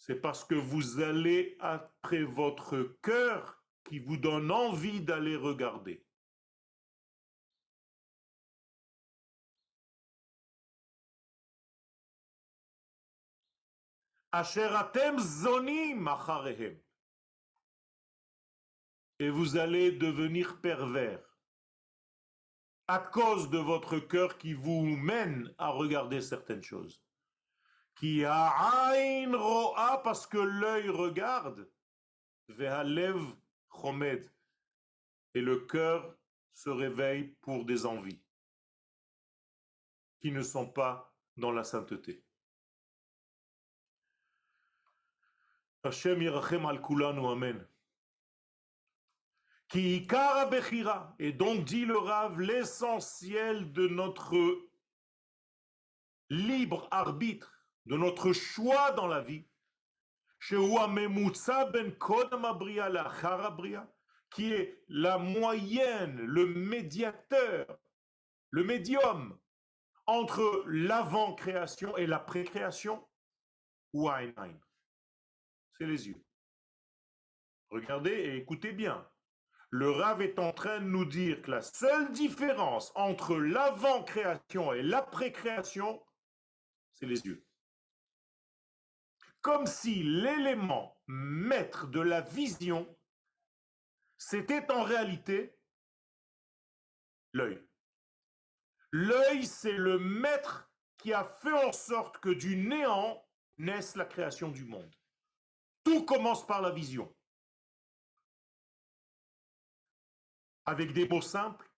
C'est 0.04 0.20
parce 0.20 0.44
que 0.44 0.56
vous 0.56 0.98
allez 0.98 1.56
après 1.60 2.24
votre 2.24 2.82
cœur 3.02 3.62
qui 3.84 4.00
vous 4.00 4.16
donne 4.16 4.50
envie 4.50 5.00
d'aller 5.00 5.36
regarder. 5.36 6.04
Et 19.20 19.30
vous 19.30 19.56
allez 19.56 19.92
devenir 19.92 20.60
pervers 20.60 21.22
à 22.88 22.98
cause 22.98 23.50
de 23.50 23.58
votre 23.58 24.00
cœur 24.00 24.36
qui 24.36 24.52
vous 24.52 24.84
mène 24.96 25.54
à 25.58 25.68
regarder 25.68 26.20
certaines 26.20 26.64
choses. 26.64 27.00
Qui 27.94 28.24
a 28.24 28.50
ro'a 29.36 30.02
parce 30.02 30.26
que 30.26 30.38
l'œil 30.38 30.88
regarde, 30.88 31.70
ve'alev 32.48 33.20
chomed, 33.70 34.30
et 35.34 35.40
le 35.40 35.60
cœur 35.60 36.16
se 36.52 36.68
réveille 36.68 37.28
pour 37.40 37.64
des 37.64 37.86
envies 37.86 38.20
qui 40.20 40.30
ne 40.30 40.42
sont 40.42 40.68
pas 40.68 41.12
dans 41.36 41.50
la 41.50 41.64
sainteté. 41.64 42.24
Hashem 45.82 46.22
yirachem 46.22 46.64
al 46.66 46.80
kulanu, 46.80 47.26
amen. 47.26 47.66
Qui 49.68 50.06
bechira. 50.50 51.14
Et 51.18 51.32
donc 51.32 51.64
dit 51.64 51.84
le 51.84 51.98
Rav, 51.98 52.38
l'essentiel 52.38 53.72
de 53.72 53.88
notre 53.88 54.36
libre 56.30 56.86
arbitre, 56.90 57.61
de 57.86 57.96
notre 57.96 58.32
choix 58.32 58.92
dans 58.92 59.06
la 59.06 59.20
vie, 59.20 59.46
ben 60.50 61.94
qui 64.30 64.52
est 64.52 64.82
la 64.88 65.18
moyenne, 65.18 66.16
le 66.20 66.46
médiateur, 66.46 67.78
le 68.50 68.64
médium 68.64 69.38
entre 70.06 70.64
l'avant-création 70.66 71.96
et 71.96 72.06
la 72.06 72.18
pré-création, 72.18 73.06
c'est 73.94 75.86
les 75.86 76.08
yeux. 76.08 76.24
Regardez 77.70 78.10
et 78.10 78.36
écoutez 78.36 78.72
bien. 78.72 79.08
Le 79.70 79.90
Rav 79.90 80.20
est 80.20 80.38
en 80.38 80.52
train 80.52 80.80
de 80.80 80.84
nous 80.84 81.06
dire 81.06 81.40
que 81.40 81.50
la 81.50 81.62
seule 81.62 82.12
différence 82.12 82.92
entre 82.94 83.36
l'avant-création 83.36 84.72
et 84.74 84.82
l'après-création, 84.82 86.04
c'est 86.92 87.06
les 87.06 87.24
yeux. 87.24 87.46
Comme 89.42 89.66
si 89.66 90.02
l'élément 90.02 90.96
maître 91.06 91.88
de 91.88 92.00
la 92.00 92.22
vision, 92.22 92.96
c'était 94.16 94.70
en 94.70 94.82
réalité 94.82 95.58
l'œil. 97.32 97.62
L'œil, 98.92 99.44
c'est 99.46 99.76
le 99.76 99.98
maître 99.98 100.70
qui 100.96 101.12
a 101.12 101.24
fait 101.24 101.52
en 101.52 101.72
sorte 101.72 102.18
que 102.18 102.30
du 102.30 102.56
néant 102.56 103.26
naisse 103.58 103.96
la 103.96 104.04
création 104.04 104.50
du 104.50 104.64
monde. 104.64 104.94
Tout 105.84 106.04
commence 106.04 106.46
par 106.46 106.62
la 106.62 106.70
vision. 106.70 107.14
avec 110.64 110.92
des 110.92 111.08
mots 111.08 111.20
simples, 111.20 111.70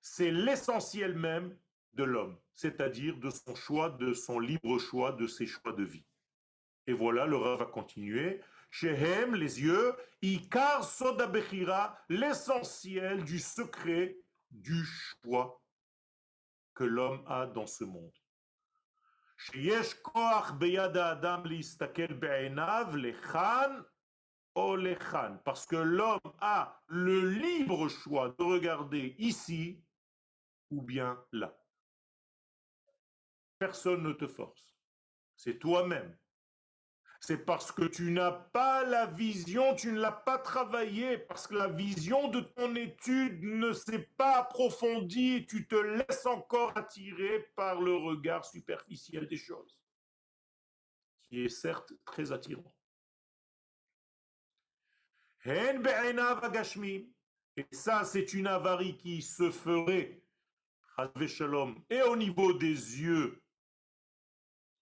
c'est 0.00 0.30
l'essentiel 0.30 1.14
même 1.14 1.56
de 1.94 2.04
l'homme, 2.04 2.38
c'est-à-dire 2.54 3.16
de 3.18 3.30
son 3.30 3.54
choix, 3.54 3.90
de 3.90 4.12
son 4.12 4.38
libre 4.38 4.78
choix, 4.78 5.12
de 5.12 5.26
ses 5.26 5.46
choix 5.46 5.72
de 5.72 5.84
vie. 5.84 6.04
Et 6.86 6.92
voilà, 6.92 7.26
le 7.26 7.36
Rav 7.36 7.58
va 7.58 7.66
continuer. 7.66 8.40
Shehem, 8.70 9.34
les 9.34 9.60
yeux, 9.60 9.94
Ikar 10.22 10.84
Soda 10.84 11.30
l'essentiel 12.08 13.24
du 13.24 13.38
secret 13.38 14.16
du 14.50 14.84
choix 14.84 15.62
que 16.74 16.84
l'homme 16.84 17.24
a 17.26 17.46
dans 17.46 17.66
ce 17.66 17.84
monde. 17.84 18.12
Parce 25.44 25.66
que 25.66 25.76
l'homme 25.76 26.20
a 26.40 26.82
le 26.86 27.30
libre 27.30 27.88
choix 27.88 28.34
de 28.38 28.44
regarder 28.44 29.14
ici 29.18 29.82
ou 30.70 30.82
bien 30.82 31.22
là. 31.32 31.56
Personne 33.58 34.02
ne 34.02 34.12
te 34.12 34.26
force. 34.26 34.76
C'est 35.36 35.58
toi-même 35.58 36.16
c'est 37.26 37.44
parce 37.44 37.72
que 37.72 37.82
tu 37.82 38.12
n'as 38.12 38.30
pas 38.30 38.84
la 38.84 39.06
vision, 39.06 39.74
tu 39.74 39.90
ne 39.90 39.98
l'as 39.98 40.12
pas 40.12 40.38
travaillé, 40.38 41.18
parce 41.18 41.48
que 41.48 41.56
la 41.56 41.66
vision 41.66 42.28
de 42.28 42.38
ton 42.38 42.76
étude 42.76 43.42
ne 43.42 43.72
s'est 43.72 44.08
pas 44.16 44.36
approfondie, 44.36 45.44
tu 45.44 45.66
te 45.66 45.74
laisses 45.74 46.24
encore 46.24 46.78
attirer 46.78 47.40
par 47.56 47.80
le 47.80 47.96
regard 47.96 48.44
superficiel 48.44 49.26
des 49.26 49.38
choses, 49.38 49.76
qui 51.22 51.40
est 51.40 51.48
certes 51.48 51.92
très 52.04 52.30
attirant. 52.30 52.72
Et 57.56 57.66
ça, 57.72 58.04
c'est 58.04 58.34
une 58.34 58.46
avarie 58.46 58.96
qui 58.98 59.20
se 59.20 59.50
ferait, 59.50 60.22
et 61.90 62.02
au 62.02 62.14
niveau 62.14 62.52
des 62.52 63.00
yeux 63.00 63.42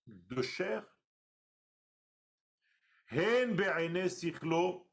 de 0.07 0.43
chair, 0.43 0.94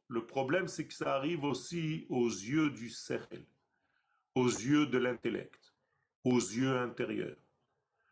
le 0.07 0.25
problème, 0.25 0.67
c'est 0.67 0.87
que 0.87 0.93
ça 0.93 1.15
arrive 1.15 1.43
aussi 1.43 2.05
aux 2.09 2.27
yeux 2.27 2.69
du 2.69 2.89
cercle, 2.89 3.43
aux 4.35 4.47
yeux 4.47 4.85
de 4.85 4.97
l'intellect, 4.97 5.73
aux 6.23 6.39
yeux 6.39 6.77
intérieurs. 6.77 7.37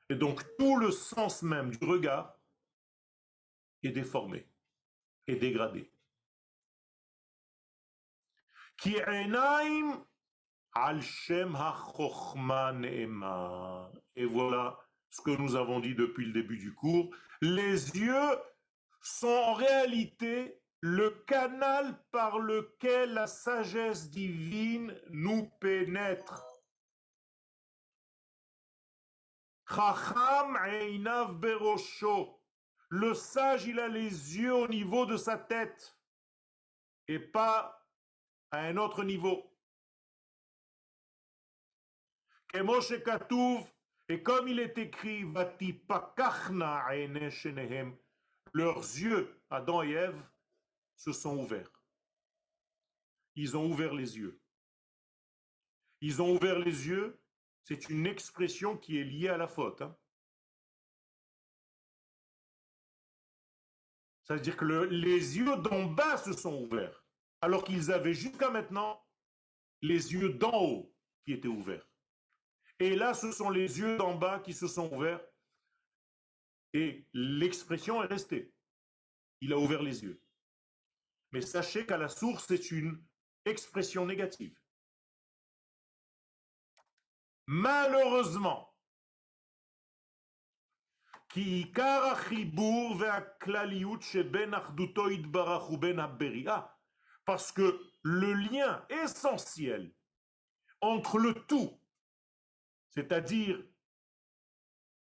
Et 0.09 0.15
donc 0.15 0.43
tout 0.57 0.77
le 0.77 0.91
sens 0.91 1.43
même 1.43 1.69
du 1.71 1.85
regard 1.85 2.35
est 3.83 3.91
déformé, 3.91 4.47
est 5.27 5.35
dégradé. 5.35 5.91
Et 14.15 14.25
voilà 14.25 14.79
ce 15.09 15.21
que 15.21 15.31
nous 15.37 15.55
avons 15.55 15.79
dit 15.79 15.95
depuis 15.95 16.25
le 16.25 16.31
début 16.31 16.57
du 16.57 16.73
cours. 16.73 17.13
Les 17.41 17.97
yeux 17.97 18.37
sont 19.01 19.27
en 19.27 19.53
réalité 19.53 20.61
le 20.81 21.09
canal 21.27 22.01
par 22.11 22.39
lequel 22.39 23.13
la 23.13 23.27
sagesse 23.27 24.09
divine 24.09 24.97
nous 25.09 25.49
pénètre. 25.59 26.45
Le 32.91 33.13
sage, 33.13 33.65
il 33.67 33.79
a 33.79 33.87
les 33.87 34.37
yeux 34.37 34.53
au 34.53 34.67
niveau 34.67 35.05
de 35.05 35.15
sa 35.15 35.37
tête 35.37 35.95
et 37.07 37.19
pas 37.19 37.87
à 38.51 38.61
un 38.61 38.77
autre 38.77 39.03
niveau. 39.03 39.55
Et 42.51 44.23
comme 44.23 44.47
il 44.47 44.59
est 44.59 44.77
écrit, 44.79 45.23
leurs 48.53 48.79
yeux, 48.79 49.41
Adam 49.49 49.83
et 49.83 49.91
Ève, 49.91 50.21
se 50.95 51.13
sont 51.13 51.37
ouverts. 51.37 51.83
Ils 53.35 53.55
ont 53.55 53.65
ouvert 53.65 53.93
les 53.93 54.17
yeux. 54.17 54.41
Ils 56.01 56.21
ont 56.21 56.33
ouvert 56.35 56.59
les 56.59 56.87
yeux, 56.87 57.21
c'est 57.63 57.89
une 57.89 58.05
expression 58.05 58.77
qui 58.77 58.97
est 58.99 59.03
liée 59.03 59.29
à 59.29 59.37
la 59.37 59.47
faute. 59.47 59.81
Hein. 59.81 59.95
Ça 64.23 64.35
veut 64.35 64.41
dire 64.41 64.57
que 64.57 64.65
les 64.65 65.37
yeux 65.37 65.57
d'en 65.57 65.85
bas 65.85 66.17
se 66.17 66.33
sont 66.33 66.63
ouverts, 66.63 67.03
alors 67.41 67.63
qu'ils 67.63 67.91
avaient 67.91 68.13
jusqu'à 68.13 68.49
maintenant 68.49 69.03
les 69.81 70.13
yeux 70.13 70.33
d'en 70.33 70.63
haut 70.63 70.95
qui 71.25 71.33
étaient 71.33 71.47
ouverts. 71.47 71.89
Et 72.79 72.95
là, 72.95 73.13
ce 73.13 73.31
sont 73.31 73.49
les 73.49 73.79
yeux 73.79 73.97
d'en 73.97 74.15
bas 74.15 74.39
qui 74.39 74.53
se 74.53 74.67
sont 74.67 74.93
ouverts 74.93 75.21
et 76.73 77.07
l'expression 77.13 78.03
est 78.03 78.07
restée. 78.07 78.53
Il 79.41 79.53
a 79.53 79.57
ouvert 79.57 79.81
les 79.81 80.03
yeux. 80.03 80.21
Mais 81.31 81.41
sachez 81.41 81.85
qu'à 81.85 81.97
la 81.97 82.09
source, 82.09 82.45
c'est 82.47 82.71
une 82.71 83.01
expression 83.45 84.05
négative. 84.05 84.59
Malheureusement, 87.47 88.69
ben 91.35 91.75
parce 97.25 97.51
que 97.51 97.79
le 98.01 98.33
lien 98.33 98.85
essentiel 98.89 99.93
entre 100.81 101.19
le 101.19 101.33
tout, 101.45 101.79
c'est-à-dire 102.89 103.63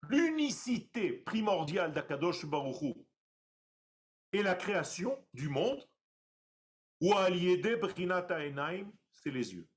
l'unicité 0.09 1.13
primordiale 1.13 1.93
d'Akadosh 1.93 2.47
Baruchou 2.47 3.07
et 4.33 4.43
la 4.43 4.55
création 4.55 5.27
du 5.33 5.49
monde, 5.49 5.89
ou 7.01 7.13
c'est 9.13 9.31
les 9.31 9.55
yeux. 9.55 9.69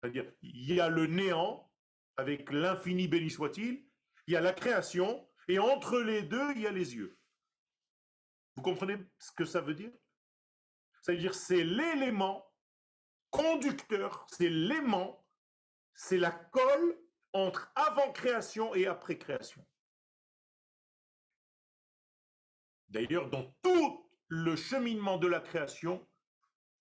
C'est-à-dire, 0.00 0.32
il 0.42 0.74
y 0.74 0.80
a 0.80 0.88
le 0.88 1.06
néant 1.06 1.70
avec 2.16 2.50
l'infini 2.50 3.08
béni 3.08 3.30
soit-il, 3.30 3.86
il 4.26 4.34
y 4.34 4.36
a 4.36 4.40
la 4.40 4.52
création, 4.52 5.28
et 5.48 5.58
entre 5.58 5.98
les 6.00 6.22
deux, 6.22 6.52
il 6.52 6.60
y 6.60 6.66
a 6.66 6.70
les 6.70 6.94
yeux. 6.94 7.18
Vous 8.56 8.62
comprenez 8.62 8.98
ce 9.18 9.32
que 9.32 9.44
ça 9.44 9.60
veut 9.60 9.74
dire? 9.74 9.92
C'est-à-dire, 11.02 11.34
c'est 11.34 11.64
l'élément 11.64 12.46
conducteur, 13.30 14.26
c'est 14.30 14.50
l'aimant, 14.50 15.26
c'est 15.94 16.18
la 16.18 16.30
colle 16.30 16.99
entre 17.32 17.70
avant 17.74 18.12
création 18.12 18.74
et 18.74 18.86
après 18.86 19.18
création. 19.18 19.64
D'ailleurs, 22.88 23.30
dans 23.30 23.54
tout 23.62 24.10
le 24.28 24.56
cheminement 24.56 25.16
de 25.16 25.28
la 25.28 25.40
création, 25.40 26.06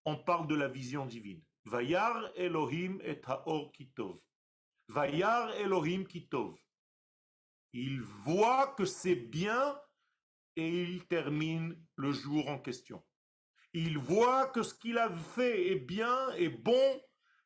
on 0.06 0.18
parle 0.18 0.48
de 0.48 0.56
la 0.56 0.68
vision 0.68 1.06
divine. 1.06 1.44
Vayar 1.66 2.32
Elohim 2.36 3.00
et 3.04 3.22
Haor 3.26 3.72
Kitov. 3.72 4.20
Vayar 4.88 5.52
Elohim 5.56 6.06
Kitov. 6.06 6.56
Il 7.74 8.02
voit 8.02 8.74
que 8.76 8.86
c'est 8.86 9.16
bien 9.16 9.80
et 10.56 10.84
il 10.84 11.06
termine 11.08 11.80
le 11.96 12.12
jour 12.12 12.48
en 12.50 12.58
question. 12.58 13.04
Il 13.74 14.00
voit 14.00 14.48
que 14.48 14.64
ce 14.64 14.74
qu'il 14.74 14.98
a 14.98 15.12
fait 15.16 15.72
est 15.72 15.80
bien 15.80 16.32
et 16.32 16.50
bon 16.50 17.02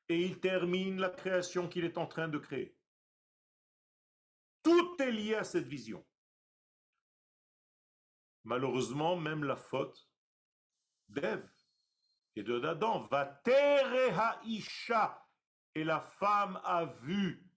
et 0.08 0.22
il 0.22 0.40
termine 0.40 1.00
la 1.00 1.10
création 1.10 1.68
qu'il 1.68 1.84
est 1.84 1.98
en 1.98 2.08
train 2.08 2.30
de 2.30 2.38
créer. 2.38 2.78
Tout 4.94 5.02
est 5.02 5.12
lié 5.12 5.36
à 5.36 5.44
cette 5.44 5.66
vision. 5.66 6.06
Malheureusement, 8.44 9.16
même 9.16 9.44
la 9.44 9.56
faute 9.56 10.08
d'Ève 11.08 11.50
et 12.36 12.44
de 12.44 12.60
d'Adam 12.60 13.02
va 13.10 13.26
terre 13.26 14.40
isha 14.44 15.28
et 15.74 15.84
la 15.84 16.00
femme 16.00 16.60
a 16.64 16.86
vu 16.86 17.50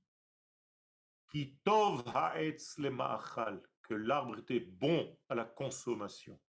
qui 1.30 1.61
haetz 1.66 2.78
le 2.78 2.91
que 3.82 3.95
l'arbre 3.95 4.39
était 4.39 4.61
bon 4.61 5.18
à 5.28 5.34
la 5.34 5.45
consommation. 5.45 6.41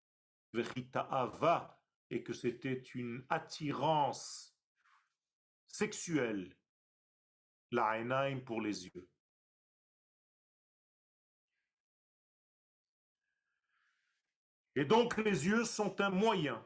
Vechita 0.53 1.01
ava 1.01 1.77
et 2.09 2.23
que 2.23 2.31
c'était 2.33 2.81
une 2.93 3.25
attirance 3.29 4.57
sexuelle, 5.67 6.57
la 7.71 8.39
pour 8.45 8.61
les 8.61 8.85
yeux. 8.85 9.09
Et 14.77 14.85
donc 14.85 15.17
les 15.17 15.47
yeux 15.47 15.65
sont 15.65 15.99
un 16.01 16.11
moyen. 16.11 16.63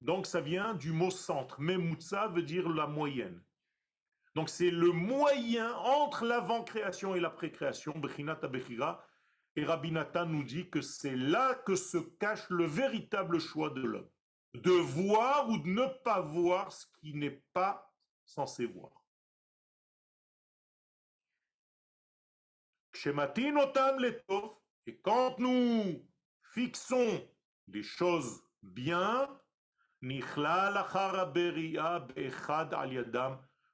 Donc 0.00 0.26
ça 0.26 0.40
vient 0.40 0.74
du 0.74 0.92
mot 0.92 1.10
centre. 1.10 1.60
Memutza 1.60 2.28
veut 2.28 2.44
dire 2.44 2.68
la 2.68 2.86
moyenne. 2.86 3.42
Donc 4.36 4.48
c'est 4.48 4.70
le 4.70 4.92
moyen 4.92 5.74
entre 5.78 6.24
l'avant-création 6.24 7.16
et 7.16 7.20
la 7.20 7.30
pré-création, 7.30 7.92
Bechinata. 7.98 8.48
Et 9.56 9.64
Rabbi 9.64 9.90
nous 9.90 10.44
dit 10.44 10.70
que 10.70 10.80
c'est 10.80 11.16
là 11.16 11.56
que 11.56 11.74
se 11.74 11.98
cache 11.98 12.48
le 12.50 12.66
véritable 12.66 13.40
choix 13.40 13.70
de 13.70 13.82
l'homme. 13.82 14.08
De 14.54 14.70
voir 14.70 15.48
ou 15.48 15.58
de 15.58 15.66
ne 15.66 15.86
pas 16.04 16.20
voir 16.20 16.70
ce 16.70 16.86
qui 17.00 17.14
n'est 17.14 17.42
pas 17.52 17.92
censé 18.24 18.66
voir. 18.66 18.99
Et 24.86 24.98
quand 25.02 25.38
nous 25.38 26.06
fixons 26.52 27.28
des 27.66 27.82
choses 27.82 28.42
bien, 28.62 29.28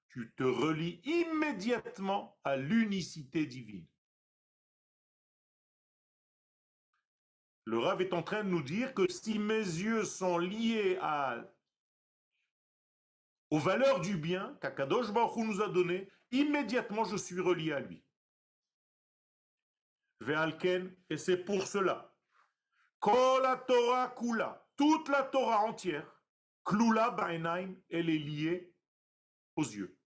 tu 0.09 0.33
te 0.37 0.43
relis 0.43 1.01
immédiatement 1.05 2.39
à 2.45 2.57
l'unicité 2.57 3.47
divine. 3.47 3.87
Le 7.65 7.79
Rav 7.79 8.01
est 8.01 8.13
en 8.13 8.23
train 8.23 8.45
de 8.45 8.49
nous 8.49 8.63
dire 8.63 8.95
que 8.95 9.11
si 9.11 9.41
mes 9.41 9.59
yeux 9.59 10.05
sont 10.05 10.39
liés 10.39 10.99
à, 11.01 11.43
aux 13.51 13.59
valeurs 13.59 14.01
du 14.01 14.17
bien 14.17 14.57
qu'Akadosh 14.61 15.13
Baruch 15.13 15.45
nous 15.45 15.61
a 15.61 15.69
donné, 15.69 16.09
immédiatement 16.31 17.03
je 17.03 17.17
suis 17.17 17.41
relié 17.41 17.73
à 17.73 17.81
lui. 17.81 18.06
Et 20.21 21.17
c'est 21.17 21.45
pour 21.45 21.67
cela. 21.67 22.15
Kol 22.99 23.43
Torah 23.67 24.15
kula, 24.17 24.67
toute 24.77 25.09
la 25.09 25.23
Torah 25.23 25.61
entière, 25.61 26.11
klula 26.65 27.11
ba'enaim, 27.11 27.77
elle 27.91 28.11
est 28.11 28.19
liée 28.19 28.75
aux 29.55 29.63
yeux. 29.63 29.99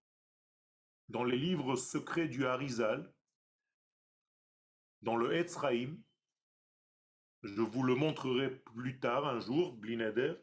Dans 1.07 1.23
les 1.23 1.37
livres 1.37 1.75
secrets 1.75 2.27
du 2.27 2.45
Harizal, 2.45 3.13
dans 5.01 5.15
le 5.15 5.33
Etzraïm, 5.35 6.01
je 7.43 7.61
vous 7.61 7.83
le 7.83 7.95
montrerai 7.95 8.51
plus 8.51 8.99
tard 8.99 9.27
un 9.27 9.39
jour, 9.39 9.73
Blinader, 9.73 10.35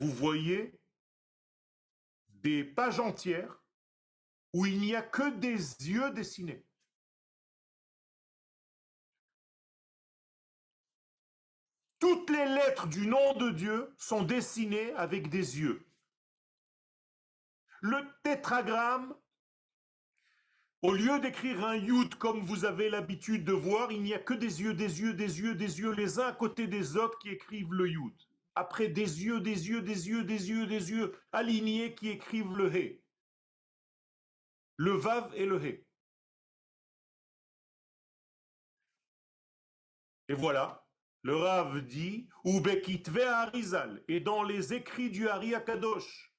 vous 0.00 0.12
voyez 0.12 0.78
des 2.28 2.64
pages 2.64 3.00
entières 3.00 3.62
où 4.52 4.66
il 4.66 4.78
n'y 4.80 4.94
a 4.94 5.02
que 5.02 5.30
des 5.38 5.88
yeux 5.88 6.10
dessinés. 6.10 6.66
Toutes 12.00 12.30
les 12.30 12.46
lettres 12.46 12.88
du 12.88 13.06
nom 13.06 13.34
de 13.34 13.50
Dieu 13.50 13.94
sont 13.98 14.22
dessinées 14.22 14.92
avec 14.94 15.28
des 15.28 15.60
yeux. 15.60 15.86
Le 17.82 17.98
tétragramme 18.22 19.14
au 20.82 20.94
lieu 20.94 21.20
d'écrire 21.20 21.62
un 21.66 21.76
yud 21.76 22.14
comme 22.14 22.40
vous 22.40 22.64
avez 22.64 22.88
l'habitude 22.88 23.44
de 23.44 23.52
voir, 23.52 23.92
il 23.92 24.02
n'y 24.02 24.14
a 24.14 24.18
que 24.18 24.32
des 24.32 24.62
yeux, 24.62 24.72
des 24.72 25.02
yeux, 25.02 25.12
des 25.12 25.40
yeux, 25.40 25.54
des 25.54 25.78
yeux, 25.78 25.92
les 25.92 26.18
uns 26.18 26.28
à 26.28 26.32
côté 26.32 26.66
des 26.66 26.96
autres 26.96 27.18
qui 27.18 27.28
écrivent 27.28 27.74
le 27.74 27.86
yud. 27.86 28.14
Après 28.54 28.88
des 28.88 29.22
yeux, 29.24 29.40
des 29.40 29.68
yeux, 29.68 29.82
des 29.82 30.08
yeux, 30.08 30.24
des 30.24 30.48
yeux, 30.48 30.66
des 30.66 30.90
yeux 30.90 31.14
alignés 31.32 31.94
qui 31.94 32.08
écrivent 32.08 32.56
le 32.56 32.74
he. 32.74 33.02
Le 34.76 34.92
vav 34.92 35.30
et 35.34 35.44
le 35.44 35.62
he. 35.62 35.84
Et 40.28 40.34
voilà, 40.34 40.86
le 41.22 41.36
Rav 41.36 41.82
dit, 41.82 42.28
Ubekitve 42.44 43.20
Harizal, 43.20 44.02
et 44.08 44.20
dans 44.20 44.42
les 44.42 44.72
écrits 44.72 45.10
du 45.10 45.28
Hari 45.28 45.54
Akadosh, 45.54 46.34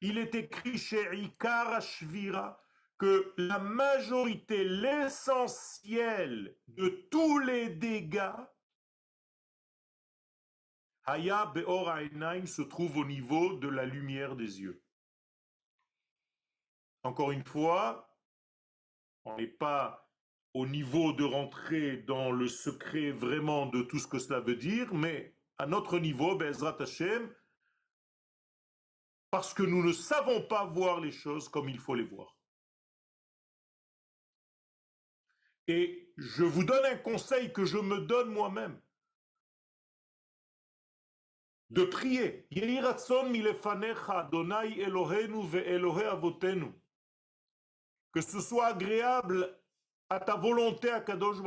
il 0.00 0.18
est 0.18 0.34
écrit 0.34 0.78
chez 0.78 1.14
Ikar 1.16 1.74
Ashvira, 1.74 2.60
que 2.98 3.34
la 3.36 3.58
majorité, 3.58 4.64
l'essentiel 4.64 6.56
de 6.68 6.88
tous 7.10 7.38
les 7.38 7.68
dégâts, 7.68 8.32
Haya 11.04 11.46
Beor 11.46 11.94
se 12.46 12.62
trouve 12.62 12.96
au 12.96 13.04
niveau 13.04 13.56
de 13.58 13.68
la 13.68 13.84
lumière 13.84 14.34
des 14.34 14.60
yeux. 14.60 14.82
Encore 17.02 17.30
une 17.30 17.44
fois, 17.44 18.10
on 19.24 19.36
n'est 19.36 19.46
pas 19.46 20.05
au 20.56 20.66
niveau 20.66 21.12
de 21.12 21.22
rentrer 21.22 21.98
dans 21.98 22.32
le 22.32 22.48
secret 22.48 23.10
vraiment 23.10 23.66
de 23.66 23.82
tout 23.82 23.98
ce 23.98 24.06
que 24.06 24.18
cela 24.18 24.40
veut 24.40 24.56
dire, 24.56 24.94
mais 24.94 25.36
à 25.58 25.66
notre 25.66 25.98
niveau, 25.98 26.34
Bezrat 26.34 26.80
Hashem, 26.80 27.30
parce 29.30 29.52
que 29.52 29.62
nous 29.62 29.84
ne 29.84 29.92
savons 29.92 30.40
pas 30.40 30.64
voir 30.64 31.00
les 31.00 31.10
choses 31.12 31.50
comme 31.50 31.68
il 31.68 31.78
faut 31.78 31.94
les 31.94 32.04
voir. 32.04 32.38
Et 35.68 36.10
je 36.16 36.44
vous 36.44 36.64
donne 36.64 36.86
un 36.86 36.96
conseil 36.96 37.52
que 37.52 37.66
je 37.66 37.76
me 37.76 38.06
donne 38.06 38.30
moi-même. 38.30 38.80
De 41.68 41.84
prier. 41.84 42.46
Que 48.10 48.20
ce 48.22 48.40
soit 48.40 48.66
agréable 48.68 49.65
à 50.08 50.20
ta 50.20 50.36
volonté, 50.36 50.90
à 50.90 51.00
Kadosh 51.00 51.38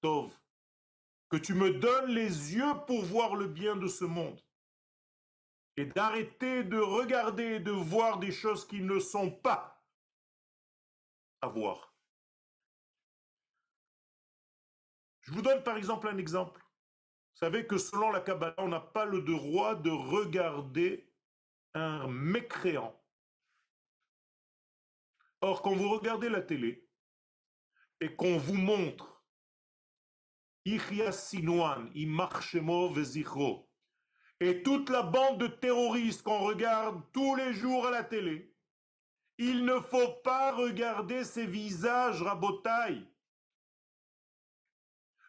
tov. 0.00 0.30
Que 1.28 1.36
tu 1.36 1.54
me 1.54 1.72
donnes 1.72 2.10
les 2.10 2.54
yeux 2.54 2.74
pour 2.86 3.02
voir 3.04 3.34
le 3.34 3.48
bien 3.48 3.76
de 3.76 3.88
ce 3.88 4.04
monde. 4.04 4.40
Et 5.76 5.86
d'arrêter 5.86 6.62
de 6.62 6.78
regarder 6.78 7.54
et 7.54 7.60
de 7.60 7.72
voir 7.72 8.18
des 8.18 8.30
choses 8.30 8.66
qui 8.66 8.80
ne 8.80 9.00
sont 9.00 9.30
pas 9.30 9.74
voir. 11.48 11.94
Je 15.22 15.32
vous 15.32 15.42
donne 15.42 15.62
par 15.62 15.76
exemple 15.76 16.08
un 16.08 16.18
exemple. 16.18 16.60
Vous 16.60 17.38
savez 17.38 17.66
que 17.66 17.78
selon 17.78 18.10
la 18.10 18.20
Kabbalah, 18.20 18.54
on 18.58 18.68
n'a 18.68 18.80
pas 18.80 19.04
le 19.04 19.22
droit 19.22 19.74
de 19.74 19.90
regarder 19.90 21.10
un 21.74 22.06
mécréant. 22.08 22.94
Or, 25.44 25.60
quand 25.60 25.74
vous 25.74 25.90
regardez 25.90 26.30
la 26.30 26.40
télé 26.40 26.88
et 28.00 28.16
qu'on 28.16 28.38
vous 28.38 28.56
montre 28.56 29.22
et 30.64 30.80
toute 34.62 34.88
la 34.88 35.02
bande 35.02 35.38
de 35.38 35.46
terroristes 35.46 36.22
qu'on 36.22 36.38
regarde 36.38 37.02
tous 37.12 37.34
les 37.34 37.52
jours 37.52 37.86
à 37.86 37.90
la 37.90 38.04
télé, 38.04 38.56
il 39.36 39.66
ne 39.66 39.80
faut 39.80 40.14
pas 40.24 40.52
regarder 40.52 41.24
ces 41.24 41.44
visages 41.44 42.22
rabotailles. 42.22 43.06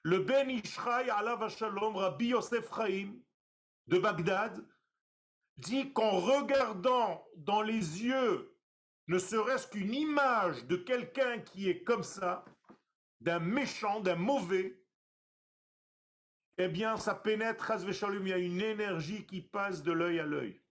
Le 0.04 0.20
Ben 0.20 0.50
Ishraï 0.50 1.10
Allah 1.10 1.50
Shalom, 1.50 1.98
Rabbi 1.98 2.28
Yosef 2.28 2.74
Chaim 2.74 3.20
de 3.88 4.00
Bagdad, 4.00 4.66
dit 5.58 5.92
qu'en 5.92 6.22
regardant 6.22 7.28
dans 7.36 7.62
les 7.62 8.02
yeux, 8.02 8.55
ne 9.08 9.20
serait-ce 9.20 9.68
qu'une 9.68 9.94
image 9.94 10.66
de 10.66 10.76
quelqu'un 10.76 11.40
qui 11.40 11.70
est 11.70 11.84
comme 11.84 12.04
ça, 12.04 12.46
d'un 13.22 13.40
méchant, 13.40 14.00
d'un 14.00 14.16
mauvais, 14.16 14.82
eh 16.58 16.68
bien, 16.68 16.98
ça 16.98 17.14
pénètre, 17.14 17.72
il 17.80 18.28
y 18.28 18.34
a 18.34 18.38
une 18.38 18.62
énergie 18.62 19.26
qui 19.26 19.42
passe 19.42 19.84
de 19.84 19.92
l'œil 19.92 20.20
à 20.20 20.26
l'œil. 20.26 20.62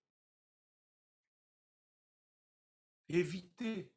Évitez. 3.09 3.93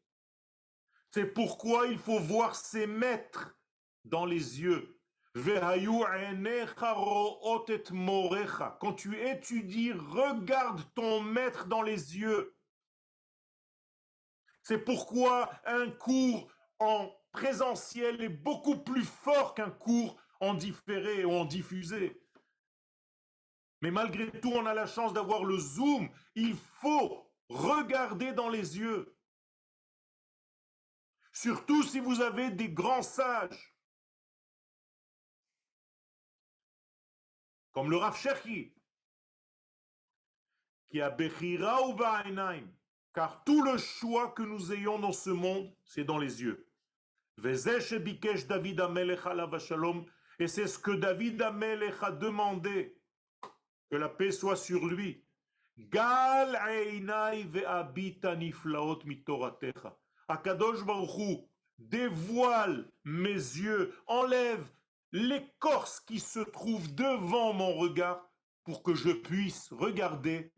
C'est 1.12 1.28
pourquoi 1.28 1.88
il 1.88 1.98
faut 1.98 2.20
voir 2.20 2.56
ses 2.56 2.86
maîtres 2.86 3.58
dans 4.04 4.26
les 4.26 4.62
yeux. 4.62 5.00
Quand 8.80 8.94
tu 8.94 9.18
étudies, 9.18 9.94
regarde 9.94 10.82
ton 10.94 11.22
maître 11.22 11.68
dans 11.68 11.82
les 11.82 12.18
yeux. 12.18 12.57
C'est 14.68 14.80
pourquoi 14.80 15.50
un 15.66 15.90
cours 15.90 16.52
en 16.80 17.10
présentiel 17.32 18.22
est 18.22 18.28
beaucoup 18.28 18.78
plus 18.78 19.06
fort 19.06 19.56
qu'un 19.56 19.72
cours 19.72 20.22
en 20.42 20.56
différé 20.56 21.24
ou 21.24 21.32
en 21.32 21.46
diffusé. 21.46 22.22
Mais 23.80 23.92
malgré 23.92 24.30
tout, 24.42 24.52
on 24.52 24.66
a 24.66 24.74
la 24.74 24.86
chance 24.86 25.14
d'avoir 25.14 25.46
le 25.46 25.58
zoom. 25.58 26.10
Il 26.36 26.54
faut 26.82 27.32
Regardez 27.48 28.34
dans 28.34 28.50
les 28.50 28.78
yeux. 28.78 29.18
Surtout 31.32 31.82
si 31.84 32.02
vous 32.02 32.20
avez 32.20 32.52
des 32.52 32.68
grands 32.68 33.04
sages. 33.04 33.74
Comme 37.72 37.90
le 37.90 37.96
Rav 37.96 38.18
Shechi, 38.18 38.76
qui 40.90 41.00
a 41.00 41.10
Bechira 41.10 41.88
ou 41.88 41.94
car 43.18 43.44
tout 43.46 43.64
le 43.64 43.80
choix 43.80 44.30
que 44.30 44.44
nous 44.44 44.72
ayons 44.72 45.00
dans 45.00 45.12
ce 45.12 45.32
monde, 45.32 45.74
c'est 45.84 46.04
dans 46.04 46.20
les 46.20 46.44
yeux. 46.44 46.70
David 47.40 48.80
et 50.40 50.48
c'est 50.48 50.68
ce 50.68 50.78
que 50.78 50.92
David 50.92 51.42
Amelech 51.42 51.96
a 52.04 52.12
demandé, 52.12 52.96
que 53.90 53.96
la 53.96 54.08
paix 54.08 54.30
soit 54.30 54.56
sur 54.56 54.86
lui. 54.86 55.26
Gal. 55.80 56.56
Akadosh 60.28 60.86
Baruchu, 60.86 61.38
dévoile 61.80 62.92
mes 63.04 63.34
yeux, 63.34 63.96
enlève 64.06 64.70
l'écorce 65.12 66.02
qui 66.02 66.20
se 66.20 66.42
trouve 66.42 66.94
devant 66.94 67.54
mon 67.54 67.74
regard 67.78 68.30
pour 68.64 68.84
que 68.84 68.94
je 68.94 69.10
puisse 69.10 69.74
regarder 69.74 70.52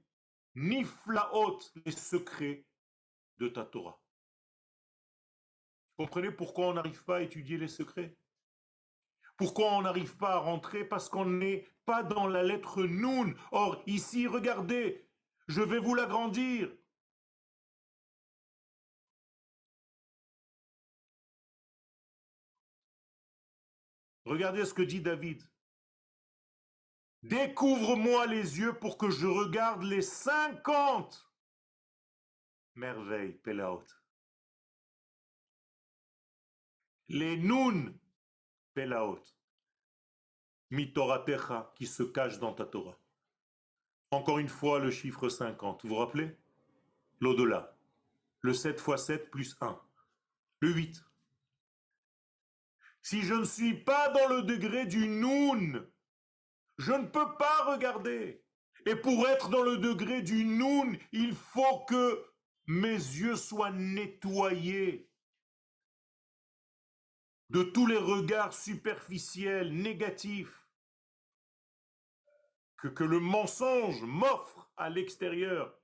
niflaot, 0.60 1.60
les 1.86 1.92
secrets 1.92 2.66
de 3.38 3.48
ta 3.48 3.66
Torah. 3.66 4.00
Comprenez 5.98 6.32
pourquoi 6.32 6.68
on 6.68 6.74
n'arrive 6.74 7.04
pas 7.04 7.18
à 7.18 7.22
étudier 7.22 7.58
les 7.58 7.68
secrets? 7.68 8.18
Pourquoi 9.38 9.74
on 9.74 9.82
n'arrive 9.82 10.18
pas 10.18 10.34
à 10.34 10.38
rentrer? 10.38 10.84
Parce 10.84 11.08
qu'on 11.08 11.26
n'est 11.26 11.66
pas 11.86 12.04
dans 12.04 12.28
la 12.28 12.44
lettre 12.44 12.84
Nun. 12.84 13.34
Or, 13.52 13.82
ici, 13.88 14.28
regardez, 14.28 15.10
je 15.48 15.62
vais 15.62 15.80
vous 15.80 15.96
l'agrandir. 15.96 16.70
Regardez 24.26 24.66
ce 24.66 24.74
que 24.74 24.82
dit 24.82 25.02
David. 25.02 25.42
Découvre-moi 27.24 28.28
les 28.28 28.60
yeux 28.60 28.74
pour 28.74 28.98
que 28.98 29.10
je 29.10 29.28
regarde 29.28 29.84
les 29.84 30.02
cinquante 30.02 31.30
merveilles, 32.76 33.34
Pelaot. 33.34 33.84
Les 37.10 37.38
Nun, 37.38 37.94
Pelaot. 38.74 39.22
Mitoratecha, 40.72 41.74
qui 41.76 41.88
se 41.88 42.04
cache 42.04 42.40
dans 42.40 42.54
ta 42.54 42.66
Torah. 42.66 42.98
Encore 44.12 44.40
une 44.40 44.48
fois, 44.48 44.80
le 44.80 44.92
chiffre 44.92 45.28
50. 45.28 45.84
Vous 45.84 45.90
vous 45.90 45.96
rappelez? 45.96 46.38
L'au-delà. 47.20 47.76
Le 48.42 48.54
7 48.54 48.80
x 48.80 49.04
7 49.04 49.32
plus 49.32 49.58
1. 49.62 49.80
Le 50.62 50.72
8. 50.72 51.04
Si 53.02 53.22
je 53.22 53.34
ne 53.34 53.44
suis 53.44 53.84
pas 53.84 54.10
dans 54.10 54.28
le 54.28 54.44
degré 54.44 54.86
du 54.86 55.08
Noun, 55.08 55.86
je 56.80 56.94
ne 56.94 57.06
peux 57.06 57.36
pas 57.38 57.66
regarder. 57.66 58.42
Et 58.86 58.96
pour 58.96 59.28
être 59.28 59.50
dans 59.50 59.62
le 59.62 59.78
degré 59.78 60.22
du 60.22 60.46
Noun, 60.46 60.98
il 61.12 61.36
faut 61.36 61.80
que 61.80 62.26
mes 62.68 62.94
yeux 62.94 63.36
soient 63.36 63.72
nettoyés 63.72 65.12
de 67.50 67.64
tous 67.64 67.86
les 67.86 67.98
regards 67.98 68.54
superficiels, 68.54 69.74
négatifs, 69.74 70.68
que, 72.78 73.04
le 73.04 73.20
mensonge 73.20 74.02
m'offre 74.04 74.72
à 74.78 74.90
l'extérieur. 74.90 75.78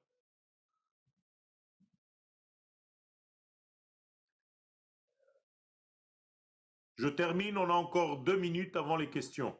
Je 6.95 7.09
termine, 7.09 7.57
on 7.57 7.69
a 7.69 7.73
encore 7.73 8.19
deux 8.19 8.37
minutes 8.37 8.77
avant 8.77 8.95
les 8.95 9.09
questions. 9.09 9.59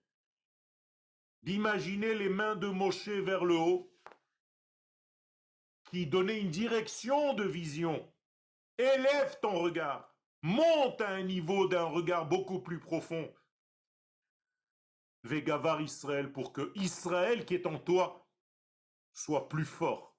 d'imaginer 1.43 2.13
les 2.15 2.29
mains 2.29 2.55
de 2.55 2.67
Moshe 2.67 3.07
vers 3.07 3.45
le 3.45 3.55
haut, 3.55 3.91
qui 5.85 6.07
donnaient 6.07 6.39
une 6.39 6.51
direction 6.51 7.33
de 7.33 7.43
vision. 7.43 8.07
Élève 8.77 9.39
ton 9.41 9.59
regard, 9.59 10.15
monte 10.41 11.01
à 11.01 11.09
un 11.09 11.23
niveau 11.23 11.67
d'un 11.67 11.83
regard 11.83 12.27
beaucoup 12.27 12.59
plus 12.61 12.79
profond. 12.79 13.31
Vegavar 15.23 15.81
Israël, 15.81 16.31
pour 16.31 16.53
que 16.53 16.71
Israël 16.75 17.45
qui 17.45 17.55
est 17.55 17.67
en 17.67 17.77
toi 17.77 18.27
soit 19.13 19.49
plus 19.49 19.65
fort. 19.65 20.17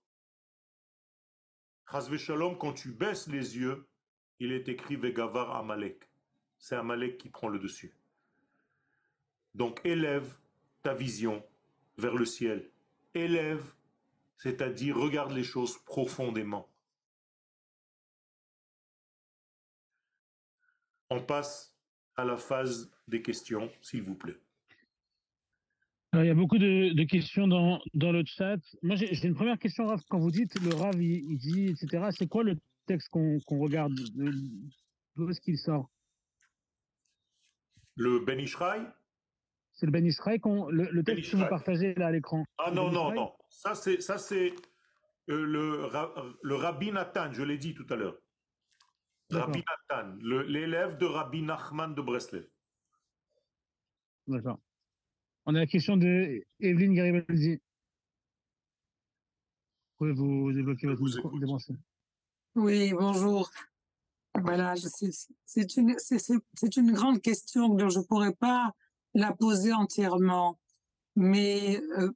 Chazve 1.90 2.16
Shalom, 2.16 2.56
quand 2.56 2.72
tu 2.72 2.92
baisses 2.92 3.26
les 3.26 3.56
yeux, 3.56 3.88
il 4.38 4.52
est 4.52 4.68
écrit 4.68 4.96
Vegavar 4.96 5.56
Amalek. 5.56 6.08
C'est 6.58 6.76
Amalek 6.76 7.18
qui 7.18 7.28
prend 7.28 7.48
le 7.48 7.58
dessus. 7.58 7.94
Donc 9.54 9.80
élève 9.84 10.38
ta 10.82 10.94
vision 10.94 11.44
vers 11.98 12.14
le 12.14 12.24
ciel. 12.24 12.70
Élève, 13.14 13.72
c'est-à-dire 14.36 14.96
regarde 14.96 15.32
les 15.32 15.44
choses 15.44 15.78
profondément. 15.84 16.68
On 21.10 21.22
passe 21.22 21.76
à 22.16 22.24
la 22.24 22.36
phase 22.36 22.90
des 23.06 23.22
questions, 23.22 23.70
s'il 23.82 24.02
vous 24.02 24.14
plaît. 24.14 24.38
il 26.14 26.24
y 26.24 26.30
a 26.30 26.34
beaucoup 26.34 26.58
de, 26.58 27.04
questions 27.04 27.46
dans, 27.46 27.80
dans, 27.94 28.12
le 28.12 28.24
chat. 28.24 28.58
Moi, 28.82 28.96
j'ai 28.96 29.26
une 29.26 29.34
première 29.34 29.58
question, 29.58 29.86
Rav. 29.86 30.02
Quand 30.08 30.18
vous 30.18 30.30
dites 30.30 30.58
le 30.60 30.74
Rav, 30.74 31.00
il 31.00 31.36
dit, 31.36 31.68
etc., 31.68 32.08
c'est 32.16 32.28
quoi 32.28 32.42
le 32.42 32.58
texte 32.86 33.08
qu'on 33.10 33.58
regarde? 33.58 33.94
D'où 35.16 35.28
est-ce 35.28 35.40
qu'il 35.40 35.58
sort? 35.58 35.90
Le 37.94 38.20
Ben 38.20 38.40
Ishraï? 38.40 38.86
C'est 39.82 39.86
le 39.86 39.90
Ben 39.90 40.06
Ishraï, 40.06 40.40
le, 40.44 40.92
le, 40.92 41.02
texte 41.02 41.32
que 41.32 41.36
vous 41.38 41.48
partagez 41.48 41.92
là 41.94 42.06
à 42.06 42.12
l'écran. 42.12 42.44
Ah 42.58 42.70
non, 42.70 42.86
ben 42.86 42.92
non, 42.92 43.14
non. 43.14 43.32
Ça, 43.48 43.74
c'est, 43.74 44.00
ça, 44.00 44.16
c'est 44.16 44.54
euh, 45.28 45.44
le, 45.44 45.90
le 46.40 46.54
Rabbi 46.54 46.92
Nathan, 46.92 47.32
je 47.32 47.42
l'ai 47.42 47.58
dit 47.58 47.74
tout 47.74 47.86
à 47.90 47.96
l'heure. 47.96 48.16
Rabbi 49.32 49.64
Nathan, 49.90 50.14
l'élève 50.20 50.98
de 50.98 51.04
Rabbi 51.04 51.42
Nachman 51.42 51.96
de 51.96 52.00
Breslev. 52.00 52.46
D'accord. 54.28 54.60
On 55.46 55.54
a 55.56 55.58
la 55.58 55.66
question 55.66 55.96
de 55.96 56.44
Evelyne 56.60 56.94
Garibaldi. 56.94 57.54
Vous 59.98 59.98
pouvez 59.98 60.12
vous 60.12 60.56
évoquer 60.56 60.86
votre 60.86 61.02
micro, 61.02 61.58
oui, 62.54 62.92
bonjour. 62.92 63.50
Voilà, 64.40 64.76
c'est 64.76 65.76
une, 65.76 65.96
c'est 65.98 66.76
une 66.76 66.92
grande 66.92 67.20
question, 67.20 67.68
dont 67.74 67.88
je 67.88 67.98
ne 67.98 68.04
pourrais 68.04 68.34
pas 68.34 68.72
la 69.14 69.32
poser 69.32 69.72
entièrement. 69.72 70.58
Mais 71.16 71.80
euh, 71.98 72.10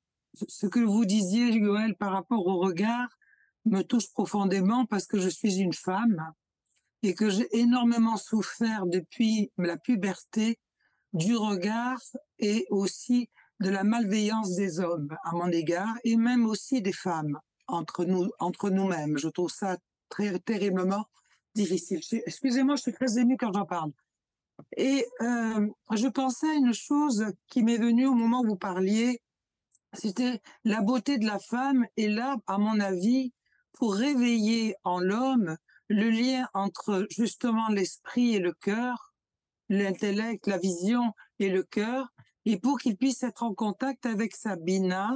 ce 0.48 0.66
que 0.66 0.80
vous 0.80 1.04
disiez, 1.04 1.52
Joël, 1.62 1.94
par 1.96 2.12
rapport 2.12 2.46
au 2.46 2.58
regard, 2.58 3.08
me 3.64 3.82
touche 3.82 4.12
profondément 4.12 4.86
parce 4.86 5.06
que 5.06 5.18
je 5.18 5.28
suis 5.28 5.56
une 5.56 5.72
femme 5.72 6.32
et 7.02 7.14
que 7.14 7.28
j'ai 7.28 7.48
énormément 7.56 8.16
souffert 8.16 8.86
depuis 8.86 9.50
la 9.58 9.76
puberté 9.76 10.58
du 11.12 11.36
regard 11.36 12.00
et 12.38 12.66
aussi 12.70 13.28
de 13.60 13.70
la 13.70 13.84
malveillance 13.84 14.54
des 14.54 14.80
hommes 14.80 15.16
à 15.24 15.32
mon 15.32 15.48
égard 15.48 15.94
et 16.04 16.16
même 16.16 16.46
aussi 16.46 16.82
des 16.82 16.92
femmes 16.92 17.38
entre 17.68 18.04
nous 18.04 18.30
entre 18.38 18.70
nous-mêmes. 18.70 19.18
Je 19.18 19.28
trouve 19.28 19.50
ça 19.50 19.78
très 20.08 20.38
terriblement 20.38 21.06
difficile. 21.54 22.00
Excusez-moi, 22.26 22.76
je 22.76 22.82
suis 22.82 22.92
très 22.92 23.18
émue 23.18 23.36
quand 23.36 23.52
j'en 23.52 23.64
parle. 23.64 23.92
Et 24.76 25.06
euh, 25.20 25.68
je 25.92 26.08
pensais 26.08 26.48
à 26.48 26.54
une 26.54 26.74
chose 26.74 27.26
qui 27.48 27.62
m'est 27.62 27.78
venue 27.78 28.06
au 28.06 28.14
moment 28.14 28.40
où 28.40 28.48
vous 28.48 28.56
parliez, 28.56 29.20
c'était 29.92 30.40
la 30.64 30.82
beauté 30.82 31.18
de 31.18 31.26
la 31.26 31.38
femme. 31.38 31.86
Et 31.96 32.08
là, 32.08 32.36
à 32.46 32.58
mon 32.58 32.80
avis, 32.80 33.32
pour 33.72 33.94
réveiller 33.94 34.74
en 34.84 35.00
l'homme 35.00 35.56
le 35.88 36.10
lien 36.10 36.48
entre 36.54 37.06
justement 37.10 37.68
l'esprit 37.68 38.34
et 38.34 38.40
le 38.40 38.52
cœur, 38.52 39.14
l'intellect, 39.68 40.46
la 40.46 40.58
vision 40.58 41.12
et 41.38 41.48
le 41.48 41.62
cœur, 41.62 42.08
et 42.44 42.58
pour 42.58 42.78
qu'il 42.78 42.96
puisse 42.96 43.22
être 43.22 43.42
en 43.42 43.54
contact 43.54 44.06
avec 44.06 44.34
sa 44.34 44.56
bina, 44.56 45.12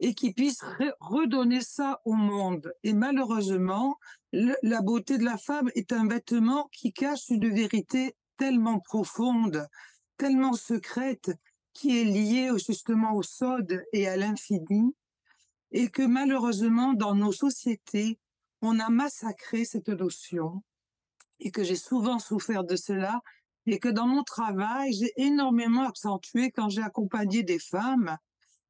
et 0.00 0.14
qui 0.14 0.32
puisse 0.32 0.64
redonner 0.98 1.60
ça 1.60 2.00
au 2.04 2.14
monde. 2.14 2.72
Et 2.82 2.94
malheureusement, 2.94 3.98
la 4.32 4.80
beauté 4.80 5.18
de 5.18 5.24
la 5.24 5.36
femme 5.36 5.70
est 5.74 5.92
un 5.92 6.08
vêtement 6.08 6.68
qui 6.72 6.92
cache 6.92 7.28
une 7.28 7.52
vérité 7.52 8.16
tellement 8.40 8.80
profonde, 8.80 9.68
tellement 10.16 10.54
secrète, 10.54 11.30
qui 11.74 12.00
est 12.00 12.04
liée 12.04 12.50
justement 12.56 13.12
au 13.12 13.22
sode 13.22 13.84
et 13.92 14.08
à 14.08 14.16
l'infini, 14.16 14.96
et 15.72 15.90
que 15.90 16.02
malheureusement, 16.02 16.94
dans 16.94 17.14
nos 17.14 17.32
sociétés, 17.32 18.18
on 18.62 18.80
a 18.80 18.88
massacré 18.88 19.66
cette 19.66 19.90
notion, 19.90 20.62
et 21.38 21.50
que 21.50 21.62
j'ai 21.62 21.76
souvent 21.76 22.18
souffert 22.18 22.64
de 22.64 22.76
cela, 22.76 23.20
et 23.66 23.78
que 23.78 23.90
dans 23.90 24.06
mon 24.06 24.22
travail, 24.22 24.94
j'ai 24.94 25.12
énormément 25.16 25.86
accentué 25.86 26.50
quand 26.50 26.70
j'ai 26.70 26.82
accompagné 26.82 27.42
des 27.42 27.58
femmes 27.58 28.16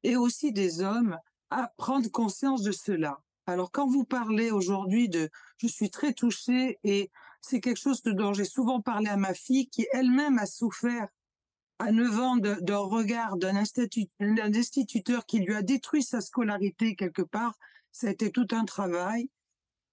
et 0.03 0.17
aussi 0.17 0.51
des 0.51 0.81
hommes 0.81 1.17
à 1.49 1.71
prendre 1.77 2.11
conscience 2.11 2.61
de 2.61 2.73
cela. 2.73 3.21
Alors 3.47 3.71
quand 3.71 3.87
vous 3.87 4.03
parlez 4.03 4.51
aujourd'hui 4.51 5.07
de 5.07 5.29
je 5.57 5.67
suis 5.67 5.89
très 5.89 6.13
touchée 6.13 6.77
et 6.83 7.09
c'est 7.41 7.59
quelque 7.59 7.79
chose 7.79 8.01
dont 8.03 8.33
j'ai 8.33 8.45
souvent 8.45 8.81
parlé 8.81 9.09
à 9.09 9.17
ma 9.17 9.33
fille 9.33 9.67
qui 9.67 9.87
elle-même 9.91 10.37
a 10.37 10.45
souffert 10.45 11.07
à 11.79 11.91
9 11.91 12.19
ans 12.19 12.37
d'un 12.37 12.77
regard 12.77 13.37
d'un 13.37 13.55
instituteur 13.55 15.25
qui 15.25 15.39
lui 15.39 15.55
a 15.55 15.63
détruit 15.63 16.03
sa 16.03 16.21
scolarité 16.21 16.95
quelque 16.95 17.23
part. 17.23 17.57
Ça 17.91 18.07
a 18.07 18.11
été 18.11 18.31
tout 18.31 18.47
un 18.51 18.65
travail. 18.65 19.29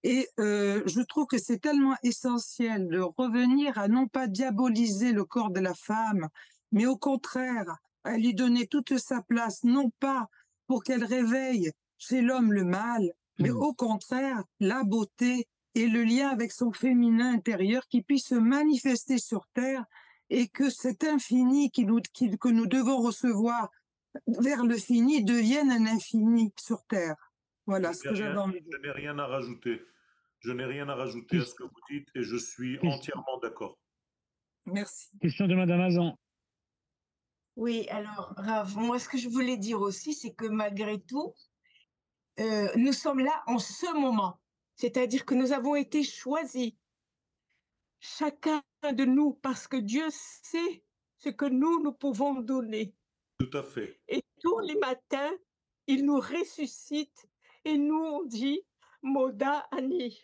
Et 0.03 0.29
euh, 0.39 0.81
je 0.85 1.01
trouve 1.01 1.25
que 1.25 1.37
c'est 1.37 1.59
tellement 1.59 1.95
essentiel 2.03 2.87
de 2.87 2.99
revenir 2.99 3.77
à 3.77 3.87
non 3.87 4.07
pas 4.07 4.27
diaboliser 4.27 5.11
le 5.11 5.25
corps 5.25 5.49
de 5.49 5.59
la 5.59 5.73
femme, 5.73 6.29
mais 6.71 6.85
au 6.85 6.95
contraire 6.95 7.75
à 8.05 8.17
lui 8.17 8.33
donner 8.33 8.65
toute 8.67 8.97
sa 8.97 9.21
place, 9.21 9.63
non 9.63 9.91
pas 9.99 10.29
pour 10.67 10.83
qu'elle 10.83 11.03
réveille 11.03 11.71
chez 11.97 12.21
l'homme 12.21 12.53
le 12.53 12.63
mal, 12.63 13.11
mais 13.39 13.49
Mm. 13.49 13.57
au 13.57 13.73
contraire, 13.73 14.43
la 14.59 14.83
beauté 14.83 15.47
et 15.75 15.87
le 15.87 16.03
lien 16.03 16.29
avec 16.29 16.51
son 16.51 16.71
féminin 16.71 17.33
intérieur 17.33 17.87
qui 17.87 18.01
puisse 18.01 18.27
se 18.27 18.35
manifester 18.35 19.17
sur 19.17 19.45
terre 19.53 19.85
et 20.29 20.47
que 20.47 20.69
cet 20.69 21.03
infini 21.03 21.71
qui 21.71 21.85
nous, 21.85 21.99
qui- 22.13 22.37
que 22.37 22.49
nous 22.49 22.67
devons 22.67 22.97
recevoir 23.01 23.69
vers 24.27 24.65
le 24.65 24.77
fini 24.77 25.23
devienne 25.23 25.71
un 25.71 25.85
infini 25.85 26.51
sur 26.59 26.83
terre. 26.85 27.15
Voilà 27.65 27.93
ce 27.93 28.03
que 28.09 28.15
j'avais 28.15 28.37
envie 28.37 28.61
de 28.61 28.65
je 28.65 28.69
dire. 28.69 28.79
n'ai 28.81 28.91
rien 28.91 29.17
à 29.19 29.27
rajouter. 29.27 29.81
Je 30.39 30.51
n'ai 30.51 30.65
rien 30.65 30.87
à 30.89 30.95
rajouter 30.95 31.37
à 31.39 31.45
ce 31.45 31.53
que 31.53 31.63
vous 31.63 31.81
dites 31.89 32.07
et 32.15 32.23
je 32.23 32.35
suis 32.37 32.73
Question. 32.79 32.91
entièrement 32.91 33.37
d'accord. 33.41 33.77
Merci. 34.65 35.09
Question 35.21 35.47
de 35.47 35.55
Madame 35.55 35.81
Azan. 35.81 36.17
Oui, 37.55 37.87
alors, 37.89 38.33
Rav, 38.37 38.77
moi, 38.77 38.99
ce 38.99 39.09
que 39.09 39.17
je 39.17 39.27
voulais 39.27 39.57
dire 39.57 39.81
aussi, 39.81 40.13
c'est 40.13 40.33
que 40.33 40.45
malgré 40.45 40.99
tout, 41.01 41.33
euh, 42.39 42.69
nous 42.77 42.93
sommes 42.93 43.19
là 43.19 43.43
en 43.47 43.59
ce 43.59 43.93
moment. 43.99 44.39
C'est-à-dire 44.79 45.25
que 45.25 45.35
nous 45.35 45.51
avons 45.51 45.75
été 45.75 46.03
choisis, 46.03 46.71
chacun 47.99 48.63
de 48.93 49.03
nous, 49.03 49.33
parce 49.33 49.67
que 49.67 49.75
Dieu 49.75 50.07
sait 50.09 50.85
ce 51.17 51.27
que 51.27 51.43
nous, 51.43 51.83
nous 51.83 51.91
pouvons 51.91 52.35
donner. 52.35 52.95
Tout 53.39 53.57
à 53.57 53.61
fait. 53.61 53.99
Et 54.07 54.23
tous 54.39 54.59
les 54.59 54.75
matins, 54.75 55.33
il 55.87 56.05
nous 56.05 56.21
ressuscite 56.21 57.27
et 57.65 57.77
nous, 57.77 58.01
on 58.01 58.23
dit, 58.23 58.61
Moda 59.01 59.67
Ani. 59.71 60.17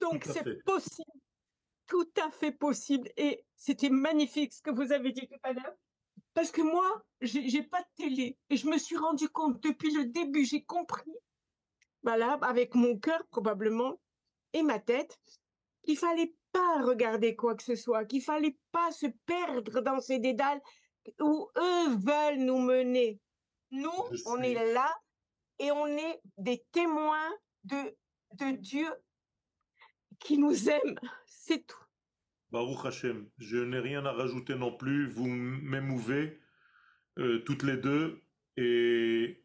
Donc, 0.00 0.24
c'est 0.26 0.62
possible, 0.62 1.20
tout 1.88 2.08
à 2.22 2.30
fait 2.30 2.52
possible. 2.52 3.10
Et 3.16 3.44
c'était 3.56 3.90
magnifique 3.90 4.52
ce 4.52 4.62
que 4.62 4.70
vous 4.70 4.92
avez 4.92 5.10
dit 5.10 5.26
tout 5.26 5.40
à 5.42 5.52
l'heure. 5.52 5.74
Parce 6.34 6.52
que 6.52 6.62
moi, 6.62 7.02
j'ai 7.20 7.64
pas 7.64 7.82
de 7.82 8.04
télé 8.04 8.38
et 8.48 8.56
je 8.56 8.68
me 8.68 8.78
suis 8.78 8.96
rendu 8.96 9.28
compte 9.28 9.60
depuis 9.60 9.92
le 9.92 10.04
début, 10.04 10.44
j'ai 10.44 10.62
compris, 10.62 11.10
voilà, 12.02 12.32
avec 12.42 12.74
mon 12.74 12.98
cœur 12.98 13.24
probablement 13.28 14.00
et 14.52 14.62
ma 14.62 14.78
tête, 14.78 15.18
qu'il 15.82 15.96
fallait 15.96 16.34
pas 16.52 16.82
regarder 16.82 17.36
quoi 17.36 17.54
que 17.54 17.62
ce 17.62 17.76
soit, 17.76 18.04
qu'il 18.04 18.22
fallait 18.22 18.56
pas 18.72 18.90
se 18.92 19.06
perdre 19.26 19.80
dans 19.80 20.00
ces 20.00 20.18
dédales 20.18 20.60
où 21.20 21.48
eux 21.56 21.96
veulent 21.96 22.44
nous 22.44 22.58
mener. 22.58 23.20
Nous, 23.70 23.90
Je 24.12 24.22
on 24.26 24.38
est 24.42 24.72
là 24.72 24.94
et 25.58 25.70
on 25.70 25.86
est 25.86 26.20
des 26.36 26.64
témoins 26.72 27.30
de, 27.64 27.96
de 28.34 28.56
Dieu 28.56 28.88
qui 30.18 30.38
nous 30.38 30.68
aime. 30.68 30.98
C'est 31.26 31.66
tout. 31.66 31.84
Baruch 32.50 32.86
Hashem, 32.86 33.28
je 33.38 33.58
n'ai 33.58 33.78
rien 33.78 34.06
à 34.06 34.12
rajouter 34.12 34.54
non 34.54 34.74
plus. 34.76 35.08
Vous 35.08 35.26
m'émouvez 35.26 36.40
euh, 37.18 37.40
toutes 37.44 37.62
les 37.62 37.76
deux 37.76 38.22
et 38.56 39.44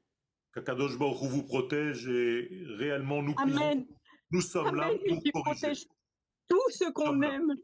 qu'Akadosh 0.53 0.97
Baruch 0.97 1.17
vous 1.29 1.43
protège 1.43 2.07
et 2.07 2.47
réellement 2.77 3.21
nous 3.21 3.33
Amen. 3.37 3.85
nous 4.31 4.41
sommes 4.41 4.75
là 4.75 4.89
pour 5.31 5.43
corriger. 5.43 5.85
tout 6.47 6.69
ce 6.69 6.91
qu'on 6.91 7.13
là. 7.13 7.33
aime. 7.33 7.55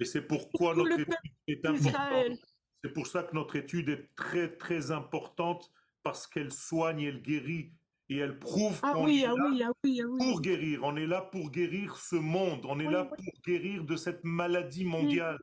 Et 0.00 0.04
c'est 0.04 0.22
pourquoi 0.22 0.74
Tout 0.74 0.84
notre 0.84 1.00
étude 1.00 1.14
est 1.48 1.66
importante. 1.66 2.38
C'est 2.84 2.92
pour 2.92 3.06
ça 3.06 3.22
que 3.24 3.34
notre 3.34 3.56
étude 3.56 3.88
est 3.88 4.14
très 4.14 4.56
très 4.56 4.90
importante 4.92 5.72
parce 6.02 6.26
qu'elle 6.26 6.52
soigne, 6.52 7.00
elle 7.02 7.22
guérit 7.22 7.72
et 8.08 8.18
elle 8.18 8.38
prouve 8.38 8.78
Ah 8.82 8.92
qu'on 8.94 9.06
oui, 9.06 9.22
est 9.22 9.26
ah 9.26 9.34
là 9.36 9.48
oui, 9.50 9.62
ah 9.64 9.70
oui, 9.84 10.00
pour 10.18 10.40
guérir. 10.40 10.84
On 10.84 10.96
est 10.96 11.06
là 11.06 11.22
pour 11.22 11.50
guérir 11.50 11.96
ce 11.96 12.16
monde. 12.16 12.64
On 12.66 12.78
est 12.78 12.90
là 12.90 13.04
pour 13.04 13.24
guérir 13.44 13.84
de 13.84 13.96
cette 13.96 14.22
maladie 14.22 14.84
mondiale. 14.84 15.38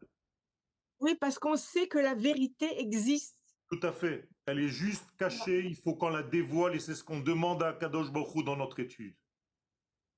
Oui, 1.00 1.16
parce 1.20 1.38
qu'on 1.38 1.58
sait 1.58 1.88
que 1.88 1.98
la 2.00 2.16
vérité 2.16 2.80
existe. 2.80 3.38
Tout 3.70 3.80
à 3.84 3.92
fait. 3.92 4.30
Elle 4.46 4.60
est 4.60 4.70
juste 4.70 5.06
cachée. 5.18 5.66
Il 5.66 5.76
faut 5.76 5.96
qu'on 5.96 6.10
la 6.10 6.24
dévoile 6.24 6.76
et 6.76 6.80
c'est 6.80 6.96
ce 6.96 7.04
qu'on 7.04 7.20
demande 7.20 7.64
à 7.64 7.74
Kadosh 7.74 8.12
Baruch 8.12 8.36
Hu 8.36 8.44
dans 8.44 8.56
notre 8.56 8.80
étude. 8.80 9.16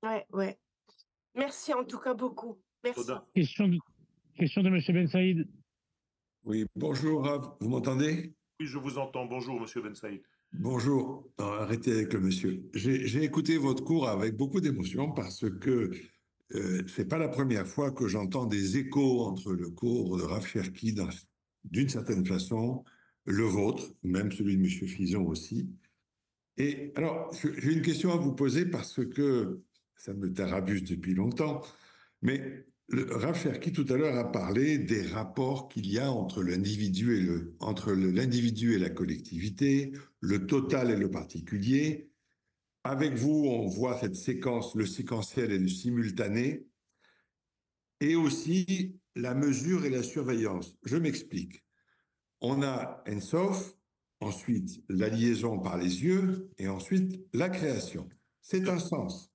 Ouais, 0.03 0.25
ouais. 0.33 0.57
Merci 1.35 1.73
en 1.73 1.83
tout 1.85 1.99
cas 1.99 2.13
beaucoup. 2.13 2.59
Merci. 2.83 3.11
Question 3.33 3.67
de, 3.67 3.77
question 4.35 4.63
de 4.63 4.69
Monsieur 4.69 4.93
Ben 4.93 5.07
Saïd. 5.07 5.47
Oui, 6.43 6.65
bonjour 6.75 7.25
Rav, 7.25 7.55
vous 7.59 7.69
m'entendez? 7.69 8.33
Oui, 8.59 8.67
je 8.67 8.77
vous 8.77 8.97
entends. 8.97 9.25
Bonjour, 9.25 9.59
Monsieur 9.59 9.81
Ben 9.81 9.95
Saïd. 9.95 10.21
Bonjour, 10.53 11.29
Non, 11.39 11.51
arrêtez 11.53 11.91
avec 11.91 12.13
le 12.13 12.21
monsieur. 12.21 12.69
J'ai 12.73 13.23
écouté 13.23 13.57
votre 13.57 13.83
cours 13.83 14.07
avec 14.07 14.35
beaucoup 14.35 14.61
d'émotion 14.61 15.11
parce 15.11 15.49
que 15.59 15.91
euh, 16.55 16.83
c'est 16.87 17.07
pas 17.07 17.17
la 17.17 17.27
première 17.27 17.67
fois 17.67 17.91
que 17.91 18.07
j'entends 18.07 18.45
des 18.45 18.77
échos 18.77 19.25
entre 19.25 19.51
le 19.51 19.69
cours 19.69 20.17
de 20.17 20.23
Rav 20.23 20.45
Cherki, 20.45 20.95
d'une 21.65 21.89
certaine 21.89 22.25
façon, 22.25 22.85
le 23.27 23.43
vôtre, 23.43 23.93
même 24.03 24.31
celui 24.31 24.55
de 24.55 24.61
monsieur 24.61 24.87
Fison 24.87 25.25
aussi. 25.27 25.69
Et 26.57 26.91
alors, 26.95 27.31
j'ai 27.33 27.73
une 27.73 27.81
question 27.81 28.11
à 28.11 28.15
vous 28.15 28.33
poser 28.33 28.65
parce 28.65 29.05
que 29.05 29.61
ça 29.95 30.13
me 30.13 30.31
tarabuse 30.31 30.83
depuis 30.83 31.13
longtemps, 31.13 31.61
mais 32.21 32.65
le, 32.87 33.05
Cherki 33.33 33.73
tout 33.73 33.85
à 33.89 33.97
l'heure 33.97 34.15
a 34.15 34.31
parlé 34.31 34.77
des 34.77 35.01
rapports 35.01 35.67
qu'il 35.67 35.91
y 35.91 35.99
a 35.99 36.09
entre 36.09 36.41
l'individu 36.41 37.17
et 37.17 37.21
le, 37.21 37.55
entre 37.59 37.91
l'individu 37.91 38.73
et 38.73 38.79
la 38.79 38.89
collectivité, 38.89 39.91
le 40.21 40.47
total 40.47 40.89
et 40.89 40.95
le 40.95 41.11
particulier. 41.11 42.09
Avec 42.85 43.15
vous, 43.15 43.45
on 43.45 43.67
voit 43.67 43.99
cette 43.99 44.15
séquence, 44.15 44.73
le 44.75 44.85
séquentiel 44.85 45.51
et 45.51 45.59
le 45.59 45.67
simultané, 45.67 46.65
et 47.99 48.15
aussi 48.15 48.95
la 49.15 49.33
mesure 49.33 49.83
et 49.83 49.89
la 49.89 50.03
surveillance. 50.03 50.77
Je 50.85 50.95
m'explique. 50.95 51.66
On 52.41 52.61
a 52.61 53.03
Ensof, 53.07 53.75
ensuite 54.19 54.83
la 54.89 55.09
liaison 55.09 55.59
par 55.59 55.77
les 55.77 56.03
yeux, 56.03 56.49
et 56.57 56.67
ensuite 56.67 57.25
la 57.33 57.49
création. 57.49 58.07
C'est 58.41 58.69
un 58.69 58.79
sens, 58.79 59.31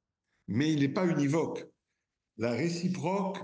mais 0.48 0.72
il 0.72 0.80
n'est 0.80 0.88
pas 0.88 1.06
univoque. 1.06 1.66
La 2.36 2.52
réciproque 2.52 3.38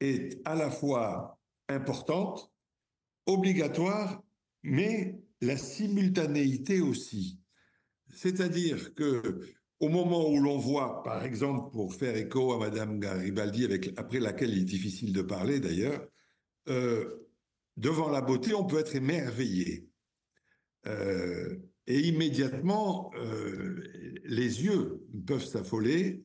est 0.00 0.40
à 0.44 0.54
la 0.54 0.70
fois 0.70 1.38
importante, 1.68 2.52
obligatoire, 3.26 4.22
mais 4.62 5.20
la 5.40 5.56
simultanéité 5.56 6.80
aussi. 6.80 7.40
C'est-à-dire 8.14 8.94
que 8.94 9.40
au 9.80 9.88
moment 9.88 10.28
où 10.30 10.40
l'on 10.40 10.58
voit, 10.58 11.02
par 11.02 11.24
exemple, 11.24 11.70
pour 11.70 11.94
faire 11.94 12.16
écho 12.16 12.52
à 12.52 12.58
Madame 12.58 12.98
Garibaldi, 12.98 13.68
après 13.96 14.20
laquelle 14.20 14.50
il 14.50 14.60
est 14.60 14.64
difficile 14.64 15.12
de 15.12 15.22
parler 15.22 15.60
d'ailleurs, 15.60 16.06
euh, 16.68 17.25
devant 17.76 18.10
la 18.10 18.20
beauté, 18.20 18.54
on 18.54 18.64
peut 18.64 18.78
être 18.78 18.94
émerveillé. 18.94 19.88
Euh, 20.86 21.56
et 21.86 22.00
immédiatement, 22.00 23.10
euh, 23.16 23.82
les 24.24 24.64
yeux 24.64 25.04
peuvent 25.26 25.44
s'affoler 25.44 26.24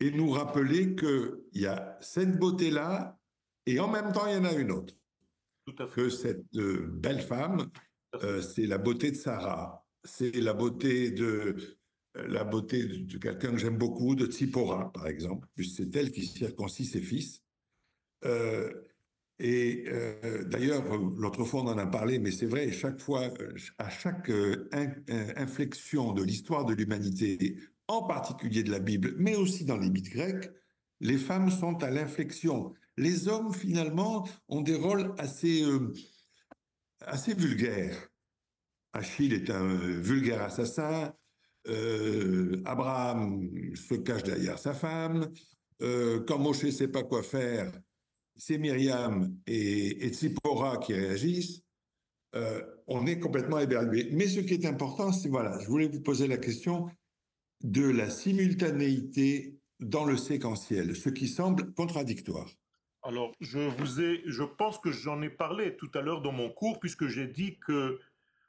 et 0.00 0.10
nous 0.10 0.30
rappeler 0.30 0.94
qu'il 0.94 1.40
y 1.52 1.66
a 1.66 1.98
cette 2.00 2.38
beauté-là 2.38 3.18
et 3.66 3.80
en 3.80 3.88
même 3.88 4.12
temps, 4.12 4.26
il 4.26 4.34
y 4.34 4.36
en 4.36 4.44
a 4.44 4.52
une 4.54 4.70
autre. 4.70 4.94
Tout 5.66 5.82
à 5.82 5.86
fait. 5.86 6.02
Que 6.02 6.08
cette 6.08 6.56
euh, 6.56 6.86
belle 6.90 7.20
femme, 7.20 7.70
c'est 8.40 8.66
la 8.66 8.78
beauté 8.78 9.10
de 9.10 9.16
Sarah, 9.16 9.84
c'est 10.02 10.34
la 10.40 10.54
beauté 10.54 11.10
de 11.10 11.56
la 12.14 12.42
beauté 12.42 12.84
de, 12.84 12.96
de 12.96 13.18
quelqu'un 13.18 13.52
que 13.52 13.58
j'aime 13.58 13.76
beaucoup, 13.76 14.14
de 14.14 14.26
Tsipora, 14.26 14.92
par 14.92 15.06
exemple, 15.06 15.46
puisque 15.54 15.76
c'est 15.76 15.96
elle 15.96 16.10
qui 16.10 16.26
circoncit 16.26 16.84
ses 16.84 17.02
fils. 17.02 17.42
Euh, 18.24 18.72
et 19.38 19.84
euh, 19.88 20.44
d'ailleurs, 20.44 20.82
l'autre 21.16 21.44
fois, 21.44 21.62
on 21.62 21.68
en 21.68 21.78
a 21.78 21.86
parlé, 21.86 22.18
mais 22.18 22.32
c'est 22.32 22.46
vrai, 22.46 22.72
chaque 22.72 23.00
fois, 23.00 23.28
euh, 23.40 23.54
à 23.78 23.88
chaque 23.88 24.30
euh, 24.30 24.68
in- 24.72 24.92
in- 25.08 25.32
inflexion 25.36 26.12
de 26.12 26.22
l'histoire 26.24 26.64
de 26.64 26.74
l'humanité, 26.74 27.56
en 27.86 28.02
particulier 28.02 28.64
de 28.64 28.70
la 28.70 28.80
Bible, 28.80 29.14
mais 29.18 29.36
aussi 29.36 29.64
dans 29.64 29.76
les 29.76 29.90
mythes 29.90 30.10
grecs, 30.10 30.50
les 31.00 31.18
femmes 31.18 31.50
sont 31.50 31.82
à 31.84 31.90
l'inflexion. 31.90 32.74
Les 32.96 33.28
hommes, 33.28 33.54
finalement, 33.54 34.26
ont 34.48 34.60
des 34.60 34.74
rôles 34.74 35.14
assez, 35.18 35.64
assez 37.00 37.34
vulgaires. 37.34 38.08
Achille 38.92 39.32
est 39.34 39.50
un 39.50 39.68
vulgaire 40.00 40.42
assassin. 40.42 41.14
Abraham 42.64 43.48
se 43.76 43.94
cache 43.94 44.24
derrière 44.24 44.58
sa 44.58 44.74
femme. 44.74 45.30
quand 45.80 46.38
Moshe 46.38 46.64
ne 46.64 46.70
sait 46.72 46.88
pas 46.88 47.04
quoi 47.04 47.22
faire, 47.22 47.70
c'est 48.38 48.56
Myriam 48.56 49.36
et, 49.46 50.06
et 50.06 50.10
qui 50.10 50.94
réagissent. 50.94 51.62
Euh, 52.34 52.62
on 52.86 53.06
est 53.06 53.18
complètement 53.18 53.58
éberlué. 53.58 54.08
Mais 54.12 54.28
ce 54.28 54.40
qui 54.40 54.54
est 54.54 54.66
important, 54.66 55.12
c'est 55.12 55.28
voilà, 55.28 55.58
je 55.60 55.66
voulais 55.66 55.88
vous 55.88 56.00
poser 56.00 56.26
la 56.26 56.38
question 56.38 56.88
de 57.62 57.84
la 57.84 58.08
simultanéité 58.08 59.58
dans 59.80 60.04
le 60.04 60.16
séquentiel, 60.16 60.94
ce 60.96 61.08
qui 61.08 61.28
semble 61.28 61.72
contradictoire. 61.74 62.48
Alors, 63.02 63.32
je 63.40 63.58
vous 63.58 64.00
ai, 64.00 64.22
je 64.26 64.42
pense 64.42 64.78
que 64.78 64.90
j'en 64.90 65.22
ai 65.22 65.30
parlé 65.30 65.76
tout 65.76 65.90
à 65.94 66.00
l'heure 66.00 66.20
dans 66.20 66.32
mon 66.32 66.50
cours, 66.50 66.78
puisque 66.80 67.06
j'ai 67.06 67.26
dit 67.26 67.58
que 67.58 67.98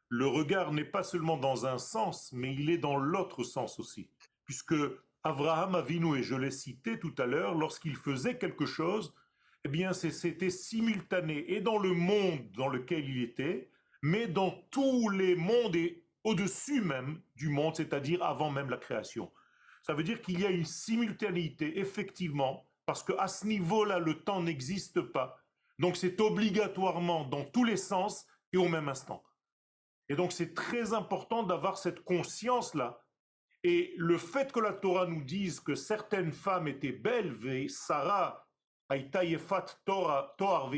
le 0.09 0.27
regard 0.27 0.73
n'est 0.73 0.83
pas 0.83 1.03
seulement 1.03 1.37
dans 1.37 1.65
un 1.65 1.77
sens, 1.77 2.31
mais 2.33 2.53
il 2.53 2.69
est 2.69 2.79
dans 2.79 2.97
l'autre 2.97 3.43
sens 3.43 3.79
aussi. 3.79 4.09
Puisque 4.45 4.75
Abraham 5.23 5.75
Avinu, 5.75 6.17
et 6.17 6.23
je 6.23 6.35
l'ai 6.35 6.51
cité 6.51 6.99
tout 6.99 7.13
à 7.19 7.25
l'heure, 7.25 7.55
lorsqu'il 7.55 7.95
faisait 7.95 8.37
quelque 8.37 8.65
chose, 8.65 9.13
eh 9.65 9.69
bien, 9.69 9.93
c'était 9.93 10.49
simultané 10.49 11.51
et 11.51 11.61
dans 11.61 11.77
le 11.77 11.93
monde 11.93 12.49
dans 12.51 12.67
lequel 12.67 13.09
il 13.09 13.23
était, 13.23 13.69
mais 14.01 14.27
dans 14.27 14.51
tous 14.71 15.09
les 15.09 15.35
mondes 15.35 15.75
et 15.75 16.05
au-dessus 16.23 16.81
même 16.81 17.21
du 17.35 17.49
monde, 17.49 17.75
c'est-à-dire 17.75 18.23
avant 18.23 18.51
même 18.51 18.69
la 18.69 18.77
création. 18.77 19.31
Ça 19.83 19.93
veut 19.93 20.03
dire 20.03 20.21
qu'il 20.21 20.39
y 20.39 20.45
a 20.45 20.49
une 20.49 20.65
simultanéité, 20.65 21.79
effectivement, 21.79 22.69
parce 22.85 23.03
qu'à 23.03 23.27
ce 23.27 23.45
niveau-là, 23.45 23.99
le 23.99 24.23
temps 24.23 24.41
n'existe 24.41 25.01
pas. 25.01 25.37
Donc 25.77 25.95
c'est 25.95 26.19
obligatoirement 26.19 27.25
dans 27.25 27.45
tous 27.45 27.63
les 27.63 27.77
sens 27.77 28.25
et 28.51 28.57
au 28.57 28.67
même 28.67 28.89
instant. 28.89 29.23
Et 30.09 30.15
donc 30.15 30.31
c'est 30.31 30.53
très 30.53 30.93
important 30.93 31.43
d'avoir 31.43 31.77
cette 31.77 32.01
conscience-là. 32.01 33.01
Et 33.63 33.93
le 33.97 34.17
fait 34.17 34.51
que 34.51 34.59
la 34.59 34.73
Torah 34.73 35.05
nous 35.05 35.23
dise 35.23 35.59
que 35.59 35.75
certaines 35.75 36.31
femmes 36.31 36.67
étaient 36.67 36.93
belles, 36.93 37.37
Sarah, 37.69 38.48
Torah, 39.85 40.71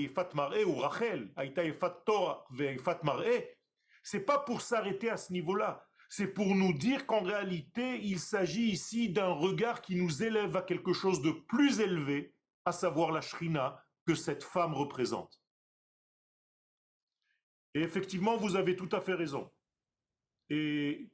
ou 0.66 0.76
Rachel, 0.76 1.34
Torah, 2.06 2.46
c'est 4.04 4.26
pas 4.26 4.40
pour 4.40 4.62
s'arrêter 4.62 5.10
à 5.10 5.18
ce 5.18 5.32
niveau-là. 5.32 5.88
C'est 6.10 6.28
pour 6.28 6.54
nous 6.56 6.74
dire 6.74 7.06
qu'en 7.06 7.22
réalité, 7.22 8.02
il 8.04 8.20
s'agit 8.20 8.70
ici 8.70 9.10
d'un 9.10 9.32
regard 9.32 9.82
qui 9.82 9.96
nous 9.96 10.24
élève 10.24 10.58
à 10.58 10.62
quelque 10.62 10.92
chose 10.92 11.22
de 11.22 11.32
plus 11.32 11.80
élevé, 11.80 12.34
à 12.66 12.74
savoir 12.74 13.12
la 13.12 13.22
shrina 13.22 13.82
que 14.06 14.14
cette 14.14 14.44
femme 14.44 14.74
représente. 14.74 15.42
Et 17.74 17.82
effectivement, 17.82 18.36
vous 18.36 18.58
avez 18.58 18.76
tout 18.76 18.90
à 18.92 19.00
fait 19.00 19.14
raison. 19.14 19.50
Et 20.50 21.10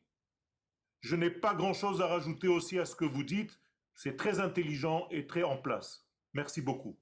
je 1.02 1.15
n'ai 1.15 1.30
pas 1.30 1.53
grand-chose 1.53 2.02
à 2.02 2.07
rajouter 2.07 2.48
aussi 2.48 2.80
à 2.80 2.86
ce 2.86 2.95
que 2.95 3.06
vous 3.06 3.24
dites. 3.24 3.60
C'est 3.94 4.15
très 4.15 4.40
intelligent 4.40 5.07
et 5.11 5.28
très 5.28 5.44
en 5.44 5.57
place. 5.57 6.06
Merci 6.33 6.61
beaucoup. 6.61 6.97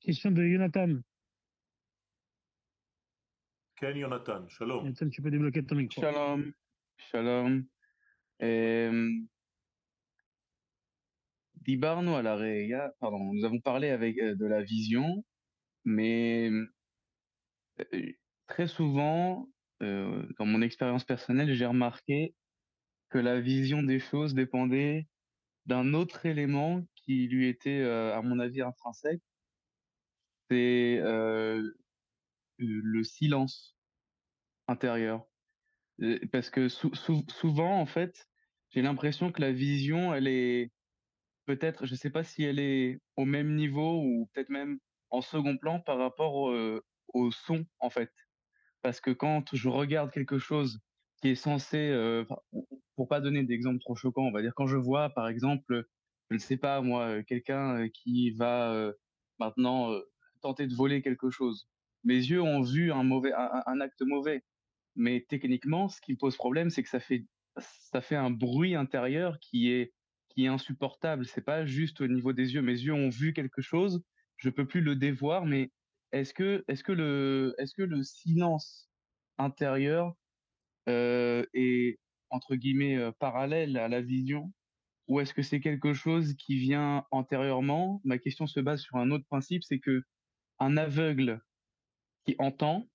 Question 0.00 0.30
de 0.30 0.44
Jonathan. 0.46 1.00
Ken 3.76 3.98
Jonathan, 3.98 4.48
shalom. 4.48 4.84
Jonathan, 4.84 5.08
tu 5.10 5.22
peux 5.22 5.30
débloquer 5.30 5.64
ton 5.64 5.76
micro. 5.76 6.00
Shalom. 6.00 6.52
Shalom. 6.96 7.66
Dibarno 11.64 12.14
à 12.14 12.22
la 12.22 12.36
pardon, 13.00 13.32
nous 13.32 13.44
avons 13.44 13.58
parlé 13.58 13.88
avec 13.88 14.18
euh, 14.18 14.34
de 14.34 14.44
la 14.44 14.62
vision, 14.62 15.24
mais 15.84 16.50
euh, 17.80 18.12
très 18.46 18.66
souvent, 18.66 19.48
euh, 19.82 20.26
dans 20.38 20.44
mon 20.44 20.60
expérience 20.60 21.04
personnelle, 21.04 21.54
j'ai 21.54 21.64
remarqué 21.64 22.34
que 23.08 23.18
la 23.18 23.40
vision 23.40 23.82
des 23.82 23.98
choses 23.98 24.34
dépendait 24.34 25.06
d'un 25.64 25.94
autre 25.94 26.26
élément 26.26 26.84
qui 27.06 27.28
lui 27.28 27.48
était, 27.48 27.82
à 27.82 28.20
mon 28.22 28.38
avis, 28.38 28.62
intrinsèque. 28.62 29.22
C'est 30.50 31.00
le 32.58 33.02
silence 33.02 33.76
intérieur. 34.68 35.26
Parce 36.32 36.50
que 36.50 36.68
souvent, 36.68 37.80
en 37.80 37.86
fait, 37.86 38.28
j'ai 38.70 38.82
l'impression 38.82 39.30
que 39.30 39.40
la 39.40 39.52
vision, 39.52 40.12
elle 40.12 40.26
est 40.26 40.72
peut-être, 41.46 41.86
je 41.86 41.92
ne 41.92 41.96
sais 41.96 42.10
pas 42.10 42.24
si 42.24 42.42
elle 42.42 42.58
est 42.58 43.00
au 43.16 43.24
même 43.24 43.54
niveau 43.54 44.02
ou 44.02 44.28
peut-être 44.32 44.48
même 44.48 44.78
en 45.10 45.20
second 45.20 45.56
plan 45.56 45.80
par 45.80 45.98
rapport 45.98 46.34
au, 46.34 47.30
son, 47.30 47.64
en 47.78 47.90
fait. 47.90 48.10
Parce 48.82 49.00
que 49.00 49.10
quand 49.10 49.54
je 49.54 49.68
regarde 49.68 50.10
quelque 50.10 50.38
chose 50.38 50.80
qui 51.22 51.28
est 51.28 51.36
censé, 51.36 52.24
pour 52.96 53.08
pas 53.08 53.20
donner 53.20 53.44
d'exemple 53.44 53.78
trop 53.78 53.94
choquant, 53.94 54.22
on 54.22 54.32
va 54.32 54.42
dire 54.42 54.54
quand 54.54 54.66
je 54.66 54.76
vois, 54.76 55.10
par 55.10 55.28
exemple, 55.28 55.86
je 56.30 56.34
ne 56.34 56.40
sais 56.40 56.56
pas 56.56 56.80
moi, 56.80 57.22
quelqu'un 57.24 57.88
qui 57.88 58.30
va 58.30 58.92
maintenant 59.38 59.90
tenter 60.40 60.66
de 60.66 60.74
voler 60.74 61.02
quelque 61.02 61.30
chose. 61.30 61.68
Mes 62.04 62.16
yeux 62.16 62.42
ont 62.42 62.62
vu 62.62 62.92
un 62.92 63.02
mauvais, 63.02 63.32
un, 63.32 63.80
acte 63.80 64.02
mauvais, 64.02 64.44
mais 64.96 65.24
techniquement, 65.28 65.88
ce 65.88 66.00
qui 66.00 66.16
pose 66.16 66.36
problème, 66.36 66.70
c'est 66.70 66.82
que 66.82 66.88
ça 66.88 67.00
fait, 67.00 67.24
ça 67.58 68.00
fait 68.00 68.16
un 68.16 68.30
bruit 68.30 68.74
intérieur 68.74 69.38
qui 69.40 69.70
est 69.70 69.92
qui 70.34 70.44
est 70.44 70.48
insupportable. 70.48 71.26
C'est 71.26 71.44
pas 71.44 71.64
juste 71.64 72.00
au 72.00 72.08
niveau 72.08 72.32
des 72.32 72.54
yeux. 72.54 72.62
Mes 72.62 72.72
yeux 72.72 72.92
ont 72.92 73.08
vu 73.08 73.32
quelque 73.32 73.62
chose, 73.62 74.02
je 74.36 74.50
peux 74.50 74.66
plus 74.66 74.80
le 74.80 74.96
dévoir. 74.96 75.46
Mais 75.46 75.70
est-ce 76.12 76.34
que, 76.34 76.64
est-ce 76.68 76.84
que 76.84 76.92
le, 76.92 77.54
est-ce 77.58 77.74
que 77.74 77.82
le 77.82 78.02
silence 78.02 78.88
intérieur 79.38 80.14
euh, 80.88 81.44
est 81.54 81.98
entre 82.30 82.56
guillemets 82.56 82.96
euh, 82.96 83.12
parallèle 83.12 83.76
à 83.76 83.88
la 83.88 84.00
vision, 84.00 84.52
ou 85.06 85.20
est-ce 85.20 85.34
que 85.34 85.42
c'est 85.42 85.60
quelque 85.60 85.92
chose 85.92 86.34
qui 86.34 86.56
vient 86.56 87.04
antérieurement? 87.10 88.00
Ma 88.04 88.18
question 88.18 88.46
se 88.46 88.60
base 88.60 88.80
sur 88.80 88.96
un 88.96 89.10
autre 89.10 89.26
principe, 89.26 89.62
c'est 89.64 89.78
que 89.78 90.02
un 90.60 90.76
aveugle 90.76 91.42
qui 92.24 92.36
entend 92.38 92.88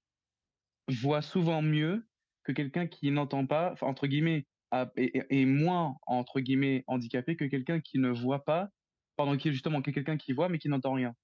voit 0.88 1.22
souvent 1.22 1.62
mieux 1.62 2.08
que 2.44 2.52
quelqu'un 2.52 2.88
qui 2.88 3.12
n'entend 3.12 3.46
pas, 3.46 3.76
entre 3.82 4.08
guillemets, 4.08 4.48
est, 4.96 5.46
moins 5.46 5.98
entre 6.08 6.40
guillemets 6.40 6.84
handicapé 6.88 7.36
que 7.36 7.46
quelqu'un 7.46 7.80
qui 7.80 8.00
ne 8.00 8.10
voit 8.10 8.44
pas, 8.46 8.70
pendant 9.16 9.38
qui 9.38 9.52
justement 9.52 9.82
quelqu'un 9.82 10.18
qui 10.18 10.34
voit 10.34 10.50
mais 10.50 10.60
qui 10.60 10.70
n'entend 10.70 10.94
rien. 10.94 11.16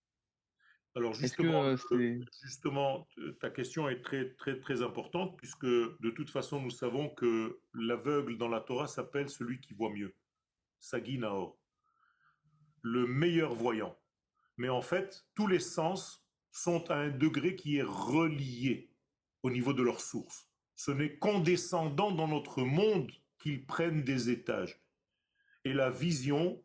Alors 0.95 1.13
justement, 1.13 1.63
euh, 1.65 1.75
justement, 2.43 3.05
ta 3.41 3.49
question 3.49 3.89
est 3.89 4.01
très 4.01 4.33
très 4.35 4.59
très 4.59 4.81
importante 4.81 5.35
puisque 5.37 5.65
de 5.65 6.09
toute 6.15 6.29
façon 6.29 6.61
nous 6.61 6.69
savons 6.69 7.09
que 7.09 7.59
l'aveugle 7.73 8.37
dans 8.37 8.47
la 8.47 8.61
Torah 8.61 8.87
s'appelle 8.87 9.29
celui 9.29 9.59
qui 9.59 9.73
voit 9.73 9.91
mieux, 9.91 10.15
Sagi 10.79 11.17
Naor, 11.17 11.57
le 12.81 13.07
meilleur 13.07 13.53
voyant. 13.53 13.97
Mais 14.57 14.69
en 14.69 14.81
fait, 14.81 15.25
tous 15.35 15.47
les 15.47 15.59
sens 15.59 16.25
sont 16.51 16.89
à 16.91 16.95
un 16.95 17.09
degré 17.09 17.55
qui 17.55 17.77
est 17.77 17.83
relié 17.83 18.91
au 19.43 19.49
niveau 19.49 19.73
de 19.73 19.83
leur 19.83 19.99
source. 19.99 20.49
Ce 20.75 20.91
n'est 20.91 21.17
condescendant 21.17 22.11
dans 22.11 22.27
notre 22.27 22.63
monde 22.63 23.11
qu'ils 23.39 23.65
prennent 23.65 24.03
des 24.03 24.29
étages. 24.29 24.81
Et 25.63 25.73
la 25.73 25.89
vision, 25.89 26.63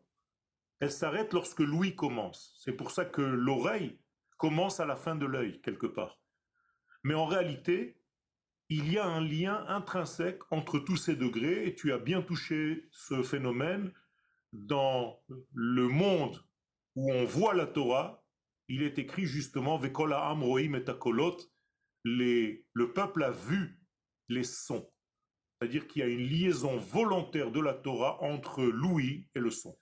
elle 0.79 0.91
s'arrête 0.91 1.33
lorsque 1.33 1.59
l'ouïe 1.59 1.95
commence. 1.95 2.55
C'est 2.63 2.73
pour 2.73 2.91
ça 2.91 3.05
que 3.05 3.21
l'oreille 3.21 3.99
commence 4.37 4.79
à 4.79 4.85
la 4.85 4.95
fin 4.95 5.15
de 5.15 5.25
l'œil, 5.25 5.61
quelque 5.61 5.87
part. 5.87 6.19
Mais 7.03 7.13
en 7.13 7.25
réalité, 7.25 8.01
il 8.69 8.91
y 8.91 8.97
a 8.97 9.05
un 9.05 9.21
lien 9.21 9.65
intrinsèque 9.67 10.41
entre 10.49 10.79
tous 10.79 10.97
ces 10.97 11.15
degrés, 11.15 11.67
et 11.67 11.75
tu 11.75 11.91
as 11.91 11.97
bien 11.97 12.21
touché 12.21 12.87
ce 12.91 13.21
phénomène 13.21 13.91
dans 14.53 15.19
le 15.53 15.87
monde 15.87 16.41
où 16.95 17.11
on 17.11 17.25
voit 17.25 17.53
la 17.53 17.65
Torah, 17.65 18.23
il 18.67 18.83
est 18.83 18.99
écrit 18.99 19.25
justement 19.25 19.77
Vekola 19.77 20.27
Amroim 20.27 20.73
et 20.73 20.83
le 22.03 22.93
peuple 22.93 23.23
a 23.23 23.31
vu 23.31 23.79
les 24.29 24.43
sons. 24.43 24.89
C'est-à-dire 25.59 25.87
qu'il 25.87 26.01
y 26.01 26.03
a 26.03 26.07
une 26.07 26.27
liaison 26.27 26.77
volontaire 26.77 27.51
de 27.51 27.59
la 27.59 27.73
Torah 27.73 28.21
entre 28.23 28.63
l'ouïe 28.63 29.27
et 29.35 29.39
le 29.39 29.51
son. 29.51 29.77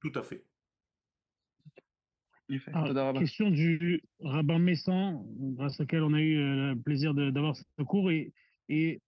Tout 0.00 0.12
à 0.14 0.22
fait. 0.22 0.44
Ah, 2.72 3.12
question 3.18 3.50
du 3.50 4.02
rabbin 4.20 4.58
Messan, 4.58 5.24
grâce 5.56 5.80
auquel 5.80 6.02
on 6.02 6.14
a 6.14 6.20
eu 6.20 6.38
euh, 6.38 6.74
le 6.74 6.80
plaisir 6.80 7.12
d'avoir 7.12 7.56
ce 7.56 7.82
cours. 7.82 8.10
Et, 8.10 8.32
et, 8.68 9.00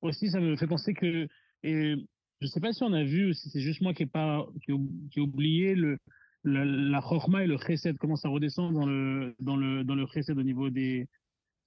aussi, 0.00 0.30
ça 0.30 0.40
me 0.40 0.56
fait 0.56 0.66
penser 0.66 0.94
que, 0.94 1.28
et 1.62 1.94
je 2.42 2.48
ne 2.48 2.50
sais 2.50 2.60
pas 2.60 2.72
si 2.72 2.82
on 2.82 2.92
a 2.92 3.04
vu, 3.04 3.30
ou 3.30 3.32
si 3.32 3.48
c'est 3.50 3.60
juste 3.60 3.80
moi 3.82 3.94
qui 3.94 4.02
ai, 4.02 4.06
pas, 4.06 4.44
qui, 4.64 4.72
qui 5.12 5.20
oublié 5.20 5.76
le, 5.76 5.96
la, 6.42 6.64
la 6.64 7.00
chorma 7.00 7.44
et 7.44 7.46
le 7.46 7.56
chesed, 7.56 7.96
comment 7.98 8.16
ça 8.16 8.28
redescend 8.28 8.74
dans 8.74 8.84
le, 8.84 9.36
dans 9.38 9.56
le, 9.56 9.84
dans 9.84 9.94
le 9.94 10.06
chesed 10.08 10.36
au 10.36 10.42
niveau 10.42 10.68
des, 10.68 11.08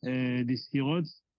euh, 0.03 0.43
des 0.43 0.57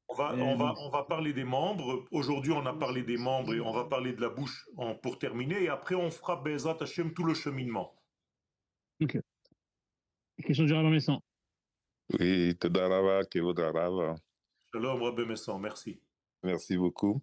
on 0.09 0.15
va, 0.15 0.35
on, 0.37 0.57
va, 0.57 0.75
on 0.79 0.89
va 0.89 1.03
parler 1.03 1.35
des 1.35 1.45
membres. 1.45 2.07
Aujourd'hui, 2.13 2.53
on 2.53 2.65
a 2.65 2.73
parlé 2.73 3.03
des 3.03 3.19
membres 3.19 3.53
et 3.53 3.61
on 3.61 3.73
va 3.73 3.85
parler 3.85 4.15
de 4.15 4.23
la 4.23 4.31
bouche 4.31 4.67
en, 4.79 4.95
pour 4.95 5.19
terminer. 5.19 5.65
Et 5.65 5.69
après, 5.69 5.97
on 5.97 6.11
fera 6.11 6.37
Bezat 6.37 6.79
Hashem 6.81 7.13
tout 7.13 7.25
le 7.25 7.35
cheminement. 7.35 7.93
Ok. 9.03 9.19
Question 10.43 10.65
du 10.65 10.73
Rabbi 10.73 10.89
Messan. 10.89 11.21
Oui, 12.19 12.57
Todarava, 12.57 13.25
Kevodarava. 13.25 14.15
Shalom, 14.73 15.03
Rabbi 15.03 15.27
Messan, 15.27 15.59
merci. 15.59 16.01
Merci 16.43 16.79
beaucoup. 16.79 17.21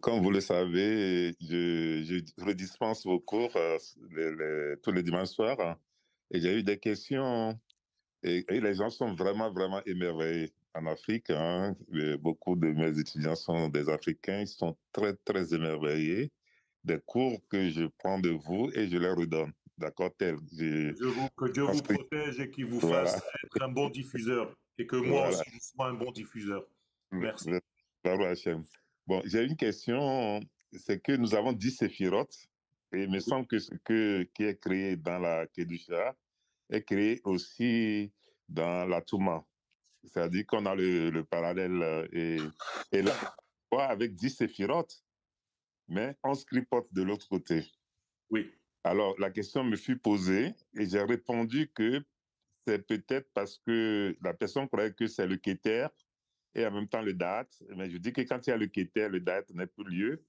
Comme 0.00 0.22
vous 0.22 0.30
le 0.30 0.40
savez, 0.40 1.34
je, 1.40 2.02
je 2.02 2.44
redispense 2.44 3.04
vos 3.06 3.20
cours 3.20 3.54
euh, 3.56 3.78
les, 4.10 4.76
tous 4.82 4.90
les 4.90 5.02
dimanches 5.02 5.28
soirs. 5.28 5.78
Et 6.30 6.40
j'ai 6.40 6.58
eu 6.58 6.62
des 6.62 6.78
questions 6.78 7.58
et, 8.22 8.44
et, 8.48 8.60
les 8.60 8.74
gens 8.74 8.90
sont 8.90 9.14
vraiment, 9.14 9.52
vraiment 9.52 9.82
émerveillés 9.86 10.52
en 10.74 10.86
Afrique. 10.86 11.30
Hein, 11.30 11.76
beaucoup 12.20 12.56
de 12.56 12.72
mes 12.72 12.98
étudiants 12.98 13.36
sont 13.36 13.68
des 13.68 13.88
Africains. 13.88 14.40
Ils 14.40 14.48
sont 14.48 14.76
très, 14.92 15.14
très 15.24 15.54
émerveillés 15.54 16.32
des 16.84 16.98
cours 17.06 17.38
que 17.48 17.70
je 17.70 17.86
prends 17.98 18.18
de 18.18 18.30
vous 18.30 18.70
et 18.74 18.88
je 18.88 18.96
leur 18.96 19.16
redonne. 19.16 19.52
D'accord, 19.76 20.10
tel? 20.18 20.34
vous, 20.34 21.28
que 21.36 21.52
Dieu 21.52 21.62
vous 21.62 21.82
protège 21.82 22.40
et 22.40 22.50
qu'il 22.50 22.66
vous 22.66 22.80
fasse 22.80 23.16
être 23.44 23.62
un 23.62 23.68
bon 23.68 23.88
diffuseur 23.88 24.52
et 24.76 24.86
que 24.86 24.96
moi 24.96 25.28
aussi 25.28 25.42
je 25.52 25.58
sois 25.60 25.88
un 25.88 25.94
bon 25.94 26.10
diffuseur. 26.10 26.66
Merci. 27.12 27.50
Bon, 29.08 29.22
j'ai 29.24 29.42
une 29.42 29.56
question. 29.56 30.38
C'est 30.70 31.00
que 31.00 31.12
nous 31.12 31.34
avons 31.34 31.54
10 31.54 31.78
séphirotes 31.78 32.36
et 32.92 33.04
il 33.04 33.10
me 33.10 33.20
semble 33.20 33.46
que 33.46 33.58
ce 33.58 33.70
que, 33.82 34.24
qui 34.34 34.44
est 34.44 34.60
créé 34.60 34.96
dans 34.96 35.18
la 35.18 35.46
Kedusha 35.46 36.14
est 36.68 36.82
créé 36.82 37.22
aussi 37.24 38.12
dans 38.50 38.84
la 38.84 39.00
Touma. 39.00 39.46
C'est-à-dire 40.04 40.44
qu'on 40.44 40.66
a 40.66 40.74
le, 40.74 41.08
le 41.08 41.24
parallèle 41.24 41.82
euh, 41.82 42.06
et, 42.12 42.36
et 42.92 43.00
là, 43.00 43.14
avec 43.78 44.14
10 44.14 44.28
séphirotes, 44.28 45.02
mais 45.88 46.14
11 46.22 46.44
clipotes 46.44 46.92
de 46.92 47.00
l'autre 47.00 47.26
côté. 47.28 47.64
Oui. 48.28 48.52
Alors, 48.84 49.18
la 49.18 49.30
question 49.30 49.64
me 49.64 49.76
fut 49.76 49.96
posée 49.96 50.54
et 50.74 50.86
j'ai 50.86 51.02
répondu 51.02 51.70
que 51.74 52.04
c'est 52.66 52.86
peut-être 52.86 53.30
parce 53.32 53.56
que 53.56 54.14
la 54.20 54.34
personne 54.34 54.68
croyait 54.68 54.92
que 54.92 55.06
c'est 55.06 55.26
le 55.26 55.38
Keter 55.38 55.86
et 56.58 56.66
en 56.66 56.72
même 56.72 56.88
temps 56.88 57.02
le 57.02 57.14
date. 57.14 57.62
Mais 57.76 57.88
je 57.88 57.98
dis 57.98 58.12
que 58.12 58.22
quand 58.22 58.46
il 58.46 58.50
y 58.50 58.52
a 58.52 58.56
le 58.56 58.66
Keter, 58.66 59.08
le 59.08 59.20
date 59.20 59.50
n'est 59.50 59.66
plus 59.66 59.84
lieu. 59.84 60.24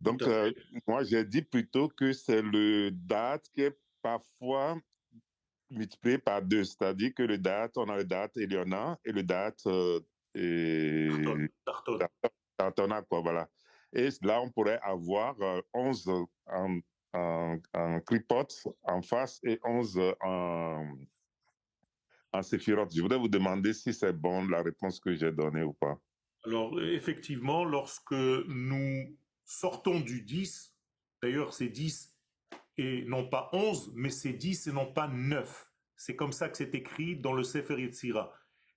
Donc, 0.00 0.22
euh, 0.22 0.52
moi, 0.86 1.04
j'ai 1.04 1.24
dit 1.24 1.42
plutôt 1.42 1.88
que 1.88 2.12
c'est 2.12 2.42
le 2.42 2.90
date 2.90 3.48
qui 3.52 3.62
est 3.62 3.78
parfois 4.00 4.80
multiplié 5.70 6.18
par 6.18 6.42
deux. 6.42 6.64
C'est-à-dire 6.64 7.14
que 7.14 7.22
le 7.22 7.38
date, 7.38 7.76
on 7.76 7.88
a 7.88 7.96
le 7.96 8.04
date 8.04 8.36
Eliona 8.36 8.98
et 9.04 9.12
le 9.12 9.22
date 9.22 9.60
euh, 9.66 10.00
et 10.34 11.08
Tarton, 11.08 11.48
Tarton. 11.64 11.98
Tartona, 12.56 13.02
quoi, 13.02 13.20
voilà. 13.20 13.48
Et 13.92 14.08
là, 14.22 14.40
on 14.40 14.50
pourrait 14.50 14.80
avoir 14.82 15.40
euh, 15.40 15.60
11 15.74 16.08
en, 16.46 16.80
en, 17.12 17.58
en 17.74 18.00
clipote 18.00 18.66
en 18.82 19.02
face 19.02 19.40
et 19.44 19.60
11 19.64 20.00
en, 20.20 20.96
en 22.32 22.42
séphirote. 22.42 22.94
Je 22.94 23.02
voudrais 23.02 23.18
vous 23.18 23.28
demander 23.28 23.72
si 23.72 23.92
c'est 23.92 24.12
bon 24.12 24.46
la 24.48 24.62
réponse 24.62 25.00
que 25.00 25.14
j'ai 25.14 25.32
donnée 25.32 25.62
ou 25.62 25.72
pas. 25.72 25.98
Alors, 26.44 26.80
effectivement, 26.82 27.64
lorsque 27.64 28.12
nous 28.12 29.16
sortons 29.44 30.00
du 30.00 30.22
10, 30.22 30.74
d'ailleurs, 31.22 31.52
c'est 31.52 31.68
10 31.68 32.16
et 32.78 33.04
non 33.04 33.28
pas 33.28 33.48
11, 33.52 33.92
mais 33.94 34.10
c'est 34.10 34.32
10 34.32 34.68
et 34.68 34.72
non 34.72 34.92
pas 34.92 35.08
9. 35.08 35.72
C'est 35.96 36.16
comme 36.16 36.32
ça 36.32 36.48
que 36.48 36.56
c'est 36.56 36.74
écrit 36.74 37.16
dans 37.16 37.32
le 37.32 37.44
Sefer 37.44 37.80
Yetzira. 37.80 38.32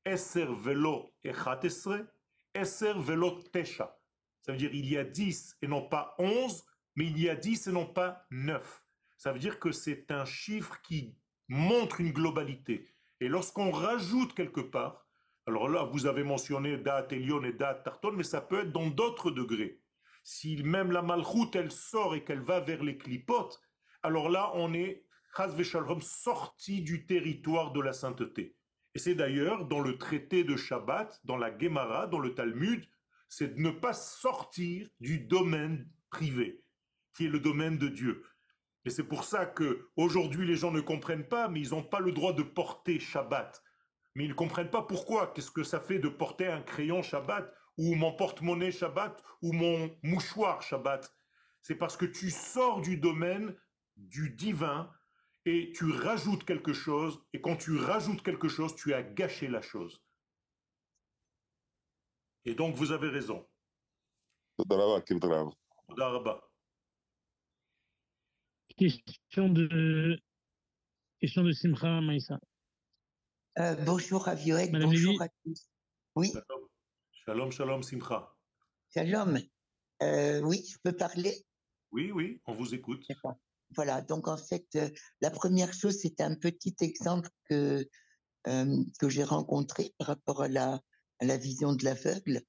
Eser 0.05 0.45
velo 0.45 1.11
echatesre, 1.23 2.05
eser 2.53 2.93
velo 2.97 3.41
tesha. 3.51 3.97
Ça 4.41 4.51
veut 4.51 4.59
dire 4.59 4.73
il 4.73 4.87
y 4.87 4.97
a 4.97 5.03
10 5.03 5.57
et 5.63 5.67
non 5.67 5.87
pas 5.89 6.13
11, 6.19 6.63
mais 6.95 7.07
il 7.07 7.19
y 7.19 7.29
a 7.29 7.35
10 7.35 7.67
et 7.67 7.71
non 7.71 7.87
pas 7.87 8.27
9. 8.29 8.85
Ça 9.17 9.31
veut 9.31 9.39
dire 9.39 9.59
que 9.59 9.71
c'est 9.71 10.11
un 10.11 10.25
chiffre 10.25 10.79
qui 10.83 11.17
montre 11.47 12.01
une 12.01 12.11
globalité. 12.11 12.94
Et 13.25 13.27
lorsqu'on 13.27 13.71
rajoute 13.71 14.35
quelque 14.35 14.61
part, 14.61 15.03
alors 15.47 15.67
là, 15.67 15.89
vous 15.91 16.05
avez 16.05 16.23
mentionné 16.23 16.77
date 16.77 17.11
Elion 17.11 17.43
et 17.43 17.53
date 17.53 17.83
Tarton, 17.83 18.11
mais 18.11 18.21
ça 18.23 18.39
peut 18.39 18.59
être 18.59 18.71
dans 18.71 18.85
d'autres 18.85 19.31
degrés. 19.31 19.81
Si 20.23 20.61
même 20.61 20.91
la 20.91 21.01
malchoute, 21.01 21.55
elle 21.55 21.71
sort 21.71 22.13
et 22.13 22.23
qu'elle 22.23 22.43
va 22.43 22.59
vers 22.59 22.83
les 22.83 22.99
clipotes, 22.99 23.59
alors 24.03 24.29
là, 24.29 24.51
on 24.53 24.75
est, 24.75 25.07
sorti 26.01 26.83
du 26.83 27.07
territoire 27.07 27.71
de 27.71 27.81
la 27.81 27.93
sainteté. 27.93 28.55
Et 28.93 28.99
c'est 28.99 29.15
d'ailleurs 29.15 29.65
dans 29.65 29.81
le 29.81 29.97
traité 29.97 30.43
de 30.43 30.55
Shabbat, 30.55 31.19
dans 31.23 31.37
la 31.37 31.57
Gemara, 31.57 32.05
dans 32.05 32.19
le 32.19 32.35
Talmud, 32.35 32.87
c'est 33.27 33.55
de 33.55 33.59
ne 33.59 33.71
pas 33.71 33.93
sortir 33.93 34.87
du 34.99 35.17
domaine 35.17 35.89
privé, 36.11 36.63
qui 37.15 37.25
est 37.25 37.29
le 37.29 37.39
domaine 37.39 37.79
de 37.79 37.87
Dieu. 37.87 38.23
Et 38.85 38.91
c'est 38.91 39.03
pour 39.03 39.23
ça 39.23 39.47
que 39.47 39.89
aujourd'hui 39.95 40.45
les 40.45 40.55
gens 40.55 40.71
ne 40.71 40.79
comprennent 40.79 41.27
pas, 41.27 41.47
mais 41.47 41.59
ils 41.59 41.71
n'ont 41.71 41.83
pas 41.83 41.99
le 41.99 42.11
droit 42.11 42.33
de 42.33 42.43
porter 42.43 42.99
Shabbat. 42.99 43.63
Mais 44.13 44.25
ils 44.25 44.29
ne 44.29 44.35
comprennent 44.35 44.69
pas 44.69 44.83
pourquoi. 44.83 45.33
Qu'est-ce 45.33 45.51
que 45.51 45.63
ça 45.63 45.79
fait 45.79 45.99
de 45.99 46.07
porter 46.07 46.47
un 46.47 46.61
crayon 46.61 47.01
Shabbat 47.01 47.51
ou 47.77 47.95
mon 47.95 48.13
porte-monnaie 48.13 48.71
Shabbat 48.71 49.21
ou 49.41 49.53
mon 49.53 49.89
mouchoir 50.03 50.61
Shabbat? 50.61 51.11
C'est 51.63 51.75
parce 51.75 51.97
que 51.97 52.05
tu 52.05 52.29
sors 52.29 52.81
du 52.81 52.97
domaine 52.97 53.57
du 53.97 54.29
divin 54.29 54.91
et 55.45 55.71
tu 55.75 55.91
rajoutes 55.91 56.45
quelque 56.45 56.73
chose. 56.73 57.19
Et 57.33 57.41
quand 57.41 57.55
tu 57.55 57.77
rajoutes 57.77 58.21
quelque 58.21 58.47
chose, 58.47 58.75
tu 58.75 58.93
as 58.93 59.01
gâché 59.01 59.47
la 59.47 59.61
chose. 59.61 59.99
Et 62.45 62.53
donc 62.53 62.75
vous 62.75 62.91
avez 62.91 63.09
raison. 63.09 63.47
Question 68.77 69.47
de, 69.49 70.19
question 71.21 71.43
de 71.43 71.53
Simcha 71.53 72.01
Maïssa. 72.01 72.37
Euh, 73.57 73.73
bonjour 73.85 74.27
à 74.27 74.35
Violet, 74.35 74.69
Madame 74.69 74.89
bonjour 74.89 75.21
à 75.21 75.29
tous. 75.29 75.69
Oui, 76.15 76.33
Shalom, 76.33 76.67
shalom, 77.13 77.51
shalom, 77.51 77.83
simcha. 77.83 78.35
shalom. 78.93 79.39
Euh, 80.03 80.41
oui, 80.41 80.65
je 80.69 80.77
peux 80.83 80.91
parler? 80.91 81.45
Oui, 81.93 82.11
oui, 82.11 82.41
on 82.47 82.53
vous 82.53 82.73
écoute. 82.75 83.07
Voilà, 83.73 84.01
donc 84.01 84.27
en 84.27 84.35
fait, 84.35 84.67
euh, 84.75 84.89
la 85.21 85.31
première 85.31 85.71
chose, 85.73 85.97
c'est 86.01 86.19
un 86.19 86.35
petit 86.35 86.75
exemple 86.81 87.29
que, 87.45 87.87
euh, 88.47 88.83
que 88.99 89.07
j'ai 89.07 89.23
rencontré 89.23 89.93
par 89.97 90.07
rapport 90.07 90.41
à 90.41 90.49
la, 90.49 90.81
à 91.19 91.25
la 91.25 91.37
vision 91.37 91.71
de 91.73 91.85
l'aveugle. 91.85 92.41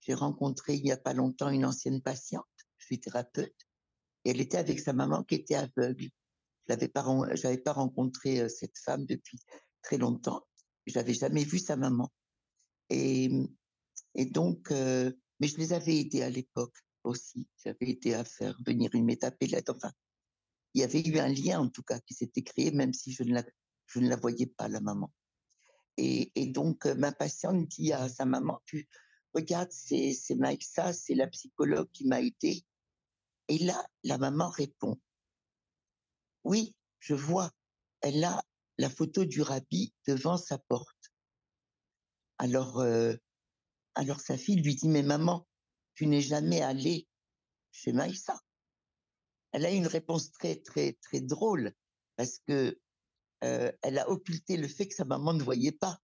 J'ai 0.00 0.14
rencontré 0.14 0.76
il 0.76 0.82
n'y 0.82 0.92
a 0.92 0.96
pas 0.96 1.12
longtemps 1.12 1.50
une 1.50 1.66
ancienne 1.66 2.00
patiente, 2.00 2.46
je 2.78 2.86
suis 2.86 3.00
thérapeute, 3.00 3.54
et 4.24 4.30
elle 4.30 4.40
était 4.40 4.58
avec 4.58 4.80
sa 4.80 4.92
maman 4.92 5.22
qui 5.22 5.36
était 5.36 5.54
aveugle. 5.54 6.04
Je 6.66 6.72
l'avais 6.72 6.88
pas, 6.88 7.04
j'avais 7.34 7.58
pas 7.58 7.72
rencontré 7.72 8.40
euh, 8.40 8.48
cette 8.48 8.78
femme 8.78 9.04
depuis 9.06 9.38
très 9.82 9.98
longtemps. 9.98 10.46
J'avais 10.86 11.14
jamais 11.14 11.44
vu 11.44 11.58
sa 11.58 11.76
maman. 11.76 12.10
Et, 12.90 13.30
donc, 14.16 14.70
euh, 14.70 15.12
mais 15.40 15.48
je 15.48 15.56
les 15.58 15.72
avais 15.72 15.98
aidés 15.98 16.22
à 16.22 16.30
l'époque 16.30 16.76
aussi. 17.02 17.48
J'avais 17.62 17.90
aidé 17.90 18.14
à 18.14 18.24
faire 18.24 18.56
venir 18.64 18.90
une 18.94 19.04
métapélète. 19.04 19.70
Enfin, 19.70 19.92
il 20.74 20.80
y 20.80 20.84
avait 20.84 21.02
eu 21.06 21.18
un 21.18 21.28
lien 21.28 21.60
en 21.60 21.68
tout 21.68 21.82
cas 21.82 22.00
qui 22.00 22.14
s'était 22.14 22.42
créé, 22.42 22.70
même 22.70 22.92
si 22.92 23.12
je 23.12 23.22
ne 23.22 24.08
la, 24.08 24.16
voyais 24.16 24.46
pas, 24.46 24.68
la 24.68 24.80
maman. 24.80 25.12
Et, 25.96 26.46
donc, 26.46 26.86
euh, 26.86 26.94
ma 26.94 27.12
patiente 27.12 27.68
dit 27.68 27.92
à 27.92 28.08
sa 28.08 28.24
maman, 28.24 28.60
tu 28.64 28.88
regarde, 29.32 29.70
c'est, 29.70 30.16
Maïssa, 30.36 30.92
c'est 30.92 31.14
la 31.14 31.28
psychologue 31.28 31.88
qui 31.92 32.06
m'a 32.06 32.20
aidé. 32.20 32.64
Et 33.48 33.58
là, 33.58 33.86
la 34.02 34.18
maman 34.18 34.48
répond, 34.48 35.00
oui, 36.44 36.74
je 36.98 37.14
vois, 37.14 37.50
elle 38.00 38.24
a 38.24 38.42
la 38.78 38.90
photo 38.90 39.24
du 39.24 39.42
rabbi 39.42 39.92
devant 40.06 40.36
sa 40.36 40.58
porte. 40.58 41.12
Alors, 42.38 42.80
euh, 42.80 43.14
alors 43.94 44.20
sa 44.20 44.36
fille 44.36 44.60
lui 44.60 44.74
dit, 44.74 44.88
mais 44.88 45.02
maman, 45.02 45.46
tu 45.94 46.06
n'es 46.06 46.20
jamais 46.20 46.62
allée 46.62 47.06
chez 47.70 47.92
Maïssa. 47.92 48.40
Elle 49.52 49.66
a 49.66 49.70
une 49.70 49.86
réponse 49.86 50.32
très, 50.32 50.56
très, 50.56 50.94
très 50.94 51.20
drôle 51.20 51.72
parce 52.16 52.38
que 52.46 52.78
euh, 53.44 53.70
elle 53.82 53.98
a 53.98 54.08
occulté 54.08 54.56
le 54.56 54.68
fait 54.68 54.88
que 54.88 54.94
sa 54.94 55.04
maman 55.04 55.32
ne 55.32 55.42
voyait 55.42 55.72
pas. 55.72 55.98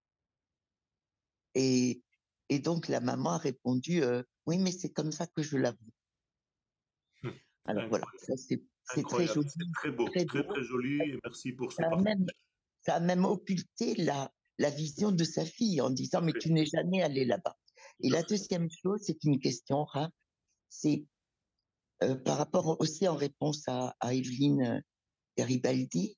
Et, 1.55 2.03
et 2.49 2.59
donc 2.61 2.89
la 2.89 3.01
maman 3.01 3.31
a 3.31 3.39
répondu, 3.39 4.03
euh, 4.03 4.23
oui, 4.47 4.59
mais 4.59 4.73
c'est 4.73 4.93
comme 4.93 5.11
ça 5.11 5.27
que 5.27 5.43
je 5.43 5.57
la 5.57 5.73
vois. 5.73 6.00
Alors 7.67 7.89
voilà, 7.89 8.07
c'est 8.19 8.37
très 9.03 9.27
joli. 9.27 9.49
c'est 9.49 9.73
très 9.75 9.91
beau, 9.91 10.09
très 10.09 10.25
très 10.25 10.65
joli 10.65 11.01
et 11.03 11.19
merci 11.25 11.53
pour 11.53 11.73
ce 11.73 11.77
Ça 11.77 11.89
a 11.91 11.97
même, 11.97 12.27
ça 12.83 12.95
a 12.97 13.01
même 13.01 13.25
occulté 13.25 13.95
la, 13.97 14.33
la 14.59 14.71
vision 14.71 15.13
de 15.13 15.25
sa 15.25 15.45
fille 15.45 15.81
en 15.81 15.91
disant, 15.91 16.23
mais 16.23 16.33
tu 16.33 16.53
n'es 16.53 16.67
jamais 16.67 17.03
allé 17.03 17.25
là-bas. 17.25 17.57
Et 18.03 18.11
la 18.11 18.23
deuxième 18.23 18.69
chose, 18.71 19.01
c'est 19.03 19.23
une 19.25 19.39
question, 19.39 19.85
Raph, 19.85 20.11
c'est 20.69 21.05
euh, 22.03 22.15
par 22.15 22.39
rapport 22.39 22.81
aussi 22.81 23.07
en 23.07 23.17
réponse 23.17 23.69
à, 23.69 23.95
à 24.01 24.15
Evelyne 24.15 24.63
euh, 24.63 24.81
Garibaldi, 25.37 26.17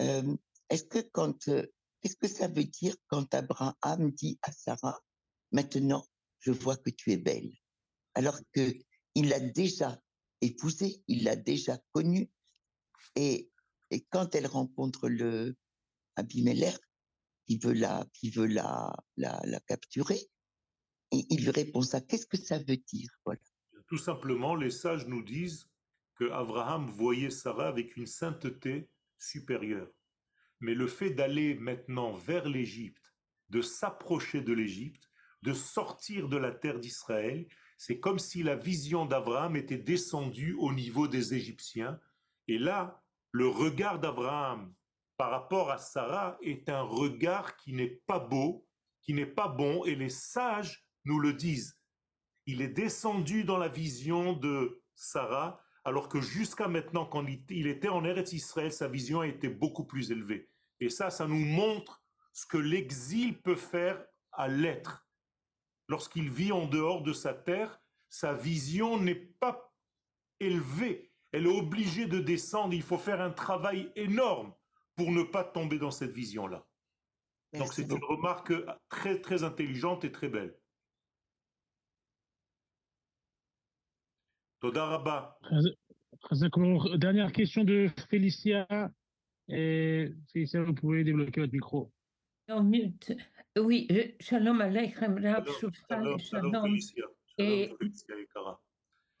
euh, 0.00 0.36
est-ce 0.70 0.84
que 0.84 1.00
quand, 1.00 1.48
euh, 1.48 1.66
qu'est-ce 2.00 2.16
que 2.16 2.28
ça 2.28 2.48
veut 2.48 2.64
dire 2.64 2.94
quand 3.08 3.34
Abraham 3.34 4.10
dit 4.12 4.38
à 4.42 4.52
Sarah, 4.52 5.00
maintenant, 5.50 6.06
je 6.40 6.52
vois 6.52 6.76
que 6.76 6.90
tu 6.90 7.12
es 7.12 7.16
belle, 7.16 7.52
alors 8.14 8.38
que 8.52 8.72
il 9.14 9.28
l'a 9.28 9.40
déjà 9.40 10.00
épousée, 10.42 11.02
il 11.08 11.24
l'a 11.24 11.36
déjà 11.36 11.78
connue, 11.92 12.30
et, 13.16 13.50
et 13.90 14.04
quand 14.10 14.34
elle 14.34 14.46
rencontre 14.46 15.08
le 15.08 15.56
Abimelech, 16.16 16.78
qui 17.46 17.58
veut 17.58 17.72
la, 17.72 18.06
qui 18.12 18.30
veut 18.30 18.46
la, 18.46 18.94
la, 19.16 19.40
la 19.44 19.60
capturer, 19.60 20.20
il 21.10 21.42
lui 21.42 21.50
répond 21.50 21.82
ça. 21.82 22.00
Qu'est-ce 22.00 22.26
que 22.26 22.36
ça 22.36 22.58
veut 22.58 22.76
dire, 22.76 23.10
voilà. 23.24 23.40
Tout 23.88 23.98
simplement, 23.98 24.54
les 24.54 24.70
sages 24.70 25.06
nous 25.06 25.22
disent 25.22 25.68
que 26.14 26.30
Abraham 26.30 26.88
voyait 26.88 27.30
Sarah 27.30 27.68
avec 27.68 27.96
une 27.96 28.06
sainteté 28.06 28.88
supérieure. 29.18 29.90
Mais 30.60 30.74
le 30.74 30.86
fait 30.86 31.10
d'aller 31.10 31.54
maintenant 31.54 32.14
vers 32.14 32.48
l'Égypte, 32.48 33.12
de 33.48 33.60
s'approcher 33.60 34.40
de 34.40 34.52
l'Égypte, 34.52 35.10
de 35.42 35.52
sortir 35.52 36.28
de 36.28 36.36
la 36.36 36.52
terre 36.52 36.78
d'Israël, 36.78 37.46
c'est 37.84 37.98
comme 37.98 38.20
si 38.20 38.44
la 38.44 38.54
vision 38.54 39.06
d'Abraham 39.06 39.56
était 39.56 39.76
descendue 39.76 40.54
au 40.60 40.72
niveau 40.72 41.08
des 41.08 41.34
Égyptiens. 41.34 41.98
Et 42.46 42.56
là, 42.56 43.02
le 43.32 43.48
regard 43.48 43.98
d'Abraham 43.98 44.72
par 45.16 45.32
rapport 45.32 45.68
à 45.68 45.78
Sarah 45.78 46.38
est 46.42 46.68
un 46.68 46.82
regard 46.82 47.56
qui 47.56 47.72
n'est 47.72 48.00
pas 48.06 48.20
beau, 48.20 48.68
qui 49.00 49.14
n'est 49.14 49.26
pas 49.26 49.48
bon, 49.48 49.84
et 49.84 49.96
les 49.96 50.10
sages 50.10 50.86
nous 51.04 51.18
le 51.18 51.32
disent. 51.32 51.76
Il 52.46 52.62
est 52.62 52.68
descendu 52.68 53.42
dans 53.42 53.58
la 53.58 53.68
vision 53.68 54.32
de 54.32 54.80
Sarah, 54.94 55.60
alors 55.84 56.08
que 56.08 56.20
jusqu'à 56.20 56.68
maintenant, 56.68 57.04
quand 57.04 57.26
il 57.50 57.66
était 57.66 57.88
en 57.88 58.04
Eretz 58.04 58.32
Israël, 58.32 58.72
sa 58.72 58.86
vision 58.86 59.22
a 59.22 59.26
été 59.26 59.48
beaucoup 59.48 59.86
plus 59.86 60.12
élevée. 60.12 60.48
Et 60.78 60.88
ça, 60.88 61.10
ça 61.10 61.26
nous 61.26 61.34
montre 61.34 62.00
ce 62.32 62.46
que 62.46 62.58
l'exil 62.58 63.42
peut 63.42 63.56
faire 63.56 64.06
à 64.30 64.46
l'être. 64.46 65.04
Lorsqu'il 65.92 66.30
vit 66.30 66.52
en 66.52 66.66
dehors 66.66 67.02
de 67.02 67.12
sa 67.12 67.34
terre, 67.34 67.78
sa 68.08 68.32
vision 68.32 68.98
n'est 68.98 69.14
pas 69.14 69.74
élevée, 70.40 71.12
elle 71.32 71.44
est 71.44 71.58
obligée 71.58 72.06
de 72.06 72.18
descendre, 72.18 72.72
il 72.72 72.80
faut 72.80 72.96
faire 72.96 73.20
un 73.20 73.30
travail 73.30 73.92
énorme 73.94 74.54
pour 74.96 75.12
ne 75.12 75.22
pas 75.22 75.44
tomber 75.44 75.78
dans 75.78 75.90
cette 75.90 76.12
vision-là. 76.12 76.66
Donc 77.52 77.74
c'est 77.74 77.90
une 77.90 78.02
remarque 78.04 78.54
très 78.88 79.20
très 79.20 79.44
intelligente 79.44 80.02
et 80.06 80.10
très 80.10 80.30
belle. 80.30 80.58
Toda 84.60 84.86
Rabba. 84.86 85.38
Chazakour. 86.26 86.96
Dernière 86.96 87.32
question 87.32 87.64
de 87.64 87.90
Félicia. 88.08 88.66
Et 89.48 90.10
Félicia, 90.32 90.62
vous 90.62 90.72
pouvez 90.72 91.04
débloquer 91.04 91.42
votre 91.42 91.52
micro. 91.52 91.92
En 92.48 92.64
mute. 92.64 93.12
Oui, 93.58 93.86
shalom 94.20 94.60
aleichem, 94.60 95.18
Rav 95.22 95.46
Shalom, 95.88 96.18
shalom. 96.18 96.76
Et-. 97.38 97.70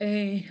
Et 0.00 0.42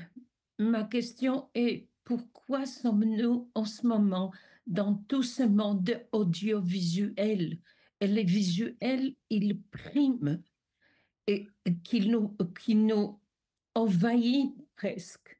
ma 0.60 0.84
question 0.84 1.50
est 1.56 1.88
pourquoi 2.04 2.66
sommes-nous 2.66 3.50
en 3.56 3.66
ce 3.66 3.86
moment 3.88 4.32
dans 4.68 4.96
tout 5.08 5.24
ce 5.24 5.44
monde 5.44 6.00
audiovisuel? 6.12 7.60
Et 8.00 8.08
les 8.08 8.24
visuels, 8.24 9.16
ils 9.30 9.62
priment 9.62 10.42
et 11.28 11.48
qu'ils 11.84 12.12
nous, 12.12 12.36
qui 12.60 12.76
nous 12.76 13.20
envahit 13.76 14.54
presque. 14.76 15.40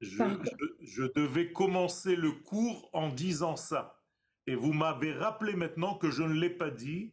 Je, 0.00 0.18
Pardon. 0.18 0.42
je- 0.44 0.86
je 0.86 1.02
devais 1.14 1.52
commencer 1.52 2.14
le 2.16 2.32
cours 2.32 2.90
en 2.92 3.08
disant 3.08 3.56
ça. 3.56 4.02
Et 4.46 4.54
vous 4.54 4.72
m'avez 4.72 5.12
rappelé 5.12 5.54
maintenant 5.54 5.96
que 5.96 6.10
je 6.10 6.22
ne 6.22 6.34
l'ai 6.34 6.50
pas 6.50 6.70
dit. 6.70 7.12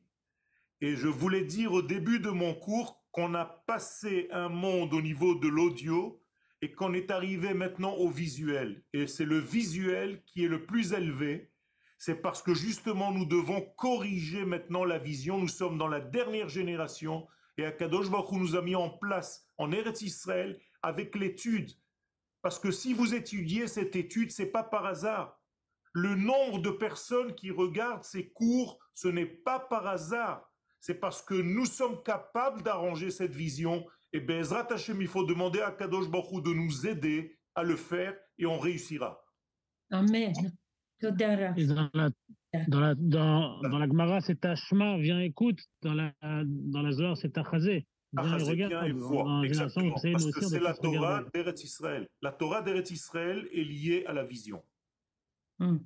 Et 0.84 0.97
je 0.97 1.07
voulais 1.07 1.45
dire 1.45 1.72
au 1.72 1.81
début 1.81 2.19
de 2.19 2.30
mon 2.30 2.53
cours 2.53 3.01
qu'on 3.14 3.35
a 3.35 3.45
passé 3.45 4.27
un 4.31 4.49
monde 4.49 4.93
au 4.93 5.01
niveau 5.01 5.34
de 5.34 5.47
l'audio 5.47 6.22
et 6.61 6.73
qu'on 6.73 6.93
est 6.93 7.10
arrivé 7.10 7.53
maintenant 7.53 7.93
au 7.93 8.10
visuel. 8.10 8.84
Et 8.91 9.07
c'est 9.07 9.23
le 9.23 9.39
visuel 9.39 10.22
qui 10.26 10.43
est 10.43 10.49
le 10.49 10.65
plus 10.65 10.91
élevé. 10.91 11.53
C'est 11.97 12.22
parce 12.22 12.41
que 12.41 12.53
justement 12.53 13.14
nous 13.14 13.23
devons 13.23 13.61
corriger 13.77 14.43
maintenant 14.43 14.84
la 14.84 14.97
vision. 14.97 15.38
Nous 15.38 15.47
sommes 15.47 15.77
dans 15.77 15.88
la 15.88 16.01
dernière 16.01 16.49
génération 16.49 17.30
et 17.57 17.64
Akadosh 17.64 18.10
Baruch 18.10 18.34
nous 18.34 18.57
a 18.57 18.61
mis 18.61 18.76
en 18.76 18.89
place 18.89 19.47
en 19.57 19.72
Eretz 19.72 20.01
Israël 20.01 20.60
avec 20.81 21.15
l'étude. 21.15 21.72
Parce 22.41 22.60
que 22.60 22.72
si 22.72 22.93
vous 22.93 23.15
étudiez 23.15 23.69
cette 23.69 23.95
étude, 23.95 24.31
c'est 24.31 24.51
pas 24.51 24.64
par 24.64 24.85
hasard. 24.85 25.39
Le 25.93 26.15
nombre 26.15 26.60
de 26.60 26.72
personnes 26.72 27.35
qui 27.35 27.51
regardent 27.51 28.03
ces 28.03 28.34
cours, 28.34 28.80
ce 28.93 29.07
n'est 29.07 29.26
pas 29.26 29.61
par 29.61 29.88
hasard. 29.88 30.49
C'est 30.84 30.95
parce 30.95 31.22
que 31.22 31.34
nous 31.34 31.65
sommes 31.65 32.03
capables 32.03 32.61
d'arranger 32.61 33.10
cette 33.10 33.34
vision. 33.34 33.85
Et 34.11 34.19
Bezrat 34.19 34.68
Hashem, 34.69 35.01
il 35.01 35.07
faut 35.07 35.23
demander 35.23 35.61
à 35.61 35.72
Kadosh 35.72 36.10
Baruch 36.10 36.30
Hu 36.34 36.41
de 36.41 36.53
nous 36.53 36.85
aider 36.85 37.39
à 37.55 37.64
le 37.64 37.77
faire 37.77 38.14
et 38.38 38.45
on 38.45 38.60
réussira. 38.60 39.23
Amen. 39.91 40.34
Et 41.01 41.65
dans 41.68 41.89
la, 41.93 42.10
dans 42.68 42.80
la, 42.81 42.95
dans, 42.95 43.61
dans 43.61 43.77
la 43.77 43.88
Gemara, 43.88 44.19
c'est 44.19 44.41
Tashma, 44.41 44.97
viens 44.97 45.22
écoute. 45.22 45.61
Dans 45.84 45.93
la, 45.93 46.11
dans 46.22 46.81
la 46.81 46.91
Zohar, 46.91 47.15
c'est 47.15 47.30
Tachazé. 47.31 47.88
Achazé, 48.18 48.51
et 48.51 48.57
génération, 48.57 49.43
Exactement. 49.43 49.95
Parce 50.11 50.31
que 50.31 50.41
c'est 50.41 50.60
la 50.60 50.73
Torah 50.73 51.23
d'Eretz 51.34 51.64
Israël. 51.64 52.10
La 52.22 52.34
Torah 52.34 52.61
d'Eretz 52.61 52.91
Israël 52.91 53.47
est 53.53 53.64
liée 53.64 54.03
à 54.05 54.11
la 54.11 54.26
vision. 54.26 54.61
Hmm. 55.60 55.77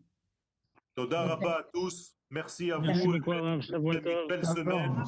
Toda 0.96 1.22
Rabba 1.22 1.60
à 1.60 1.64
tous. 1.72 2.17
Merci 2.30 2.72
à 2.72 2.80
Merci 2.80 3.06
vous. 3.08 3.14
beaucoup, 3.14 3.32
belle 4.28 4.46
semaine 4.46 5.04